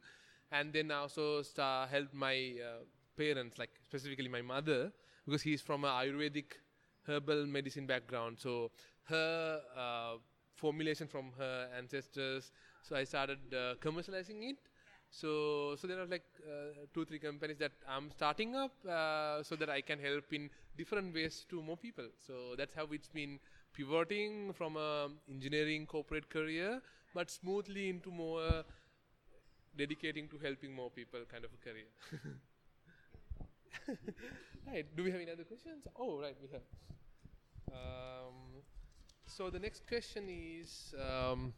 And 0.52 0.72
then 0.72 0.90
I 0.90 0.96
also 0.96 1.42
sta 1.42 1.86
helped 1.86 2.14
my 2.14 2.54
uh, 2.64 2.84
parents, 3.16 3.58
like 3.58 3.70
specifically 3.84 4.28
my 4.28 4.42
mother, 4.42 4.92
because 5.26 5.42
he's 5.42 5.60
from 5.60 5.84
a 5.84 5.88
Ayurvedic 5.88 6.52
herbal 7.06 7.46
medicine 7.46 7.86
background. 7.86 8.38
So 8.38 8.70
her 9.04 9.60
uh, 9.76 10.16
formulation 10.64 11.06
from 11.14 11.32
her 11.38 11.68
ancestors. 11.78 12.52
So 12.82 12.96
I 12.96 13.04
started 13.04 13.38
uh, 13.54 13.74
commercializing 13.86 14.50
it. 14.50 14.58
So, 15.10 15.76
so 15.76 15.86
there 15.86 16.00
are 16.02 16.06
like 16.06 16.24
uh, 16.44 16.86
two, 16.92 17.04
three 17.04 17.18
companies 17.20 17.58
that 17.58 17.72
I'm 17.88 18.10
starting 18.10 18.56
up 18.56 18.72
uh, 18.88 19.42
so 19.42 19.54
that 19.56 19.70
I 19.70 19.80
can 19.80 19.98
help 19.98 20.32
in 20.32 20.50
different 20.76 21.14
ways 21.14 21.44
to 21.50 21.62
more 21.62 21.76
people. 21.76 22.08
So 22.26 22.54
that's 22.58 22.74
how 22.74 22.86
it's 22.90 23.08
been 23.08 23.38
pivoting 23.72 24.52
from 24.52 24.76
a 24.76 25.08
engineering 25.30 25.86
corporate 25.86 26.28
career, 26.30 26.80
but 27.14 27.30
smoothly 27.30 27.88
into 27.90 28.10
more 28.10 28.64
dedicating 29.76 30.28
to 30.28 30.38
helping 30.38 30.74
more 30.74 30.90
people 30.90 31.20
kind 31.30 31.44
of 31.44 31.50
a 31.52 31.60
career. 31.68 31.90
right. 34.66 34.86
Do 34.96 35.04
we 35.04 35.10
have 35.10 35.20
any 35.20 35.30
other 35.32 35.44
questions? 35.44 35.86
Oh, 35.98 36.18
right, 36.20 36.36
we 36.42 36.48
have. 36.52 36.62
Um, 37.72 38.53
so 39.26 39.50
the 39.50 39.58
next 39.58 39.86
question 39.86 40.24
is. 40.28 40.94
Um, 41.00 41.54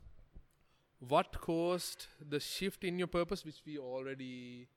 what 1.00 1.40
caused 1.40 2.06
the 2.28 2.40
shift 2.40 2.84
in 2.84 2.98
your 2.98 3.08
purpose, 3.08 3.44
which 3.44 3.62
we 3.66 3.78
already 3.78 4.68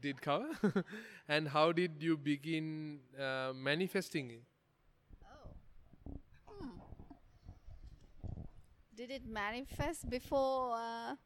did 0.00 0.20
cover, 0.20 0.48
and 1.28 1.48
how 1.48 1.72
did 1.72 2.02
you 2.02 2.16
begin 2.16 3.00
uh, 3.18 3.52
manifesting 3.54 4.30
it? 4.30 4.42
Oh. 5.24 6.14
Hmm. 6.46 6.68
Did 8.94 9.10
it 9.10 9.26
manifest 9.26 10.08
before 10.08 10.76
uh, 10.76 11.16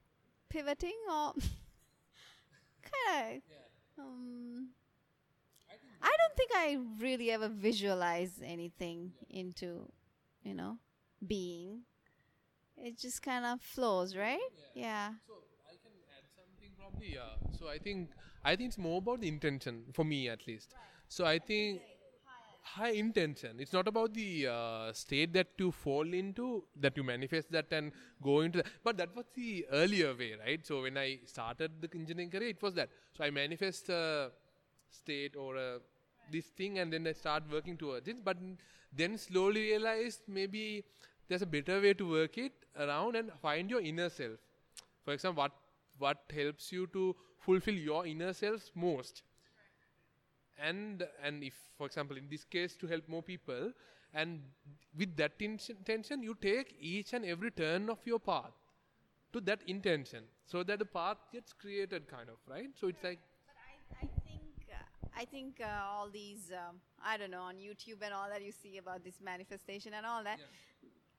pivoting 0.49 0.97
or 1.09 1.33
kind 2.83 3.37
of? 3.37 3.43
Yeah. 3.49 4.03
Um, 4.03 4.69
I 6.03 6.11
don't 6.19 6.37
think 6.37 6.51
I 6.55 6.79
really 7.01 7.31
ever 7.31 7.49
visualize 7.49 8.33
anything 8.45 9.13
into, 9.31 9.91
you 10.43 10.55
know, 10.55 10.79
being. 11.27 11.83
It 12.77 12.99
just 12.99 13.23
kind 13.23 13.45
of 13.45 13.61
flows, 13.61 14.17
right? 14.17 14.39
Yeah. 14.75 15.13
So 15.27 15.35
I 15.67 15.77
can 15.83 15.93
add 16.17 16.25
something 16.37 16.71
probably. 16.79 17.15
Yeah. 17.15 17.59
So 17.59 17.69
I 17.69 17.79
think 17.79 18.11
I 18.45 18.57
think 18.57 18.69
it's 18.69 18.79
more 18.79 18.99
about 18.99 19.21
the 19.21 19.29
intention 19.29 19.85
for 19.93 20.05
me 20.05 20.29
at 20.29 20.47
least. 20.47 20.75
So 21.09 21.25
I 21.25 21.39
think 21.39 21.81
high 22.63 22.91
intention. 22.91 23.57
It's 23.61 23.73
not 23.73 23.89
about 23.89 24.13
the 24.13 24.49
uh, 24.49 24.93
state 24.93 25.33
that 25.35 25.49
you 25.59 25.71
fall 25.71 26.13
into, 26.13 26.65
that 26.81 26.97
you 26.97 27.05
manifest 27.05 27.51
that 27.53 27.67
and 27.73 27.93
go 28.23 28.41
into 28.41 28.59
that. 28.59 28.67
But 28.85 28.97
that 28.99 29.15
was 29.17 29.25
the 29.35 29.67
earlier 29.73 30.15
way, 30.15 30.35
right? 30.45 30.67
So 30.67 30.83
when 30.83 30.99
I 30.99 31.21
started 31.25 31.71
the 31.81 31.89
engineering 31.95 32.31
career, 32.31 32.51
it 32.51 32.63
was 32.63 32.75
that. 32.75 32.91
So 33.17 33.25
I 33.25 33.31
manifest 33.31 33.89
a 33.89 34.31
state 34.91 35.37
or 35.37 35.57
a, 35.57 35.79
this 36.31 36.47
thing 36.47 36.79
and 36.79 36.93
then 36.93 37.07
I 37.07 37.13
start 37.13 37.45
working 37.51 37.77
towards 37.77 38.09
it. 38.09 38.25
But 38.25 38.37
then 38.93 39.19
slowly 39.19 39.61
realize 39.63 40.21
maybe 40.29 40.85
there's 41.29 41.43
a 41.43 41.47
better 41.47 41.81
way 41.81 41.95
to 41.95 42.09
work 42.09 42.39
it 42.39 42.53
around 42.79 43.17
and 43.17 43.33
find 43.43 43.71
your 43.71 43.81
inner 43.81 44.09
self. 44.09 44.39
For 45.05 45.13
example, 45.13 45.43
what 45.43 45.53
what 45.99 46.19
helps 46.35 46.73
you 46.73 46.87
to 46.89 47.17
fulfill 47.39 47.75
your 47.75 48.07
inner 48.07 48.33
self 48.33 48.71
most. 48.75 49.23
And 50.59 51.07
and 51.23 51.43
if, 51.45 51.55
for 51.77 51.87
example, 51.87 52.17
in 52.17 52.29
this 52.31 52.45
case, 52.45 52.77
to 52.77 52.87
help 52.87 53.09
more 53.09 53.23
people, 53.23 53.73
and 54.15 54.41
with 54.97 55.17
that 55.17 55.33
intention, 55.41 56.23
you 56.23 56.35
take 56.41 56.75
each 56.81 57.13
and 57.13 57.25
every 57.25 57.51
turn 57.51 57.91
of 57.91 57.99
your 58.07 58.19
path 58.19 58.55
to 59.35 59.41
that 59.43 59.61
intention, 59.67 60.25
so 60.47 60.63
that 60.63 60.79
the 60.79 60.87
path 60.87 61.19
gets 61.31 61.53
created, 61.53 62.09
kind 62.09 62.31
of, 62.31 62.37
right? 62.49 62.71
So 62.81 62.89
it's 62.89 63.05
like. 63.05 63.19
But 63.47 63.57
I, 63.61 64.05
I 64.05 64.09
think 64.25 64.73
uh, 64.73 65.06
I 65.17 65.25
think 65.25 65.61
uh, 65.61 65.67
all 65.91 66.09
these 66.11 66.53
um, 66.53 66.77
I 67.05 67.17
don't 67.17 67.31
know 67.31 67.43
on 67.43 67.57
YouTube 67.57 68.03
and 68.03 68.13
all 68.13 68.29
that 68.29 68.43
you 68.45 68.53
see 68.53 68.79
about 68.79 69.03
this 69.03 69.15
manifestation 69.23 69.95
and 69.95 70.05
all 70.05 70.23
that. 70.25 70.39
Yeah 70.39 70.45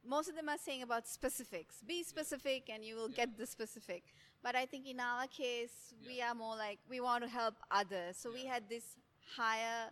most 0.08 0.30
of 0.30 0.36
them 0.36 0.50
are 0.50 0.58
saying 0.58 0.84
about 0.84 1.08
specifics. 1.08 1.76
Be 1.86 2.04
specific 2.04 2.70
and 2.74 2.84
you 2.84 2.96
will 2.96 3.10
yeah. 3.10 3.26
get 3.26 3.38
the 3.38 3.46
specific. 3.46 4.04
But 4.42 4.56
I 4.56 4.66
think 4.66 4.88
in 4.88 5.00
our 5.00 5.28
case, 5.28 5.94
yeah. 6.02 6.08
we 6.08 6.22
are 6.22 6.34
more 6.34 6.56
like 6.56 6.80
we 6.90 7.00
want 7.00 7.24
to 7.24 7.30
help 7.30 7.56
others. 7.70 8.18
So 8.18 8.30
yeah. 8.30 8.36
we 8.36 8.46
had 8.46 8.64
this 8.70 8.84
higher 9.36 9.92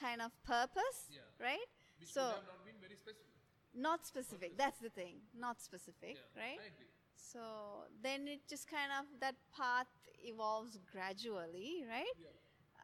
kind 0.00 0.22
of 0.22 0.30
purpose, 0.44 1.10
right? 1.40 1.58
Which 1.98 2.12
so 2.12 2.20
not 2.22 2.86
specific. 2.86 3.26
Not 3.74 4.06
specific. 4.06 4.58
That's 4.58 4.78
the 4.78 4.88
thing. 4.88 5.16
Not 5.38 5.60
specific, 5.60 6.16
right? 6.36 6.58
So 7.16 7.40
then 8.02 8.26
it 8.26 8.40
just 8.48 8.68
kind 8.68 8.90
of 8.98 9.04
that 9.20 9.34
path 9.56 9.86
evolves 10.24 10.78
gradually, 10.90 11.84
right? 11.88 12.16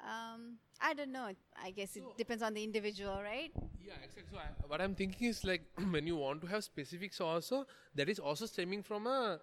Um, 0.04 0.58
I 0.80 0.94
don't 0.94 1.12
know. 1.12 1.30
I 1.62 1.70
guess 1.70 1.92
so 1.92 2.00
it 2.00 2.16
depends 2.16 2.42
on 2.42 2.54
the 2.54 2.62
individual, 2.62 3.22
right? 3.22 3.50
Yeah, 3.84 3.94
exactly. 4.04 4.30
So 4.32 4.38
I, 4.38 4.48
what 4.66 4.80
I'm 4.80 4.94
thinking 4.94 5.28
is 5.28 5.44
like 5.44 5.62
when 5.90 6.06
you 6.06 6.16
want 6.16 6.40
to 6.42 6.46
have 6.48 6.64
specifics 6.64 7.20
also, 7.20 7.66
that 7.94 8.08
is 8.08 8.18
also 8.18 8.46
stemming 8.46 8.82
from 8.82 9.06
a 9.06 9.40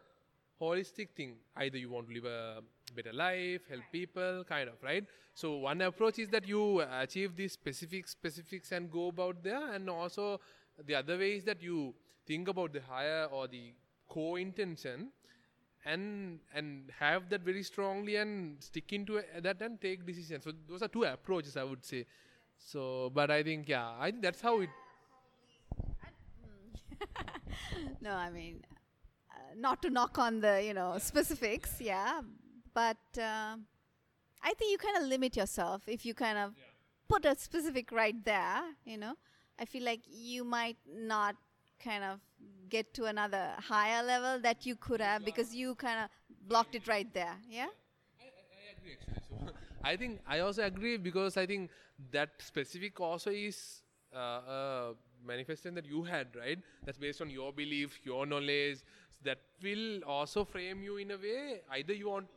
holistic 0.61 1.09
thing. 1.15 1.35
Either 1.57 1.77
you 1.77 1.89
want 1.89 2.07
to 2.07 2.13
live 2.13 2.25
a 2.25 2.61
better 2.95 3.13
life, 3.13 3.61
help 3.69 3.83
people, 3.91 4.43
kind 4.47 4.69
of, 4.69 4.75
right? 4.83 5.05
So 5.33 5.57
one 5.57 5.81
approach 5.81 6.19
is 6.19 6.29
that 6.29 6.47
you 6.47 6.81
achieve 6.81 7.35
these 7.35 7.53
specific 7.53 8.07
specifics 8.07 8.71
and 8.71 8.91
go 8.91 9.07
about 9.07 9.43
there, 9.43 9.73
and 9.73 9.89
also 9.89 10.39
the 10.85 10.95
other 10.95 11.17
way 11.17 11.33
is 11.37 11.43
that 11.45 11.61
you 11.61 11.93
think 12.27 12.47
about 12.47 12.73
the 12.73 12.81
higher 12.81 13.25
or 13.25 13.47
the 13.47 13.73
core 14.07 14.39
intention 14.39 15.09
and 15.85 16.39
and 16.53 16.91
have 16.99 17.29
that 17.29 17.41
very 17.41 17.63
strongly 17.63 18.15
and 18.15 18.61
stick 18.63 18.93
into 18.93 19.21
that 19.41 19.61
and 19.61 19.79
take 19.81 20.05
decisions. 20.05 20.43
So 20.43 20.51
those 20.67 20.81
are 20.81 20.87
two 20.87 21.03
approaches 21.03 21.57
I 21.57 21.63
would 21.63 21.85
say. 21.85 22.05
So, 22.57 23.11
but 23.13 23.29
I 23.29 23.43
think 23.43 23.67
yeah, 23.67 23.91
I 23.99 24.11
think 24.11 24.23
that's 24.23 24.41
how 24.41 24.61
it. 24.61 24.69
no, 28.01 28.11
I 28.11 28.29
mean, 28.29 28.63
uh, 29.29 29.55
not 29.57 29.81
to 29.81 29.89
knock 29.89 30.17
on 30.17 30.39
the 30.39 30.63
you 30.63 30.73
know 30.73 30.97
specifics, 30.99 31.81
yeah, 31.81 32.21
but 32.73 32.97
uh, 33.17 33.57
I 34.41 34.53
think 34.57 34.71
you 34.71 34.77
kind 34.77 34.97
of 34.97 35.03
limit 35.03 35.35
yourself 35.35 35.83
if 35.87 36.05
you 36.05 36.13
kind 36.13 36.37
of 36.37 36.53
yeah. 36.57 36.63
put 37.09 37.25
a 37.25 37.35
specific 37.37 37.91
right 37.91 38.15
there. 38.23 38.61
You 38.85 38.97
know, 38.97 39.15
I 39.59 39.65
feel 39.65 39.83
like 39.83 40.01
you 40.07 40.45
might 40.45 40.77
not 40.87 41.35
kind 41.83 42.03
of 42.03 42.19
get 42.69 42.93
to 42.95 43.05
another 43.05 43.51
higher 43.59 44.03
level 44.03 44.39
that 44.39 44.65
you 44.65 44.75
could 44.75 45.01
have 45.01 45.23
because 45.23 45.53
you 45.53 45.75
kind 45.75 45.99
of 46.03 46.09
blocked 46.47 46.75
it 46.75 46.87
right 46.87 47.13
there. 47.13 47.35
Yeah. 47.49 47.67
I, 48.19 48.25
I, 48.25 48.77
agree 48.77 48.95
actually. 48.99 49.21
So 49.29 49.53
I 49.83 49.95
think 49.95 50.19
I 50.27 50.39
also 50.39 50.63
agree 50.63 50.97
because 50.97 51.37
I 51.37 51.45
think 51.45 51.69
that 52.11 52.29
specific 52.39 52.99
also 52.99 53.29
is 53.29 53.83
uh, 54.15 54.19
a 54.19 54.93
manifestation 55.25 55.75
that 55.75 55.85
you 55.85 56.03
had, 56.03 56.35
right? 56.35 56.59
That's 56.85 56.97
based 56.97 57.21
on 57.21 57.29
your 57.29 57.53
belief, 57.53 57.99
your 58.03 58.25
knowledge. 58.25 58.79
That 59.23 59.39
will 59.63 60.03
also 60.03 60.43
frame 60.43 60.83
you 60.83 60.97
in 60.97 61.11
a 61.11 61.17
way. 61.17 61.61
Either 61.71 61.93
you 61.93 62.09
want, 62.09 62.27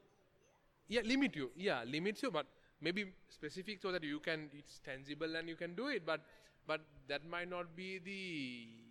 yeah, 0.87 1.01
limit 1.05 1.35
you, 1.35 1.51
yeah, 1.57 1.83
limits 1.85 2.23
you, 2.23 2.31
but 2.31 2.47
maybe 2.81 3.07
specific 3.29 3.81
so 3.83 3.91
that 3.91 4.05
you 4.05 4.21
can, 4.21 4.51
it's 4.53 4.79
tangible 4.85 5.35
and 5.35 5.49
you 5.49 5.57
can 5.57 5.75
do 5.75 5.89
it. 5.89 6.07
But 6.07 6.21
but 6.67 6.81
that 7.09 7.29
might 7.29 7.49
not 7.49 7.75
be 7.77 7.99
the 7.99 8.86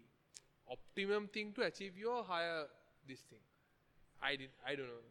optimum 0.69 1.27
thing 1.27 1.53
to 1.53 1.63
achieve 1.63 1.97
your 1.97 2.23
higher 2.23 2.65
this 3.07 3.19
thing. 3.21 3.39
I 4.21 4.35
did 4.35 4.49
I 4.65 4.75
don't 4.75 4.87
know. 4.87 5.03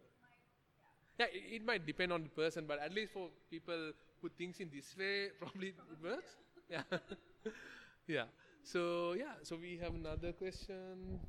Yeah, 1.19 1.27
it, 1.33 1.55
it, 1.57 1.65
might 1.65 1.87
depend 1.87 2.13
on 2.13 2.25
the 2.25 2.29
person, 2.29 2.65
but 2.67 2.81
at 2.81 2.93
least 2.93 3.13
for 3.13 3.29
people 3.49 3.93
who 4.21 4.29
thinks 4.37 4.59
in 4.59 4.69
this 4.75 4.97
way, 4.99 5.29
probably 5.39 5.69
it 5.69 6.03
works. 6.03 6.35
Yeah, 6.69 6.83
yeah. 8.09 8.25
So 8.65 9.13
yeah, 9.13 9.35
so 9.43 9.57
we 9.57 9.79
have 9.83 9.95
another 9.95 10.33
question. 10.33 11.21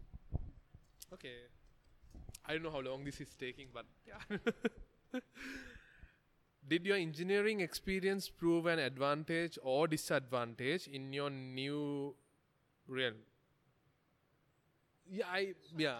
Okay, 1.13 1.45
I 2.47 2.53
don't 2.53 2.63
know 2.63 2.71
how 2.71 2.81
long 2.81 3.03
this 3.03 3.21
is 3.21 3.29
taking, 3.39 3.67
but 3.73 3.85
yeah. 4.07 4.37
Did 6.67 6.83
your 6.87 6.97
engineering 6.97 7.59
experience 7.59 8.27
prove 8.27 8.65
an 8.65 8.79
advantage 8.79 9.59
or 9.61 9.87
disadvantage 9.87 10.87
in 10.87 11.13
your 11.13 11.29
new 11.29 12.15
realm? 12.87 13.17
Yeah, 15.09 15.25
I 15.31 15.53
yeah. 15.77 15.99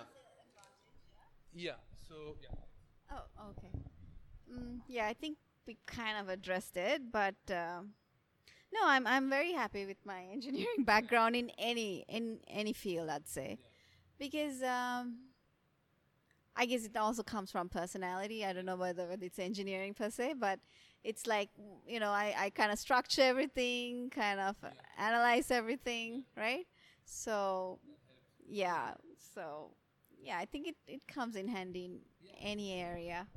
Yeah. 1.54 1.80
So 2.08 2.36
yeah. 2.42 2.56
Oh, 3.12 3.50
okay. 3.52 3.70
Mm, 4.52 4.80
yeah, 4.88 5.08
I 5.08 5.14
think 5.14 5.38
we 5.68 5.78
kind 5.86 6.18
of 6.18 6.30
addressed 6.30 6.78
it, 6.78 7.12
but 7.12 7.36
uh, 7.50 7.82
no, 8.74 8.80
I'm 8.84 9.08
I'm 9.08 9.30
very 9.30 9.54
happy 9.54 9.86
with 9.86 9.98
my 10.06 10.24
engineering 10.32 10.84
background 10.86 11.36
in 11.36 11.52
any 11.58 12.06
in 12.08 12.40
any 12.48 12.74
field, 12.74 13.10
I'd 13.10 13.28
say, 13.28 13.58
yeah. 13.60 13.66
because 14.20 14.62
um, 14.64 15.18
I 16.56 16.66
guess 16.66 16.86
it 16.86 16.96
also 16.98 17.24
comes 17.24 17.52
from 17.52 17.70
personality. 17.70 18.46
I 18.46 18.54
don't 18.54 18.66
know 18.66 18.76
whether, 18.76 19.08
whether 19.08 19.26
it's 19.26 19.40
engineering 19.40 19.94
per 19.94 20.10
se, 20.10 20.36
but 20.40 20.60
it's 21.04 21.28
like 21.28 21.50
you 21.88 22.00
know 22.00 22.10
I 22.10 22.34
I 22.38 22.50
kind 22.50 22.72
of 22.72 22.80
structure 22.80 23.22
everything, 23.22 24.10
kind 24.10 24.40
of 24.40 24.56
yeah. 24.64 24.72
analyze 24.98 25.52
everything, 25.52 26.24
right? 26.36 26.66
So 27.06 27.80
yeah. 28.48 28.94
So 29.34 29.72
yeah, 30.22 30.38
I 30.38 30.46
think 30.46 30.68
it, 30.68 30.76
it 30.88 31.08
comes 31.08 31.36
in 31.36 31.48
handy 31.48 31.86
in 31.86 32.00
yeah. 32.22 32.34
any 32.42 32.74
area. 32.74 33.28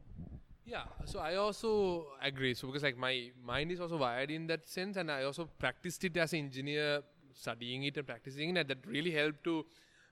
Yeah, 0.65 0.85
so 1.07 1.21
I 1.21 1.37
also 1.37 2.09
agree. 2.23 2.55
So 2.55 2.67
because 2.67 2.83
like 2.83 2.99
my 2.99 3.31
mind 3.43 3.73
is 3.73 3.81
also 3.81 3.97
wired 3.97 4.31
in 4.31 4.47
that 4.49 4.69
sense, 4.69 4.97
and 4.97 5.11
I 5.11 5.25
also 5.25 5.49
practiced 5.59 6.05
it 6.05 6.17
as 6.17 6.33
an 6.35 6.41
engineer, 6.41 7.03
studying 7.33 7.85
it 7.85 7.97
and 7.97 8.07
practicing 8.07 8.51
it. 8.51 8.61
and 8.61 8.69
That 8.69 8.87
really 8.87 9.11
helped 9.11 9.45
to 9.45 9.65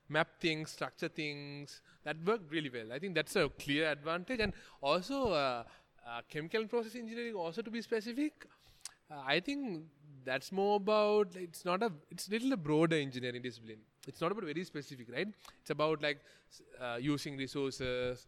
map 0.09 0.39
things, 0.39 0.71
structure 0.71 1.09
things. 1.09 1.81
That 2.03 2.17
worked 2.25 2.51
really 2.51 2.71
well. 2.71 2.91
I 2.91 2.97
think 2.97 3.13
that's 3.13 3.35
a 3.35 3.49
clear 3.49 3.91
advantage, 3.91 4.39
and 4.39 4.53
also 4.81 5.31
uh, 5.31 5.63
uh, 6.07 6.21
chemical 6.27 6.61
and 6.61 6.69
process 6.69 6.95
engineering. 6.95 7.35
Also 7.35 7.61
to 7.61 7.69
be 7.69 7.81
specific, 7.83 8.47
uh, 9.11 9.21
I 9.27 9.39
think 9.39 9.83
that's 10.25 10.51
more 10.51 10.77
about. 10.77 11.35
It's 11.35 11.65
not 11.65 11.83
a. 11.83 11.91
It's 12.09 12.29
little 12.29 12.53
a 12.53 12.57
broader 12.57 12.95
engineering 12.95 13.43
discipline. 13.43 13.81
It's 14.07 14.21
not 14.21 14.31
about 14.31 14.45
very 14.45 14.63
specific, 14.63 15.07
right? 15.13 15.27
It's 15.61 15.69
about 15.69 16.01
like 16.01 16.19
uh, 16.81 16.97
using 16.99 17.37
resources, 17.37 18.25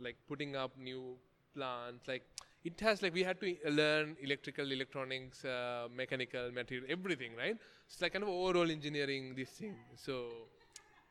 like 0.00 0.16
putting 0.28 0.56
up 0.56 0.72
new 0.78 1.16
plants. 1.54 2.06
Like 2.06 2.22
it 2.64 2.78
has 2.80 3.02
like 3.02 3.14
we 3.14 3.22
had 3.22 3.40
to 3.40 3.56
uh, 3.66 3.70
learn 3.70 4.16
electrical, 4.22 4.70
electronics, 4.70 5.44
uh, 5.44 5.88
mechanical, 5.94 6.50
material, 6.52 6.86
everything, 6.90 7.34
right? 7.36 7.56
It's 7.86 8.00
like 8.02 8.12
kind 8.12 8.22
of 8.22 8.28
overall 8.30 8.70
engineering 8.70 9.34
this 9.36 9.50
thing. 9.50 9.76
So 9.96 10.26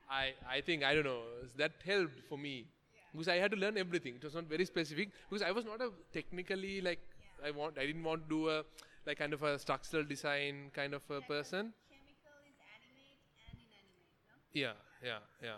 I 0.09 0.33
I 0.49 0.61
think 0.61 0.83
I 0.83 0.93
don't 0.95 1.05
know 1.05 1.23
that 1.57 1.71
helped 1.85 2.19
for 2.29 2.37
me 2.37 2.65
because 3.11 3.27
I 3.27 3.35
had 3.37 3.51
to 3.51 3.57
learn 3.57 3.77
everything. 3.77 4.15
It 4.15 4.23
was 4.23 4.33
not 4.35 4.45
very 4.45 4.65
specific 4.65 5.09
because 5.29 5.41
I 5.43 5.51
was 5.51 5.65
not 5.65 5.81
a 5.81 5.89
technically 6.13 6.81
like 6.81 6.99
I 7.45 7.51
want 7.51 7.77
I 7.77 7.85
didn't 7.85 8.03
want 8.03 8.23
to 8.23 8.29
do 8.29 8.49
a 8.49 8.63
like 9.05 9.17
kind 9.19 9.33
of 9.33 9.43
a 9.43 9.57
structural 9.59 10.03
design 10.03 10.71
kind 10.73 10.93
of 10.93 11.01
a 11.09 11.21
person. 11.21 11.73
Chemical 12.03 12.43
is 12.45 12.59
animate 12.69 13.13
and 13.17 13.63
inanimate, 13.63 14.23
no? 14.29 14.42
Yeah, 14.53 14.73
yeah, 15.03 15.19
yeah. 15.41 15.57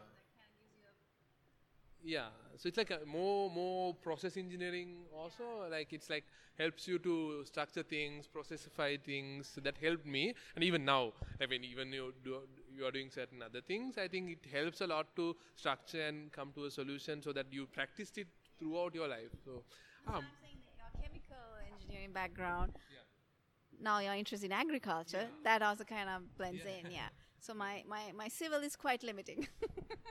Yeah, 2.03 2.27
so 2.57 2.67
it's 2.67 2.77
like 2.77 2.91
a 2.91 2.99
more 3.07 3.49
more 3.49 3.95
process 3.95 4.37
engineering 4.37 5.05
also. 5.11 5.43
Like 5.71 5.91
it's 5.91 6.07
like 6.07 6.23
helps 6.57 6.87
you 6.87 6.99
to 6.99 7.43
structure 7.45 7.81
things, 7.81 8.27
processify 8.27 9.01
things. 9.03 9.49
So 9.55 9.61
that 9.61 9.77
helped 9.81 10.05
me, 10.05 10.35
and 10.55 10.63
even 10.63 10.85
now, 10.85 11.13
I 11.41 11.47
mean, 11.47 11.63
even 11.63 11.91
you 11.91 12.13
do 12.23 12.41
you 12.75 12.85
are 12.85 12.91
doing 12.91 13.09
certain 13.09 13.41
other 13.41 13.61
things. 13.61 13.97
I 13.97 14.07
think 14.07 14.29
it 14.29 14.45
helps 14.53 14.81
a 14.81 14.87
lot 14.87 15.15
to 15.15 15.35
structure 15.55 16.01
and 16.05 16.31
come 16.31 16.51
to 16.53 16.65
a 16.65 16.71
solution 16.71 17.23
so 17.23 17.33
that 17.33 17.47
you 17.51 17.65
practiced 17.65 18.19
it 18.19 18.27
throughout 18.59 18.93
your 18.93 19.07
life. 19.07 19.33
So, 19.43 19.63
um, 20.07 20.15
I'm 20.15 20.23
saying 20.43 20.61
that 20.61 20.77
your 20.77 20.91
chemical 21.01 21.45
engineering 21.73 22.13
background, 22.13 22.73
Yeah. 22.91 22.99
now 23.81 23.99
you're 23.99 24.13
interested 24.15 24.45
in 24.45 24.51
agriculture, 24.51 25.27
that 25.43 25.61
also 25.61 25.83
kind 25.83 26.09
of 26.09 26.37
blends 26.37 26.65
in, 26.65 26.91
yeah. 26.91 27.09
So 27.45 27.53
my, 27.53 27.83
my, 27.87 28.11
my 28.17 28.27
civil 28.27 28.61
is 28.61 28.75
quite 28.75 29.03
limiting. 29.03 29.47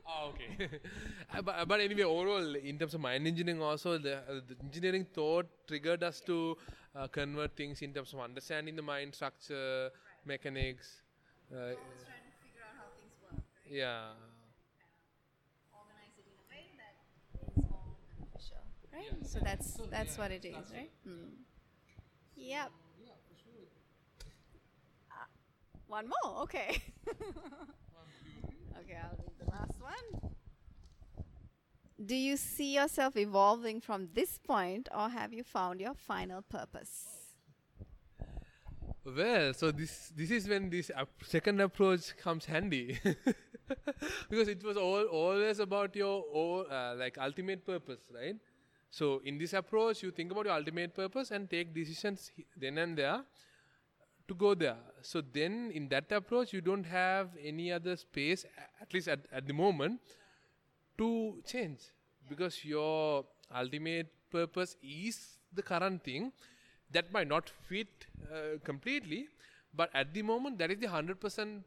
Oh, 0.07 0.33
okay. 0.33 0.69
But, 1.45 1.67
but 1.67 1.81
anyway, 1.81 2.03
overall, 2.03 2.55
in 2.57 2.79
terms 2.79 2.93
of 2.93 3.01
mind 3.01 3.27
engineering, 3.27 3.63
also 3.63 3.97
the, 3.97 4.19
uh, 4.19 4.41
the 4.47 4.55
engineering 4.63 5.07
thought 5.15 5.47
triggered 5.67 6.03
us 6.03 6.21
to 6.27 6.59
uh, 6.95 7.09
convert 7.09 7.57
things 7.57 7.81
in 7.81 7.95
terms 7.95 8.13
of 8.13 8.21
understanding 8.21 8.77
the 8.77 8.83
mind 8.83 9.15
structure, 9.15 9.91
mechanics. 10.27 11.01
Uh, 11.51 11.57
trying 11.57 11.73
to 11.73 12.37
figure 12.45 12.61
out 12.69 12.77
how 12.77 12.85
things 13.01 13.17
work, 13.25 13.33
right? 13.33 13.73
yeah. 13.73 14.13
Organize 15.73 16.13
it 16.21 16.27
in 16.29 16.37
a 16.37 16.47
way 16.53 16.69
that 16.77 16.95
is 18.37 18.53
right? 18.93 19.27
So 19.27 19.39
that's 19.43 19.81
that's 19.91 20.19
what 20.19 20.31
it 20.31 20.45
is, 20.45 20.71
right? 20.77 20.91
Mm. 21.09 21.33
Yep. 22.37 22.71
Uh, 25.11 25.25
one 25.87 26.09
more, 26.09 26.43
okay. 26.43 26.83
okay, 28.81 28.97
I'll 29.03 29.17
read 29.19 29.33
the 29.39 29.51
last 29.51 29.75
one. 29.81 30.33
Do 32.05 32.15
you 32.15 32.37
see 32.37 32.75
yourself 32.75 33.17
evolving 33.17 33.81
from 33.81 34.11
this 34.13 34.39
point, 34.39 34.89
or 34.95 35.09
have 35.11 35.33
you 35.33 35.43
found 35.43 35.81
your 35.81 35.95
final 35.95 36.43
purpose? 36.43 37.35
Well, 39.05 39.53
so 39.53 39.71
this 39.71 40.13
this 40.17 40.31
is 40.31 40.49
when 40.49 40.71
this 40.71 40.91
ap- 40.95 41.25
second 41.25 41.61
approach 41.61 42.17
comes 42.17 42.47
handy, 42.47 42.99
because 44.31 44.49
it 44.49 44.63
was 44.63 44.77
all 44.77 45.05
always 45.05 45.59
about 45.59 45.95
your 45.95 46.25
o- 46.33 46.65
uh, 46.65 46.95
like 46.99 47.19
ultimate 47.19 47.67
purpose, 47.67 48.11
right? 48.15 48.37
So 48.91 49.21
in 49.25 49.39
this 49.39 49.53
approach, 49.53 50.03
you 50.03 50.11
think 50.11 50.33
about 50.33 50.47
your 50.47 50.55
ultimate 50.55 50.95
purpose 50.95 51.31
and 51.31 51.51
take 51.51 51.75
decisions 51.75 52.31
then 52.57 52.79
and 52.79 52.97
there 52.97 53.23
to 54.29 54.35
go 54.35 54.55
there. 54.55 54.77
So 55.03 55.21
then 55.21 55.71
in 55.75 55.89
that 55.89 56.11
approach, 56.13 56.53
you 56.53 56.61
don't 56.61 56.85
have 56.85 57.29
any 57.43 57.73
other 57.73 57.97
space, 57.97 58.45
at 58.81 58.93
least 58.95 59.09
at, 59.09 59.21
at 59.33 59.47
the 59.47 59.53
moment, 59.53 60.01
to 60.99 61.43
change. 61.47 61.81
Because 62.29 62.65
your 62.65 63.25
ultimate 63.55 64.09
purpose 64.31 64.77
is 64.83 65.39
the 65.53 65.63
current 65.63 66.03
thing. 66.03 66.33
That 66.91 67.13
might 67.13 67.29
not 67.29 67.51
fit 67.69 67.89
uh, 68.33 68.59
completely 68.63 69.29
but 69.77 69.91
at 69.95 70.15
the 70.15 70.23
moment 70.23 70.59
that 70.59 70.71
is 70.71 70.79
the 70.79 70.87
100% 70.87 71.63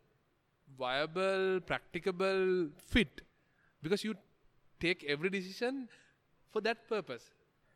viable 0.78 1.60
practicable 1.66 2.70
fit. 2.78 3.22
Because 3.82 4.04
you 4.04 4.16
take 4.80 5.04
every 5.06 5.30
decision 5.30 5.88
for 6.52 6.62
that 6.62 6.88
purpose. 6.88 7.30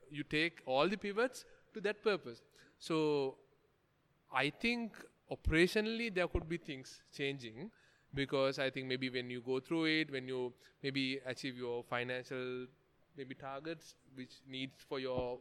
You 0.10 0.24
take 0.24 0.62
all 0.66 0.88
the 0.88 0.98
pivots 0.98 1.46
to 1.74 1.82
that 1.82 2.04
purpose. 2.04 2.42
So 2.80 3.36
I 4.34 4.50
think 4.50 4.94
operationally 5.32 6.14
there 6.14 6.28
could 6.28 6.48
be 6.48 6.58
things 6.58 7.02
changing 7.16 7.72
because 8.14 8.60
I 8.60 8.70
think 8.70 8.88
maybe 8.88 9.10
when 9.10 9.30
you 9.30 9.42
go 9.42 9.60
through 9.60 9.86
it, 9.86 10.12
when 10.12 10.28
you 10.28 10.54
maybe 10.84 11.20
achieve 11.26 11.58
your 11.58 11.84
financial 11.84 12.68
maybe 13.18 13.36
targets 13.36 13.96
which 14.16 14.42
needs 14.50 14.74
for 14.88 15.00
your 15.00 15.40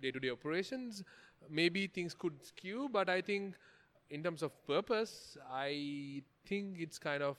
day-to-day 0.00 0.30
operations, 0.30 1.02
maybe 1.50 1.86
things 1.86 2.14
could 2.14 2.44
skew. 2.44 2.88
But 2.92 3.08
I 3.08 3.20
think 3.20 3.54
in 4.10 4.22
terms 4.22 4.42
of 4.42 4.52
purpose, 4.66 5.36
I 5.50 6.22
think 6.46 6.76
it's 6.78 6.98
kind 6.98 7.22
of 7.22 7.36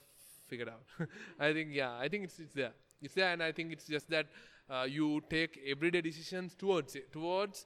figured 0.48 0.70
out. 0.70 0.84
I 1.40 1.54
think 1.54 1.70
yeah, 1.74 1.98
I 1.98 2.08
think 2.10 2.26
it's 2.26 2.40
it's 2.40 2.54
there. 2.54 2.74
It's 3.02 3.14
there, 3.14 3.32
and 3.32 3.42
I 3.42 3.52
think 3.52 3.72
it's 3.72 3.86
just 3.86 4.10
that 4.10 4.28
uh, 4.70 4.86
you 4.90 5.22
take 5.30 5.60
everyday 5.66 6.02
decisions 6.02 6.54
towards 6.56 6.96
it, 6.96 7.12
towards 7.12 7.66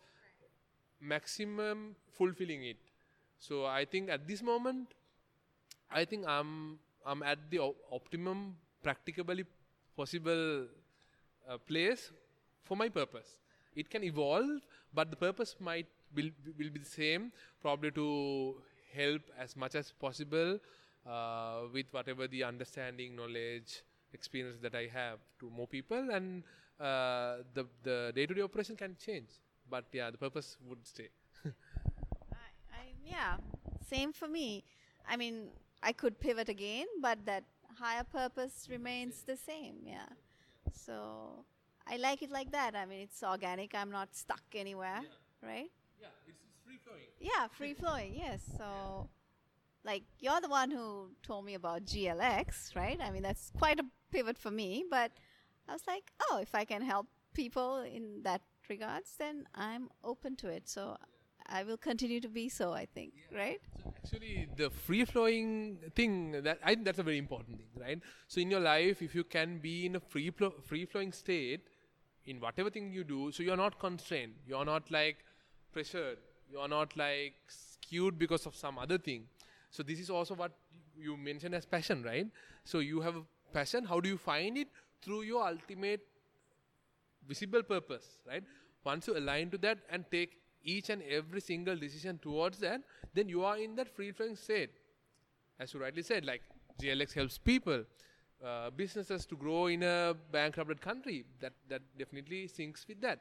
maximum 1.01 1.95
fulfilling 2.11 2.63
it. 2.63 2.77
So 3.47 3.65
I 3.65 3.85
think 3.85 4.09
at 4.09 4.27
this 4.27 4.41
moment, 4.41 4.93
I 5.91 6.05
think 6.05 6.25
I'm 6.27 6.79
I'm 7.05 7.21
at 7.23 7.39
the 7.51 7.59
op- 7.59 7.81
optimum, 7.91 8.55
practicably 8.83 9.45
possible 9.97 10.67
uh, 11.49 11.57
place 11.67 12.11
for 12.63 12.77
my 12.77 12.89
purpose. 12.89 13.39
It 13.75 13.89
can 13.89 14.03
evolve, 14.03 14.61
but 14.93 15.09
the 15.11 15.17
purpose 15.17 15.55
might 15.59 15.87
will 16.15 16.31
will 16.57 16.69
be 16.69 16.79
the 16.79 16.93
same, 16.93 17.31
probably 17.61 17.91
to 17.91 18.07
help 18.93 19.21
as 19.37 19.55
much 19.55 19.75
as 19.75 19.91
possible 20.05 20.59
uh, 21.07 21.61
with 21.73 21.87
whatever 21.91 22.27
the 22.27 22.43
understanding, 22.43 23.15
knowledge, 23.15 23.81
experience 24.13 24.59
that 24.61 24.75
I 24.75 24.87
have 24.93 25.19
to 25.39 25.49
more 25.49 25.67
people, 25.67 26.11
and 26.19 26.43
uh, 26.79 27.43
the 27.53 27.67
the 27.83 27.97
day-to-day 28.15 28.41
operation 28.41 28.75
can 28.75 28.95
change, 29.07 29.29
but 29.69 29.85
yeah, 29.91 30.09
the 30.11 30.17
purpose 30.17 30.57
would 30.69 30.85
stay. 30.87 31.09
Yeah, 33.13 33.37
same 33.89 34.11
for 34.13 34.27
me. 34.27 34.63
I 35.07 35.17
mean, 35.17 35.49
I 35.81 35.91
could 35.91 36.19
pivot 36.19 36.49
again, 36.49 36.87
but 37.01 37.25
that 37.25 37.43
higher 37.77 38.03
purpose 38.03 38.67
remains 38.69 39.23
the 39.23 39.37
same. 39.37 39.75
Yeah. 39.85 40.09
So 40.73 41.45
I 41.87 41.97
like 41.97 42.21
it 42.21 42.31
like 42.31 42.51
that. 42.51 42.75
I 42.75 42.85
mean, 42.85 43.01
it's 43.01 43.21
organic. 43.23 43.75
I'm 43.75 43.91
not 43.91 44.15
stuck 44.15 44.43
anywhere, 44.55 45.01
right? 45.43 45.69
Yeah, 46.01 46.07
it's, 46.27 46.39
it's 46.47 46.59
free 46.65 46.77
flowing. 46.83 47.09
Yeah, 47.19 47.47
free 47.47 47.73
flowing. 47.73 48.13
Yes. 48.15 48.41
So, 48.57 49.09
like, 49.83 50.03
you're 50.19 50.41
the 50.41 50.49
one 50.49 50.71
who 50.71 51.11
told 51.23 51.45
me 51.45 51.55
about 51.55 51.85
GLX, 51.85 52.75
right? 52.75 52.99
I 53.01 53.11
mean, 53.11 53.23
that's 53.23 53.51
quite 53.57 53.79
a 53.79 53.85
pivot 54.11 54.37
for 54.37 54.51
me. 54.51 54.85
But 54.89 55.11
I 55.67 55.73
was 55.73 55.83
like, 55.87 56.11
oh, 56.29 56.39
if 56.41 56.55
I 56.55 56.65
can 56.65 56.81
help 56.81 57.07
people 57.33 57.81
in 57.81 58.21
that 58.23 58.41
regards, 58.69 59.15
then 59.19 59.45
I'm 59.55 59.89
open 60.03 60.35
to 60.37 60.47
it. 60.47 60.69
So 60.69 60.97
I 61.53 61.63
will 61.63 61.77
continue 61.77 62.19
to 62.19 62.29
be 62.35 62.49
so. 62.49 62.73
I 62.73 62.85
think, 62.93 63.13
right? 63.31 63.61
So 63.83 63.93
actually, 63.97 64.47
the 64.57 64.69
free 64.71 65.05
flowing 65.05 65.77
thing 65.95 66.31
that 66.47 66.59
I 66.63 66.73
think 66.73 66.85
that's 66.85 66.99
a 66.99 67.03
very 67.03 67.19
important 67.19 67.57
thing, 67.57 67.83
right? 67.85 67.99
So 68.27 68.41
in 68.41 68.49
your 68.49 68.59
life, 68.59 69.03
if 69.03 69.13
you 69.13 69.23
can 69.23 69.59
be 69.59 69.85
in 69.85 69.95
a 69.97 69.99
free 69.99 70.31
flo- 70.31 70.55
free 70.71 70.85
flowing 70.85 71.11
state 71.11 71.67
in 72.25 72.39
whatever 72.39 72.71
thing 72.71 72.91
you 72.91 73.03
do, 73.03 73.31
so 73.31 73.43
you're 73.43 73.61
not 73.65 73.77
constrained, 73.79 74.33
you're 74.47 74.65
not 74.65 74.89
like 74.89 75.23
pressured, 75.71 76.17
you're 76.51 76.67
not 76.67 76.97
like 76.97 77.35
skewed 77.47 78.17
because 78.17 78.47
of 78.47 78.55
some 78.55 78.79
other 78.79 78.97
thing. 78.97 79.27
So 79.69 79.83
this 79.83 79.99
is 79.99 80.09
also 80.09 80.33
what 80.33 80.53
you 80.97 81.17
mentioned 81.17 81.53
as 81.53 81.65
passion, 81.65 82.03
right? 82.03 82.27
So 82.63 82.79
you 82.79 83.01
have 83.01 83.15
a 83.15 83.23
passion. 83.53 83.85
How 83.85 83.99
do 83.99 84.09
you 84.09 84.17
find 84.17 84.57
it 84.57 84.69
through 85.03 85.21
your 85.23 85.45
ultimate 85.47 86.07
visible 87.27 87.63
purpose, 87.63 88.17
right? 88.27 88.43
Once 88.83 89.07
you 89.07 89.17
align 89.17 89.49
to 89.51 89.57
that 89.59 89.79
and 89.89 90.05
take 90.11 90.39
each 90.63 90.89
and 90.89 91.01
every 91.03 91.41
single 91.41 91.75
decision 91.75 92.19
towards 92.19 92.59
that, 92.59 92.81
then 93.13 93.29
you 93.29 93.43
are 93.43 93.57
in 93.57 93.75
that 93.75 93.89
free 93.95 94.11
flowing 94.11 94.35
state. 94.35 94.71
As 95.59 95.73
you 95.73 95.79
rightly 95.81 96.03
said, 96.03 96.25
like 96.25 96.41
GLX 96.81 97.13
helps 97.13 97.37
people, 97.37 97.83
uh, 98.43 98.69
businesses 98.71 99.25
to 99.27 99.35
grow 99.35 99.67
in 99.67 99.83
a 99.83 100.15
bankrupted 100.31 100.81
country. 100.81 101.25
That 101.39 101.53
that 101.69 101.81
definitely 101.97 102.47
syncs 102.57 102.87
with 102.87 103.01
that. 103.07 103.19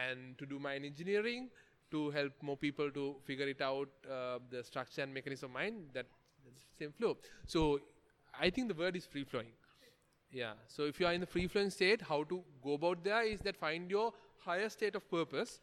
and 0.00 0.32
to 0.40 0.46
do 0.48 0.56
mind 0.64 0.86
engineering 0.86 1.44
to 1.92 2.00
help 2.14 2.42
more 2.48 2.56
people 2.64 2.90
to 2.96 3.04
figure 3.28 3.46
it 3.52 3.62
out 3.68 3.88
uh, 4.16 4.38
the 4.54 4.62
structure 4.70 5.02
and 5.04 5.14
mechanism 5.18 5.48
of 5.50 5.54
mind 5.58 5.86
that 5.94 6.10
same 6.80 6.92
flow 6.98 7.12
so 7.54 7.62
i 8.46 8.50
think 8.56 8.68
the 8.72 8.76
word 8.82 8.98
is 9.00 9.06
free 9.14 9.24
flowing 9.30 9.54
yeah 10.40 10.52
so 10.66 10.84
if 10.84 11.00
you 11.00 11.06
are 11.06 11.12
in 11.12 11.20
the 11.20 11.30
free 11.34 11.46
flowing 11.46 11.70
state 11.70 12.02
how 12.02 12.22
to 12.24 12.42
go 12.62 12.74
about 12.74 13.02
there 13.04 13.22
is 13.22 13.40
that 13.40 13.56
find 13.56 13.90
your 13.90 14.12
higher 14.48 14.68
state 14.68 14.94
of 14.94 15.08
purpose 15.10 15.60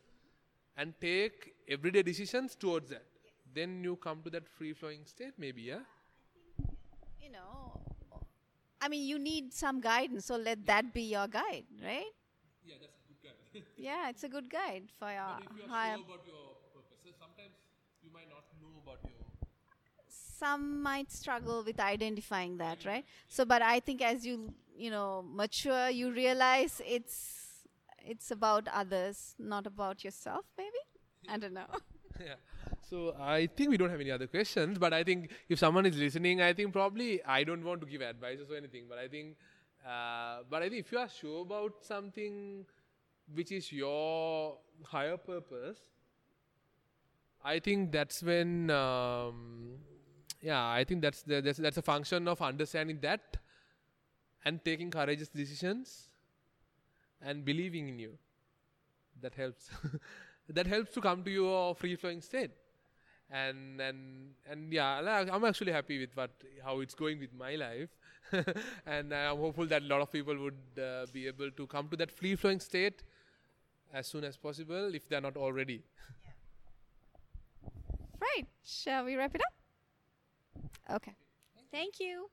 and 0.78 0.94
take 1.02 1.54
everyday 1.70 2.02
decisions 2.04 2.56
towards 2.56 2.90
that 2.90 3.06
then 3.54 3.84
you 3.84 3.96
come 3.98 4.22
to 4.24 4.30
that 4.30 4.48
free 4.48 4.74
flowing 4.74 5.06
state 5.06 5.34
maybe 5.38 5.62
yeah 5.64 5.84
You 7.22 7.32
know, 7.32 7.80
I 8.82 8.88
mean, 8.90 9.08
you 9.08 9.18
need 9.18 9.54
some 9.54 9.80
guidance, 9.80 10.26
so 10.26 10.36
let 10.36 10.66
that 10.66 10.94
be 10.94 11.04
your 11.04 11.28
guide, 11.28 11.66
right? 11.84 12.12
yeah 12.66 12.76
that's 12.80 12.98
a 13.00 13.04
good 13.08 13.20
guide 13.24 13.64
Yeah, 13.78 14.10
it's 14.10 14.24
a 14.24 14.30
good 14.30 14.50
guide 14.50 14.84
for 15.00 15.12
your 15.12 15.40
if 15.42 15.52
you 15.58 15.64
are 15.64 15.68
higher. 15.70 15.96
sure 15.98 16.06
about 16.06 16.26
your 16.28 16.56
purpose 16.74 17.16
sometimes 17.20 17.56
you 18.04 18.10
might 18.14 18.30
not 18.30 18.46
know 18.62 18.74
about 18.84 19.00
your 19.04 19.20
some 20.08 20.82
might 20.82 21.12
struggle 21.12 21.64
with 21.64 21.80
identifying 21.80 22.58
that 22.58 22.86
right 22.86 23.06
so 23.28 23.46
but 23.46 23.62
i 23.62 23.80
think 23.80 24.02
as 24.02 24.26
you 24.26 24.54
you 24.76 24.90
know 24.92 25.24
mature 25.28 25.90
you 25.90 26.12
realize 26.12 26.82
it's 26.86 27.43
it's 28.04 28.32
about 28.32 28.68
others 28.74 29.36
not 29.40 29.66
about 29.68 30.04
yourself 30.04 30.46
maybe? 30.58 30.84
I 31.30 31.38
don't 31.38 31.54
know. 31.54 31.68
Yeah. 32.20 32.36
So 32.82 33.16
I 33.20 33.48
think 33.48 33.72
we 33.72 33.78
don't 33.78 33.90
have 33.90 34.00
any 34.00 34.12
other 34.12 34.28
questions, 34.28 34.78
but 34.78 34.94
I 34.94 35.04
think 35.04 35.32
if 35.50 35.58
someone 35.58 35.86
is 35.88 35.98
listening, 35.98 36.42
I 36.42 36.54
think 36.54 36.72
probably 36.72 37.24
I 37.24 37.44
don't 37.44 37.64
want 37.64 37.82
to 37.82 37.88
give 37.88 38.04
advices 38.04 38.52
or 38.52 38.56
anything, 38.56 38.84
but 38.88 39.00
I 39.00 39.08
think, 39.08 39.36
uh, 39.84 40.44
but 40.48 40.62
I 40.62 40.70
think 40.70 40.86
if 40.86 40.92
you 40.92 41.00
are 41.00 41.10
sure 41.10 41.42
about 41.42 41.74
something 41.82 42.66
which 43.34 43.52
is 43.52 43.72
your 43.72 44.58
higher 44.84 45.18
purpose, 45.18 45.80
I 47.44 47.60
think 47.60 47.92
that's 47.92 48.22
when, 48.22 48.70
um, 48.70 49.74
yeah, 50.42 50.64
I 50.70 50.84
think 50.84 51.02
that's 51.02 51.24
the, 51.24 51.42
that's 51.42 51.58
that's 51.58 51.78
a 51.78 51.82
function 51.82 52.28
of 52.28 52.42
understanding 52.42 53.00
that 53.02 53.38
and 54.46 54.64
taking 54.64 54.92
courageous 54.92 55.30
decisions 55.30 56.10
and 57.24 57.46
believing 57.46 57.90
in 57.90 58.00
you. 58.00 58.18
That 59.22 59.36
helps. 59.36 59.70
that 60.50 60.68
helps 60.68 60.92
to 60.94 61.02
come 61.02 61.24
to 61.24 61.32
your 61.32 61.76
free 61.76 61.96
flowing 61.96 62.22
state. 62.22 62.52
And 63.32 63.82
and 63.82 64.36
and 64.46 64.72
yeah 64.72 65.24
i'm 65.32 65.44
actually 65.46 65.72
happy 65.72 66.00
with 66.00 66.16
what 66.16 66.32
how 66.64 66.82
it's 66.82 66.94
going 66.94 67.20
with 67.20 67.34
my 67.34 67.56
life. 67.56 67.90
And 68.86 69.14
i'm 69.14 69.38
hopeful 69.38 69.66
that 69.68 69.82
a 69.82 69.86
lot 69.86 70.02
of 70.02 70.12
people 70.12 70.38
would 70.38 70.84
uh, 70.84 71.06
be 71.12 71.28
able 71.28 71.50
to 71.52 71.68
come 71.68 71.88
to 71.90 71.98
that 71.98 72.12
free 72.12 72.36
flowing 72.36 72.60
state 72.60 73.04
as 73.94 74.08
soon 74.08 74.24
as 74.24 74.38
possible 74.38 74.94
if 74.94 75.08
they're 75.10 75.22
not 75.22 75.38
already. 75.38 75.84
Right. 78.22 78.48
Shall 78.66 79.06
we 79.06 79.16
wrap 79.16 79.36
it 79.36 79.42
up? 79.42 80.96
Okay. 80.96 81.14
Thank 81.72 82.00
you 82.00 82.30